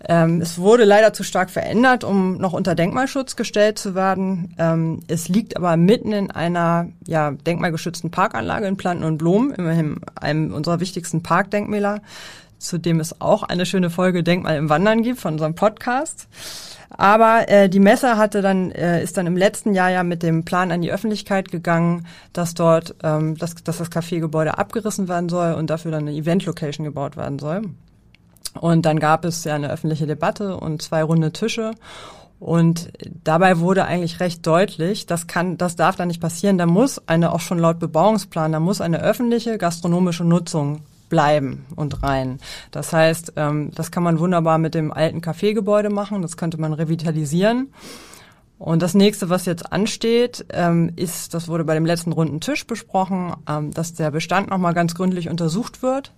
Ähm, 0.09 0.41
es 0.41 0.59
wurde 0.59 0.85
leider 0.85 1.13
zu 1.13 1.23
stark 1.23 1.51
verändert, 1.51 2.03
um 2.03 2.37
noch 2.39 2.53
unter 2.53 2.75
Denkmalschutz 2.75 3.37
gestellt 3.37 3.79
zu 3.79 3.95
werden. 3.95 4.55
Ähm, 4.59 5.01
es 5.07 5.29
liegt 5.29 5.57
aber 5.57 5.77
mitten 5.77 6.13
in 6.13 6.31
einer 6.31 6.89
ja, 7.07 7.31
denkmalgeschützten 7.31 8.11
Parkanlage 8.11 8.67
in 8.67 8.77
Planten 8.77 9.05
und 9.05 9.19
Blumen, 9.19 9.53
immerhin 9.53 10.01
einem 10.17 10.53
unserer 10.53 10.81
wichtigsten 10.81 11.23
Parkdenkmäler, 11.23 12.01
zu 12.63 12.79
dem 12.79 13.01
es 13.01 13.21
auch 13.21 13.43
eine 13.43 13.67
schöne 13.67 13.91
Folge 13.91 14.23
Denkmal 14.23 14.57
im 14.57 14.69
Wandern 14.69 15.03
gibt 15.03 15.21
von 15.21 15.35
unserem 15.35 15.55
Podcast. 15.55 16.29
Aber 16.91 17.49
äh, 17.49 17.69
die 17.69 17.81
Messe 17.81 18.17
hatte 18.19 18.43
dann 18.43 18.71
äh, 18.71 19.03
ist 19.03 19.17
dann 19.17 19.27
im 19.27 19.37
letzten 19.37 19.73
Jahr 19.75 19.91
ja 19.91 20.03
mit 20.03 20.23
dem 20.23 20.45
Plan 20.45 20.71
an 20.71 20.83
die 20.83 20.93
Öffentlichkeit 20.93 21.51
gegangen, 21.51 22.07
dass 22.33 22.55
dort 22.55 22.95
ähm, 23.03 23.37
dass, 23.37 23.55
dass 23.55 23.79
das 23.79 23.91
Cafégebäude 23.91 24.59
abgerissen 24.59 25.09
werden 25.09 25.29
soll 25.29 25.55
und 25.55 25.71
dafür 25.71 25.91
dann 25.91 26.07
eine 26.07 26.17
Event-Location 26.17 26.85
gebaut 26.85 27.17
werden 27.17 27.39
soll. 27.39 27.63
Und 28.61 28.85
dann 28.85 28.99
gab 29.01 29.25
es 29.25 29.45
ja 29.45 29.55
eine 29.55 29.71
öffentliche 29.71 30.07
Debatte 30.07 30.57
und 30.57 30.83
zwei 30.83 31.03
runde 31.03 31.33
Tische. 31.33 31.73
Und 32.39 32.93
dabei 33.23 33.61
wurde 33.61 33.85
eigentlich 33.85 34.19
recht 34.19 34.45
deutlich, 34.47 35.07
das 35.07 35.29
kann, 35.29 35.59
das 35.59 35.77
darf 35.77 35.95
da 35.95 36.05
nicht 36.07 36.21
passieren. 36.21 36.59
Da 36.59 36.67
muss 36.67 37.01
eine, 37.07 37.33
auch 37.33 37.41
schon 37.41 37.61
laut 37.61 37.79
Bebauungsplan, 37.79 38.51
da 38.51 38.59
muss 38.59 38.81
eine 38.81 39.01
öffentliche 39.01 39.59
gastronomische 39.59 40.25
Nutzung 40.25 40.83
bleiben 41.13 41.67
und 41.77 42.03
rein. 42.03 42.39
Das 42.71 42.95
heißt, 42.95 43.35
ähm, 43.37 43.71
das 43.75 43.91
kann 43.91 44.03
man 44.03 44.19
wunderbar 44.19 44.57
mit 44.57 44.75
dem 44.75 44.91
alten 44.91 45.21
Kaffeegebäude 45.21 45.91
machen, 45.91 46.23
das 46.23 46.39
könnte 46.39 46.59
man 46.59 46.73
revitalisieren. 46.73 47.69
Und 48.59 48.81
das 48.81 48.95
nächste, 48.95 49.29
was 49.29 49.45
jetzt 49.45 49.75
ansteht, 49.75 50.47
ähm, 50.55 50.91
ist, 50.97 51.35
das 51.35 51.49
wurde 51.49 51.65
bei 51.65 51.75
dem 51.75 51.85
letzten 51.85 52.13
runden 52.13 52.41
Tisch 52.41 52.67
besprochen, 52.67 53.35
ähm, 53.47 53.75
dass 53.75 53.93
der 53.93 54.11
Bestand 54.11 54.49
nochmal 54.49 54.73
ganz 54.73 54.95
gründlich 54.95 55.29
untersucht 55.29 55.83
wird. 55.83 56.13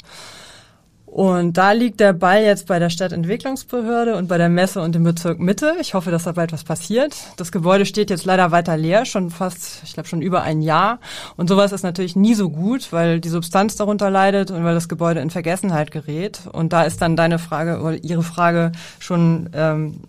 Und 1.14 1.52
da 1.58 1.70
liegt 1.70 2.00
der 2.00 2.12
Ball 2.12 2.42
jetzt 2.42 2.66
bei 2.66 2.80
der 2.80 2.90
Stadtentwicklungsbehörde 2.90 4.16
und 4.16 4.26
bei 4.26 4.36
der 4.36 4.48
Messe 4.48 4.82
und 4.82 4.96
dem 4.96 5.04
Bezirk 5.04 5.38
Mitte. 5.38 5.76
Ich 5.80 5.94
hoffe, 5.94 6.10
dass 6.10 6.24
da 6.24 6.32
bald 6.32 6.52
was 6.52 6.64
passiert. 6.64 7.14
Das 7.36 7.52
Gebäude 7.52 7.86
steht 7.86 8.10
jetzt 8.10 8.24
leider 8.24 8.50
weiter 8.50 8.76
leer, 8.76 9.04
schon 9.04 9.30
fast, 9.30 9.84
ich 9.84 9.92
glaube 9.92 10.08
schon 10.08 10.22
über 10.22 10.42
ein 10.42 10.60
Jahr. 10.60 10.98
Und 11.36 11.48
sowas 11.48 11.70
ist 11.70 11.84
natürlich 11.84 12.16
nie 12.16 12.34
so 12.34 12.50
gut, 12.50 12.92
weil 12.92 13.20
die 13.20 13.28
Substanz 13.28 13.76
darunter 13.76 14.10
leidet 14.10 14.50
und 14.50 14.64
weil 14.64 14.74
das 14.74 14.88
Gebäude 14.88 15.20
in 15.20 15.30
Vergessenheit 15.30 15.92
gerät. 15.92 16.40
Und 16.50 16.72
da 16.72 16.82
ist 16.82 17.00
dann 17.00 17.14
deine 17.14 17.38
Frage 17.38 17.80
oder 17.80 17.94
Ihre 18.02 18.24
Frage 18.24 18.72
schon 18.98 19.50
ähm, 19.54 20.00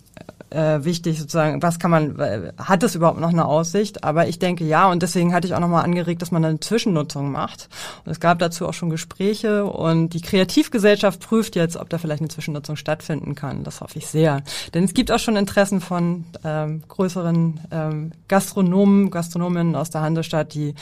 äh, 0.55 0.85
wichtig, 0.85 1.19
sozusagen, 1.19 1.61
was 1.61 1.79
kann 1.79 1.91
man, 1.91 2.51
hat 2.57 2.81
es 2.83 2.95
überhaupt 2.95 3.19
noch 3.19 3.29
eine 3.29 3.45
Aussicht? 3.45 4.03
Aber 4.03 4.27
ich 4.27 4.39
denke 4.39 4.63
ja, 4.63 4.89
und 4.89 5.03
deswegen 5.03 5.33
hatte 5.33 5.47
ich 5.47 5.53
auch 5.53 5.59
nochmal 5.59 5.83
angeregt, 5.83 6.21
dass 6.21 6.31
man 6.31 6.45
eine 6.45 6.59
Zwischennutzung 6.59 7.31
macht. 7.31 7.67
Und 8.05 8.11
es 8.11 8.19
gab 8.19 8.39
dazu 8.39 8.67
auch 8.67 8.73
schon 8.73 8.89
Gespräche 8.89 9.65
und 9.65 10.09
die 10.09 10.21
Kreativgesellschaft 10.21 11.19
prüft 11.19 11.55
jetzt, 11.55 11.75
ob 11.75 11.89
da 11.89 11.97
vielleicht 11.97 12.21
eine 12.21 12.29
Zwischennutzung 12.29 12.77
stattfinden 12.77 13.35
kann. 13.35 13.63
Das 13.63 13.81
hoffe 13.81 13.97
ich 13.99 14.07
sehr. 14.07 14.41
Denn 14.73 14.85
es 14.85 14.93
gibt 14.93 15.11
auch 15.11 15.19
schon 15.19 15.35
Interessen 15.35 15.81
von 15.81 16.25
ähm, 16.43 16.83
größeren 16.87 17.59
ähm, 17.71 18.11
Gastronomen, 18.27 19.11
Gastronominnen 19.11 19.75
aus 19.75 19.89
der 19.89 20.01
Handelsstadt, 20.01 20.53
die 20.53 20.73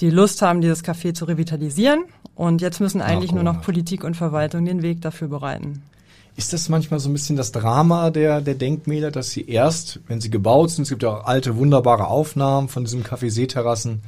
die 0.00 0.10
Lust 0.10 0.42
haben, 0.42 0.60
dieses 0.60 0.84
Café 0.84 1.14
zu 1.14 1.24
revitalisieren. 1.24 2.04
Und 2.34 2.60
jetzt 2.60 2.80
müssen 2.80 3.00
eigentlich 3.00 3.32
nur 3.32 3.42
noch 3.42 3.62
Politik 3.62 4.04
und 4.04 4.14
Verwaltung 4.14 4.66
den 4.66 4.82
Weg 4.82 5.00
dafür 5.00 5.28
bereiten. 5.28 5.82
Ist 6.36 6.52
das 6.52 6.68
manchmal 6.68 7.00
so 7.00 7.08
ein 7.08 7.14
bisschen 7.14 7.36
das 7.36 7.50
Drama 7.50 8.10
der, 8.10 8.42
der 8.42 8.54
Denkmäler, 8.54 9.10
dass 9.10 9.30
sie 9.30 9.48
erst, 9.48 10.00
wenn 10.06 10.20
sie 10.20 10.30
gebaut 10.30 10.70
sind, 10.70 10.82
es 10.82 10.90
gibt 10.90 11.02
ja 11.02 11.10
auch 11.10 11.24
alte, 11.24 11.56
wunderbare 11.56 12.08
Aufnahmen 12.08 12.68
von 12.68 12.84
diesem 12.84 13.02
Café 13.02 13.30
Seeterrassen, 13.30 14.02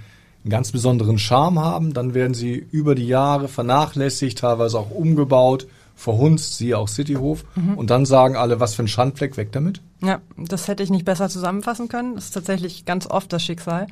einen 0.45 0.51
ganz 0.51 0.71
besonderen 0.71 1.19
Charme 1.19 1.61
haben. 1.61 1.95
Dann 1.95 2.13
werden 2.13 2.35
sie 2.35 2.53
über 2.71 2.95
die 2.95 3.07
Jahre 3.07 3.49
vernachlässigt, 3.49 4.39
teilweise 4.39 4.79
auch 4.79 4.91
umgebaut, 4.91 5.67
verhunzt, 5.97 6.59
siehe 6.59 6.77
auch 6.77 6.89
Cityhof. 6.89 7.45
Mhm. 7.55 7.75
Und 7.79 7.91
dann 7.91 8.05
sagen 8.05 8.37
alle, 8.37 8.61
was 8.61 8.75
für 8.75 8.83
ein 8.83 8.89
Schandfleck, 8.89 9.39
weg 9.39 9.49
damit. 9.53 9.81
Ja, 10.03 10.21
das 10.37 10.69
hätte 10.69 10.83
ich 10.83 10.91
nicht 10.91 11.07
besser 11.07 11.31
zusammenfassen 11.31 11.89
können. 11.89 12.15
Das 12.15 12.27
ist 12.27 12.33
tatsächlich 12.33 12.85
ganz 12.85 13.07
oft 13.07 13.33
das 13.33 13.43
Schicksal. 13.43 13.87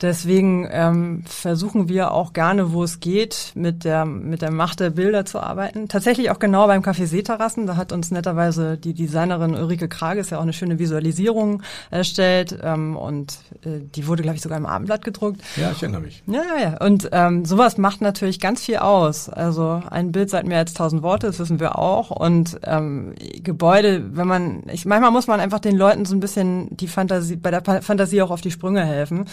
Deswegen 0.00 0.68
ähm, 0.70 1.24
versuchen 1.26 1.88
wir 1.88 2.12
auch 2.12 2.32
gerne, 2.32 2.72
wo 2.72 2.84
es 2.84 3.00
geht, 3.00 3.52
mit 3.54 3.84
der 3.84 4.04
mit 4.04 4.42
der 4.42 4.52
Macht 4.52 4.80
der 4.80 4.90
Bilder 4.90 5.24
zu 5.24 5.40
arbeiten. 5.40 5.88
Tatsächlich 5.88 6.30
auch 6.30 6.38
genau 6.38 6.66
beim 6.68 6.82
Café 6.82 7.06
Seeterrassen. 7.06 7.66
Da 7.66 7.76
hat 7.76 7.92
uns 7.92 8.10
netterweise 8.10 8.78
die 8.78 8.94
Designerin 8.94 9.54
Ulrike 9.54 9.88
Krages 9.88 10.30
ja 10.30 10.38
auch 10.38 10.42
eine 10.42 10.52
schöne 10.52 10.78
Visualisierung 10.78 11.62
erstellt 11.90 12.56
ähm, 12.62 12.96
und 12.96 13.38
äh, 13.64 13.80
die 13.94 14.06
wurde, 14.06 14.22
glaube 14.22 14.36
ich, 14.36 14.42
sogar 14.42 14.58
im 14.58 14.66
Abendblatt 14.66 15.04
gedruckt. 15.04 15.40
Ja, 15.56 15.72
ich 15.72 15.82
erinnere 15.82 16.02
mich. 16.02 16.22
Ja, 16.26 16.42
ja, 16.42 16.62
ja. 16.62 16.86
Und 16.86 17.08
ähm, 17.12 17.44
sowas 17.44 17.76
macht 17.76 18.00
natürlich 18.00 18.38
ganz 18.38 18.62
viel 18.62 18.76
aus. 18.76 19.28
Also 19.28 19.82
ein 19.90 20.12
Bild 20.12 20.30
sagt 20.30 20.46
mehr 20.46 20.58
als 20.58 20.74
tausend 20.74 21.02
Worte, 21.02 21.26
das 21.26 21.38
wissen 21.38 21.58
wir 21.58 21.78
auch. 21.78 22.10
Und 22.10 22.60
ähm, 22.64 23.14
Gebäude, 23.42 24.16
wenn 24.16 24.28
man, 24.28 24.62
ich 24.70 24.84
manchmal 24.84 25.10
muss 25.10 25.26
man 25.26 25.40
einfach 25.40 25.60
den 25.60 25.76
Leuten 25.76 26.04
so 26.04 26.14
ein 26.14 26.20
bisschen 26.20 26.76
die 26.76 26.88
Fantasie 26.88 27.36
bei 27.36 27.50
der 27.50 27.62
Fantasie 27.82 28.22
auch 28.22 28.30
auf 28.30 28.40
die 28.40 28.50
Sprünge 28.50 28.84
helfen. 28.84 29.24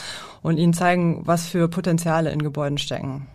Und 0.42 0.55
und 0.56 0.62
ihnen 0.62 0.74
zeigen, 0.74 1.22
was 1.26 1.46
für 1.46 1.68
Potenziale 1.68 2.32
in 2.32 2.42
Gebäuden 2.42 2.78
stecken. 2.78 3.28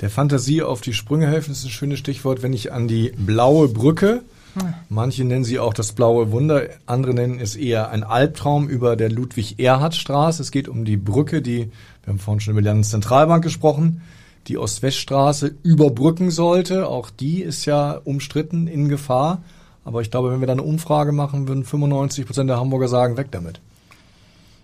Der 0.00 0.10
Fantasie 0.10 0.62
auf 0.62 0.80
die 0.80 0.94
Sprünge 0.94 1.26
helfen 1.26 1.52
ist 1.52 1.64
ein 1.64 1.70
schönes 1.70 1.98
Stichwort, 1.98 2.42
wenn 2.42 2.52
ich 2.52 2.72
an 2.72 2.88
die 2.88 3.12
blaue 3.16 3.68
Brücke, 3.68 4.22
hm. 4.54 4.74
manche 4.88 5.24
nennen 5.24 5.44
sie 5.44 5.58
auch 5.58 5.74
das 5.74 5.92
blaue 5.92 6.30
Wunder, 6.30 6.62
andere 6.86 7.12
nennen 7.14 7.38
es 7.40 7.54
eher 7.56 7.90
ein 7.90 8.02
Albtraum 8.02 8.68
über 8.68 8.96
der 8.96 9.10
Ludwig-Erhard-Straße. 9.10 10.40
Es 10.40 10.50
geht 10.50 10.68
um 10.68 10.84
die 10.84 10.96
Brücke, 10.96 11.42
die, 11.42 11.70
wir 12.04 12.12
haben 12.12 12.18
vorhin 12.18 12.40
schon 12.40 12.52
über 12.52 12.62
die 12.62 12.68
Landeszentralbank 12.68 13.42
gesprochen, 13.42 14.02
die 14.46 14.56
Ost-West-Straße 14.56 15.54
überbrücken 15.62 16.30
sollte. 16.30 16.88
Auch 16.88 17.10
die 17.10 17.42
ist 17.42 17.66
ja 17.66 18.00
umstritten, 18.04 18.66
in 18.66 18.88
Gefahr. 18.88 19.42
Aber 19.84 20.00
ich 20.00 20.10
glaube, 20.10 20.30
wenn 20.30 20.40
wir 20.40 20.46
da 20.46 20.52
eine 20.52 20.62
Umfrage 20.62 21.12
machen, 21.12 21.48
würden 21.48 21.64
95 21.64 22.24
Prozent 22.24 22.48
der 22.48 22.58
Hamburger 22.58 22.88
sagen, 22.88 23.16
weg 23.16 23.28
damit. 23.30 23.60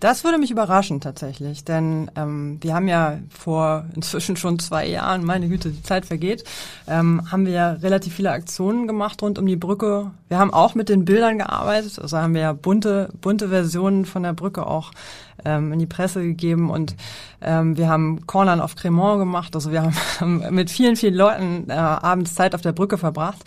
Das 0.01 0.23
würde 0.23 0.37
mich 0.37 0.51
überraschen 0.51 0.99
tatsächlich, 0.99 1.63
denn 1.63 2.11
ähm, 2.15 2.57
wir 2.61 2.75
haben 2.75 2.87
ja 2.87 3.19
vor 3.29 3.85
inzwischen 3.95 4.35
schon 4.35 4.59
zwei 4.59 4.85
Jahren, 4.87 5.23
meine 5.23 5.47
Güte, 5.47 5.69
die 5.69 5.83
Zeit 5.83 6.05
vergeht, 6.05 6.43
ähm, 6.87 7.31
haben 7.31 7.45
wir 7.45 7.53
ja 7.53 7.71
relativ 7.71 8.13
viele 8.13 8.31
Aktionen 8.31 8.87
gemacht 8.87 9.21
rund 9.21 9.39
um 9.39 9.45
die 9.45 9.55
Brücke. 9.55 10.11
Wir 10.27 10.37
haben 10.37 10.53
auch 10.53 10.75
mit 10.75 10.89
den 10.89 11.05
Bildern 11.05 11.37
gearbeitet, 11.37 11.97
also 11.97 12.17
haben 12.17 12.33
wir 12.33 12.41
ja 12.41 12.53
bunte, 12.53 13.09
bunte 13.21 13.49
Versionen 13.49 14.05
von 14.05 14.23
der 14.23 14.33
Brücke 14.33 14.67
auch 14.67 14.91
ähm, 15.45 15.71
in 15.71 15.79
die 15.79 15.85
Presse 15.85 16.21
gegeben 16.21 16.69
und 16.69 16.95
ähm, 17.41 17.77
wir 17.77 17.87
haben 17.87 18.27
Cornern 18.27 18.59
auf 18.59 18.75
Cremant 18.75 19.19
gemacht, 19.19 19.55
also 19.55 19.71
wir 19.71 19.91
haben 20.19 20.43
mit 20.53 20.69
vielen, 20.69 20.97
vielen 20.97 21.15
Leuten 21.15 21.69
äh, 21.69 21.73
abends 21.73 22.35
Zeit 22.35 22.53
auf 22.53 22.61
der 22.61 22.73
Brücke 22.73 22.97
verbracht 22.97 23.43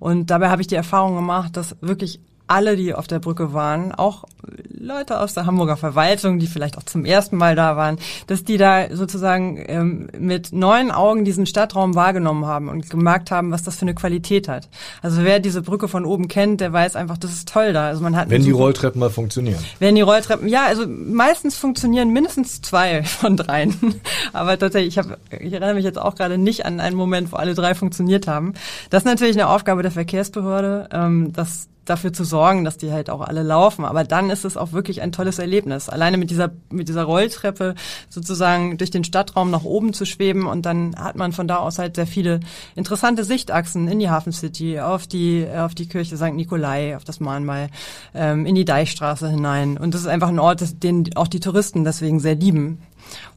und 0.00 0.30
dabei 0.30 0.50
habe 0.50 0.62
ich 0.62 0.66
die 0.66 0.74
Erfahrung 0.74 1.14
gemacht, 1.14 1.56
dass 1.56 1.76
wirklich 1.80 2.20
alle, 2.46 2.76
die 2.76 2.94
auf 2.94 3.06
der 3.06 3.18
Brücke 3.18 3.52
waren, 3.52 3.92
auch 3.92 4.24
Leute 4.68 5.20
aus 5.20 5.34
der 5.34 5.46
Hamburger 5.46 5.76
Verwaltung, 5.76 6.38
die 6.38 6.48
vielleicht 6.48 6.76
auch 6.76 6.82
zum 6.82 7.04
ersten 7.04 7.36
Mal 7.36 7.54
da 7.54 7.76
waren, 7.76 7.98
dass 8.26 8.42
die 8.42 8.56
da 8.56 8.94
sozusagen 8.94 9.62
ähm, 9.68 10.08
mit 10.18 10.52
neuen 10.52 10.90
Augen 10.90 11.24
diesen 11.24 11.46
Stadtraum 11.46 11.94
wahrgenommen 11.94 12.46
haben 12.46 12.68
und 12.68 12.90
gemerkt 12.90 13.30
haben, 13.30 13.52
was 13.52 13.62
das 13.62 13.76
für 13.76 13.82
eine 13.82 13.94
Qualität 13.94 14.48
hat. 14.48 14.68
Also 15.00 15.22
wer 15.22 15.38
diese 15.38 15.62
Brücke 15.62 15.86
von 15.86 16.04
oben 16.04 16.26
kennt, 16.26 16.60
der 16.60 16.72
weiß 16.72 16.96
einfach, 16.96 17.16
das 17.16 17.32
ist 17.32 17.48
toll 17.48 17.72
da. 17.72 17.86
Also 17.86 18.02
man 18.02 18.16
hat 18.16 18.28
wenn 18.28 18.42
die 18.42 18.50
Rolltreppen 18.50 18.98
mal 18.98 19.10
funktionieren. 19.10 19.62
Wenn 19.78 19.94
die 19.94 20.00
Rolltreppen, 20.00 20.48
ja, 20.48 20.66
also 20.66 20.84
meistens 20.86 21.56
funktionieren 21.56 22.10
mindestens 22.10 22.60
zwei 22.60 23.04
von 23.04 23.36
dreien. 23.36 24.00
Aber 24.32 24.58
tatsächlich, 24.58 24.96
ich, 24.96 24.98
hab, 24.98 25.18
ich 25.30 25.52
erinnere 25.52 25.74
mich 25.74 25.84
jetzt 25.84 25.98
auch 25.98 26.16
gerade 26.16 26.38
nicht 26.38 26.66
an 26.66 26.80
einen 26.80 26.96
Moment, 26.96 27.30
wo 27.30 27.36
alle 27.36 27.54
drei 27.54 27.74
funktioniert 27.74 28.26
haben. 28.26 28.54
Das 28.90 29.02
ist 29.02 29.06
natürlich 29.06 29.36
eine 29.36 29.48
Aufgabe 29.48 29.82
der 29.82 29.92
Verkehrsbehörde, 29.92 30.88
ähm, 30.92 31.32
dass 31.32 31.68
dafür 31.84 32.12
zu 32.12 32.24
sorgen, 32.24 32.64
dass 32.64 32.76
die 32.76 32.92
halt 32.92 33.10
auch 33.10 33.20
alle 33.20 33.42
laufen. 33.42 33.84
Aber 33.84 34.04
dann 34.04 34.30
ist 34.30 34.44
es 34.44 34.56
auch 34.56 34.72
wirklich 34.72 35.02
ein 35.02 35.12
tolles 35.12 35.38
Erlebnis. 35.38 35.88
Alleine 35.88 36.16
mit 36.16 36.30
dieser, 36.30 36.50
mit 36.70 36.88
dieser 36.88 37.04
Rolltreppe 37.04 37.74
sozusagen 38.08 38.78
durch 38.78 38.90
den 38.90 39.04
Stadtraum 39.04 39.50
nach 39.50 39.64
oben 39.64 39.92
zu 39.92 40.06
schweben 40.06 40.46
und 40.46 40.66
dann 40.66 40.94
hat 40.96 41.16
man 41.16 41.32
von 41.32 41.48
da 41.48 41.56
aus 41.56 41.78
halt 41.78 41.96
sehr 41.96 42.06
viele 42.06 42.40
interessante 42.76 43.24
Sichtachsen 43.24 43.88
in 43.88 43.98
die 43.98 44.10
Hafen 44.10 44.32
City, 44.32 44.80
auf 44.80 45.06
die, 45.06 45.46
auf 45.54 45.74
die 45.74 45.88
Kirche 45.88 46.16
St. 46.16 46.34
Nikolai, 46.34 46.96
auf 46.96 47.04
das 47.04 47.20
Mahnmal, 47.20 47.68
ähm, 48.14 48.46
in 48.46 48.54
die 48.54 48.64
Deichstraße 48.64 49.28
hinein. 49.28 49.76
Und 49.76 49.94
das 49.94 50.02
ist 50.02 50.06
einfach 50.06 50.28
ein 50.28 50.38
Ort, 50.38 50.82
den 50.82 51.10
auch 51.16 51.28
die 51.28 51.40
Touristen 51.40 51.84
deswegen 51.84 52.20
sehr 52.20 52.34
lieben. 52.34 52.82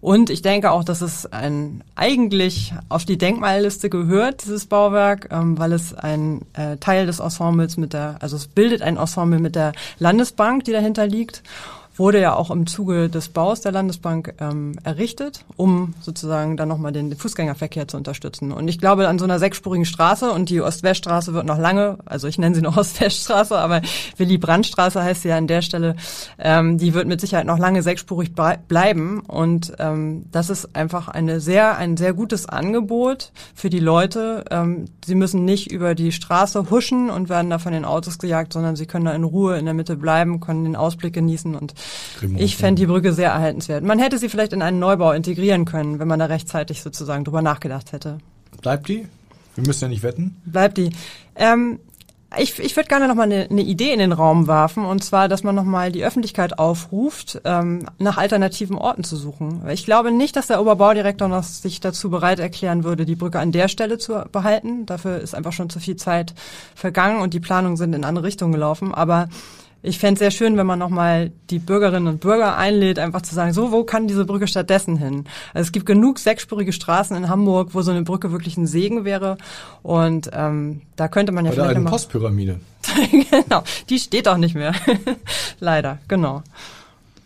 Und 0.01 0.29
ich 0.29 0.41
denke 0.41 0.71
auch, 0.71 0.83
dass 0.83 1.01
es 1.01 1.25
ein 1.31 1.83
eigentlich 1.95 2.73
auf 2.89 3.05
die 3.05 3.17
Denkmalliste 3.17 3.89
gehört, 3.89 4.43
dieses 4.43 4.65
Bauwerk, 4.65 5.29
ähm, 5.31 5.57
weil 5.57 5.73
es 5.73 5.93
ein 5.93 6.41
äh, 6.53 6.77
Teil 6.77 7.05
des 7.05 7.19
Ensembles 7.19 7.77
mit 7.77 7.93
der, 7.93 8.17
also 8.19 8.35
es 8.35 8.47
bildet 8.47 8.81
ein 8.81 8.97
Ensemble 8.97 9.39
mit 9.39 9.55
der 9.55 9.73
Landesbank, 9.99 10.63
die 10.65 10.71
dahinter 10.71 11.07
liegt 11.07 11.43
wurde 11.97 12.19
ja 12.19 12.35
auch 12.35 12.51
im 12.51 12.67
Zuge 12.67 13.09
des 13.09 13.29
Baus 13.29 13.61
der 13.61 13.71
Landesbank 13.71 14.33
ähm, 14.39 14.77
errichtet, 14.83 15.45
um 15.55 15.93
sozusagen 16.01 16.57
dann 16.57 16.67
nochmal 16.67 16.91
den 16.91 17.15
Fußgängerverkehr 17.15 17.87
zu 17.87 17.97
unterstützen. 17.97 18.51
Und 18.51 18.67
ich 18.67 18.79
glaube, 18.79 19.07
an 19.07 19.19
so 19.19 19.25
einer 19.25 19.39
sechsspurigen 19.39 19.85
Straße 19.85 20.31
und 20.31 20.49
die 20.49 20.61
Ost-West-Straße 20.61 21.33
wird 21.33 21.45
noch 21.45 21.57
lange, 21.57 21.97
also 22.05 22.27
ich 22.27 22.37
nenne 22.37 22.55
sie 22.55 22.61
noch 22.61 22.77
Ost-West-Straße, 22.85 23.57
aber 23.57 23.81
Willy-Brandt-Straße 24.17 25.01
heißt 25.01 25.21
sie 25.21 25.29
ja 25.29 25.37
an 25.37 25.47
der 25.47 25.61
Stelle, 25.61 25.95
ähm, 26.37 26.77
die 26.77 26.93
wird 26.93 27.07
mit 27.07 27.21
Sicherheit 27.21 27.45
noch 27.45 27.59
lange 27.59 27.81
sechsspurig 27.81 28.33
bleiben. 28.33 29.21
Und 29.21 29.73
ähm, 29.79 30.25
das 30.31 30.49
ist 30.49 30.75
einfach 30.75 31.07
eine 31.07 31.39
sehr, 31.39 31.77
ein 31.77 31.97
sehr 31.97 32.13
gutes 32.13 32.47
Angebot 32.47 33.31
für 33.53 33.69
die 33.69 33.79
Leute. 33.79 34.43
Ähm, 34.51 34.85
sie 35.05 35.15
müssen 35.15 35.45
nicht 35.45 35.71
über 35.71 35.95
die 35.95 36.11
Straße 36.11 36.69
huschen 36.69 37.09
und 37.09 37.29
werden 37.29 37.49
da 37.49 37.59
von 37.59 37.71
den 37.71 37.85
Autos 37.85 38.17
gejagt, 38.17 38.53
sondern 38.53 38.75
sie 38.75 38.85
können 38.85 39.05
da 39.05 39.13
in 39.13 39.23
Ruhe 39.23 39.57
in 39.57 39.65
der 39.65 39.73
Mitte 39.73 39.95
bleiben, 39.95 40.39
können 40.39 40.65
den 40.65 40.75
Ausblick 40.75 41.13
genießen 41.13 41.55
und 41.55 41.73
ich 42.37 42.57
fände 42.57 42.81
die 42.81 42.87
Brücke 42.87 43.13
sehr 43.13 43.31
erhaltenswert. 43.31 43.83
Man 43.83 43.99
hätte 43.99 44.17
sie 44.17 44.29
vielleicht 44.29 44.53
in 44.53 44.61
einen 44.61 44.79
Neubau 44.79 45.11
integrieren 45.11 45.65
können, 45.65 45.99
wenn 45.99 46.07
man 46.07 46.19
da 46.19 46.25
rechtzeitig 46.25 46.81
sozusagen 46.81 47.23
drüber 47.23 47.41
nachgedacht 47.41 47.91
hätte. 47.91 48.19
Bleibt 48.61 48.87
die? 48.87 49.07
Wir 49.55 49.65
müssen 49.65 49.85
ja 49.85 49.89
nicht 49.89 50.03
wetten. 50.03 50.41
Bleibt 50.45 50.77
die. 50.77 50.89
Ähm, 51.35 51.79
ich, 52.37 52.59
ich 52.59 52.75
würde 52.75 52.89
gerne 52.89 53.07
noch 53.07 53.15
mal 53.15 53.23
eine, 53.23 53.47
eine 53.49 53.61
Idee 53.61 53.93
in 53.93 53.99
den 53.99 54.11
Raum 54.11 54.47
werfen, 54.47 54.83
und 54.85 55.03
zwar, 55.03 55.27
dass 55.27 55.43
man 55.43 55.55
noch 55.55 55.63
mal 55.63 55.91
die 55.91 56.03
Öffentlichkeit 56.03 56.59
aufruft, 56.59 57.41
ähm, 57.45 57.85
nach 57.97 58.17
alternativen 58.17 58.77
Orten 58.77 59.03
zu 59.03 59.15
suchen. 59.15 59.61
Ich 59.69 59.85
glaube 59.85 60.11
nicht, 60.11 60.35
dass 60.35 60.47
der 60.47 60.59
Oberbaudirektor 60.59 61.27
noch 61.27 61.43
sich 61.43 61.79
dazu 61.79 62.09
bereit 62.09 62.39
erklären 62.39 62.83
würde, 62.83 63.05
die 63.05 63.15
Brücke 63.15 63.39
an 63.39 63.51
der 63.51 63.67
Stelle 63.67 63.97
zu 63.97 64.25
behalten. 64.31 64.85
Dafür 64.85 65.19
ist 65.19 65.35
einfach 65.35 65.53
schon 65.53 65.69
zu 65.69 65.79
viel 65.79 65.95
Zeit 65.95 66.33
vergangen 66.75 67.21
und 67.21 67.33
die 67.33 67.39
Planungen 67.39 67.77
sind 67.77 67.93
in 67.93 68.03
andere 68.03 68.25
Richtungen 68.25 68.51
gelaufen. 68.51 68.93
Aber 68.93 69.29
ich 69.81 69.99
fände 69.99 70.13
es 70.15 70.19
sehr 70.19 70.31
schön, 70.31 70.57
wenn 70.57 70.65
man 70.65 70.79
nochmal 70.79 71.31
die 71.49 71.59
Bürgerinnen 71.59 72.07
und 72.07 72.19
Bürger 72.19 72.57
einlädt, 72.57 72.97
einfach 72.97 73.21
zu 73.21 73.35
sagen, 73.35 73.53
so, 73.53 73.71
wo 73.71 73.83
kann 73.83 74.07
diese 74.07 74.25
Brücke 74.25 74.47
stattdessen 74.47 74.97
hin? 74.97 75.25
Also 75.53 75.67
es 75.67 75.71
gibt 75.71 75.85
genug 75.85 76.17
sechsspurige 76.17 76.73
Straßen 76.73 77.15
in 77.15 77.29
Hamburg, 77.29 77.69
wo 77.73 77.81
so 77.81 77.91
eine 77.91 78.01
Brücke 78.01 78.31
wirklich 78.31 78.57
ein 78.57 78.65
Segen 78.65 79.05
wäre. 79.05 79.37
Und 79.83 80.31
ähm, 80.33 80.81
da 80.95 81.07
könnte 81.07 81.31
man 81.31 81.45
ja 81.45 81.51
Bei 81.51 81.55
vielleicht. 81.55 81.75
Eine 81.77 81.89
Postpyramide. 81.89 82.59
genau, 83.11 83.63
die 83.89 83.99
steht 83.99 84.27
auch 84.27 84.37
nicht 84.37 84.55
mehr. 84.55 84.73
Leider, 85.59 85.99
genau. 86.07 86.41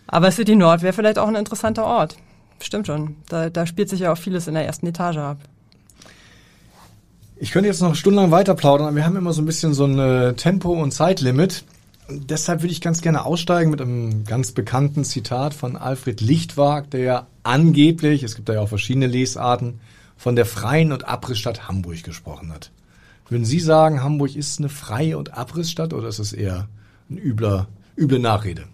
Aber 0.08 0.32
City 0.32 0.56
Nord 0.56 0.82
wäre 0.82 0.94
vielleicht 0.94 1.20
auch 1.20 1.28
ein 1.28 1.36
interessanter 1.36 1.86
Ort. 1.86 2.18
Stimmt 2.62 2.88
schon. 2.88 3.16
Da, 3.30 3.50
da 3.50 3.66
spielt 3.66 3.90
sich 3.90 4.02
ja 4.02 4.12
auch 4.12 4.18
vieles 4.18 4.48
in 4.48 4.56
der 4.56 4.66
ersten 4.66 4.88
Etage 4.88 5.18
ab. 5.18 5.38
Ich 7.38 7.52
könnte 7.52 7.70
jetzt 7.70 7.82
noch 7.82 7.96
stundenlang 7.96 8.32
weiter 8.32 8.54
plaudern, 8.54 8.88
aber 8.88 8.98
wir 8.98 9.06
haben 9.06 9.16
immer 9.16 9.32
so 9.32 9.42
ein 9.42 9.46
bisschen 9.46 9.74
so 9.74 9.86
ein 9.86 9.98
äh, 9.98 10.34
Tempo- 10.34 10.74
und 10.74 10.92
Zeitlimit 10.92 11.64
deshalb 12.12 12.62
würde 12.62 12.72
ich 12.72 12.82
ganz 12.82 13.02
gerne 13.02 13.26
aussteigen 13.26 13.72
mit 13.72 13.82
einem 13.82 14.24
ganz 14.26 14.52
bekannten 14.52 15.04
Zitat 15.04 15.54
von 15.54 15.76
Alfred 15.76 16.22
Lichtwag, 16.22 16.90
der 16.92 17.02
ja 17.02 17.28
angeblich, 17.44 18.24
es 18.24 18.36
gibt 18.36 18.50
da 18.50 18.54
ja 18.54 18.62
auch 18.62 18.70
verschiedene 18.70 19.08
Lesarten, 19.08 19.80
von 20.18 20.36
der 20.36 20.46
freien 20.46 20.92
und 20.92 21.08
Abrissstadt 21.08 21.68
Hamburg 21.68 22.04
gesprochen 22.04 22.52
hat. 22.52 22.72
Würden 23.30 23.46
Sie 23.46 23.60
sagen, 23.60 24.04
Hamburg 24.04 24.36
ist 24.36 24.60
eine 24.60 24.70
freie 24.70 25.18
und 25.18 25.34
Abrissstadt 25.38 25.94
oder 25.94 26.08
ist 26.08 26.20
es 26.20 26.34
eher 26.34 26.68
ein 27.10 27.18
übler, 27.18 27.68
üble 27.98 28.20
Nachrede? 28.20 28.66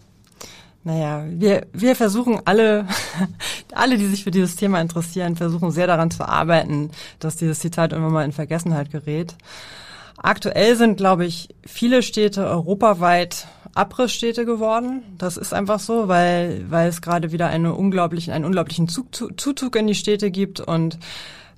Naja, 0.83 1.25
wir, 1.27 1.65
wir 1.73 1.95
versuchen 1.95 2.39
alle, 2.45 2.87
alle, 3.73 3.97
die 3.97 4.05
sich 4.05 4.23
für 4.23 4.31
dieses 4.31 4.55
Thema 4.55 4.79
interessieren, 4.79 5.35
versuchen 5.35 5.71
sehr 5.71 5.87
daran 5.87 6.11
zu 6.11 6.27
arbeiten, 6.27 6.91
dass 7.19 7.37
dieses 7.37 7.59
Zitat 7.59 7.91
irgendwann 7.91 8.13
mal 8.13 8.25
in 8.25 8.31
Vergessenheit 8.31 8.91
gerät. 8.91 9.35
Aktuell 10.17 10.75
sind, 10.75 10.97
glaube 10.97 11.25
ich, 11.25 11.49
viele 11.65 12.01
Städte 12.01 12.45
europaweit 12.45 13.47
Abrissstädte 13.75 14.45
geworden. 14.45 15.03
Das 15.17 15.35
ist 15.35 15.53
einfach 15.53 15.79
so, 15.79 16.07
weil, 16.07 16.65
weil 16.69 16.87
es 16.87 17.01
gerade 17.01 17.31
wieder 17.33 17.47
eine 17.47 17.73
unglaublichen, 17.73 18.33
einen 18.33 18.45
unglaublichen 18.45 18.87
Zug, 18.87 19.07
Zuzug 19.13 19.75
in 19.75 19.87
die 19.87 19.95
Städte 19.95 20.31
gibt 20.31 20.61
und 20.61 20.97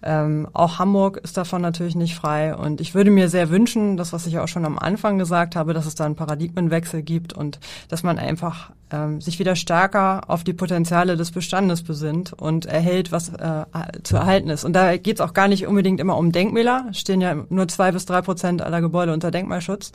Ähm, 0.03 0.47
auch 0.53 0.79
Hamburg 0.79 1.17
ist 1.17 1.37
davon 1.37 1.61
natürlich 1.61 1.95
nicht 1.95 2.15
frei. 2.15 2.55
Und 2.55 2.81
ich 2.81 2.93
würde 2.93 3.11
mir 3.11 3.29
sehr 3.29 3.49
wünschen, 3.49 3.97
das, 3.97 4.13
was 4.13 4.27
ich 4.27 4.39
auch 4.39 4.47
schon 4.47 4.65
am 4.65 4.77
Anfang 4.77 5.17
gesagt 5.17 5.55
habe, 5.55 5.73
dass 5.73 5.85
es 5.85 5.95
da 5.95 6.05
einen 6.05 6.15
Paradigmenwechsel 6.15 7.01
gibt 7.01 7.33
und 7.33 7.59
dass 7.89 8.03
man 8.03 8.19
einfach 8.19 8.71
ähm, 8.91 9.21
sich 9.21 9.39
wieder 9.39 9.55
stärker 9.55 10.21
auf 10.27 10.43
die 10.43 10.53
Potenziale 10.53 11.17
des 11.17 11.31
Bestandes 11.31 11.81
besinnt 11.81 12.33
und 12.33 12.65
erhält, 12.65 13.11
was 13.11 13.29
äh, 13.29 13.65
zu 14.03 14.17
erhalten 14.17 14.49
ist. 14.49 14.63
Und 14.63 14.73
da 14.73 14.97
geht 14.97 15.17
es 15.17 15.21
auch 15.21 15.33
gar 15.33 15.47
nicht 15.47 15.67
unbedingt 15.67 15.99
immer 15.99 16.17
um 16.17 16.31
Denkmäler, 16.31 16.85
stehen 16.93 17.21
ja 17.21 17.35
nur 17.49 17.67
zwei 17.67 17.91
bis 17.91 18.05
drei 18.05 18.21
Prozent 18.21 18.61
aller 18.61 18.81
Gebäude 18.81 19.13
unter 19.13 19.31
Denkmalschutz, 19.31 19.91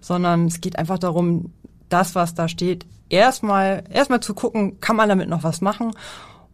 sondern 0.00 0.46
es 0.46 0.60
geht 0.60 0.78
einfach 0.78 0.98
darum, 0.98 1.52
das, 1.88 2.14
was 2.14 2.34
da 2.34 2.48
steht, 2.48 2.84
erstmal 3.08 3.84
erstmal 3.90 4.20
zu 4.20 4.34
gucken, 4.34 4.80
kann 4.80 4.96
man 4.96 5.08
damit 5.08 5.28
noch 5.28 5.44
was 5.44 5.60
machen 5.60 5.92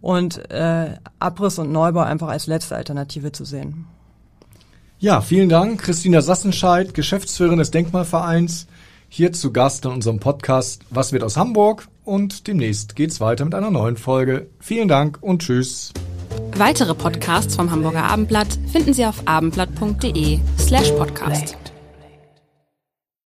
und 0.02 0.50
äh, 0.50 0.96
Abriss 1.18 1.58
und 1.58 1.72
Neubau 1.72 2.00
einfach 2.00 2.28
als 2.28 2.46
letzte 2.46 2.76
Alternative 2.76 3.32
zu 3.32 3.46
sehen. 3.46 3.86
Ja, 4.98 5.20
vielen 5.20 5.48
Dank, 5.48 5.80
Christina 5.80 6.20
Sassenscheid, 6.20 6.92
Geschäftsführerin 6.92 7.58
des 7.58 7.70
Denkmalvereins, 7.70 8.66
hier 9.08 9.32
zu 9.32 9.52
Gast 9.52 9.84
in 9.84 9.90
unserem 9.90 10.20
Podcast 10.20 10.82
Was 10.90 11.12
wird 11.12 11.24
aus 11.24 11.36
Hamburg? 11.36 11.88
Und 12.04 12.46
demnächst 12.46 12.96
geht's 12.96 13.20
weiter 13.20 13.44
mit 13.44 13.54
einer 13.54 13.70
neuen 13.70 13.96
Folge. 13.96 14.48
Vielen 14.58 14.88
Dank 14.88 15.18
und 15.20 15.42
tschüss. 15.42 15.92
Weitere 16.56 16.94
Podcasts 16.94 17.54
vom 17.54 17.70
Hamburger 17.70 18.04
Abendblatt 18.04 18.58
finden 18.70 18.92
Sie 18.92 19.06
auf 19.06 19.22
abendblatt.de 19.26 20.38
slash 20.58 20.90
podcast. 20.92 21.71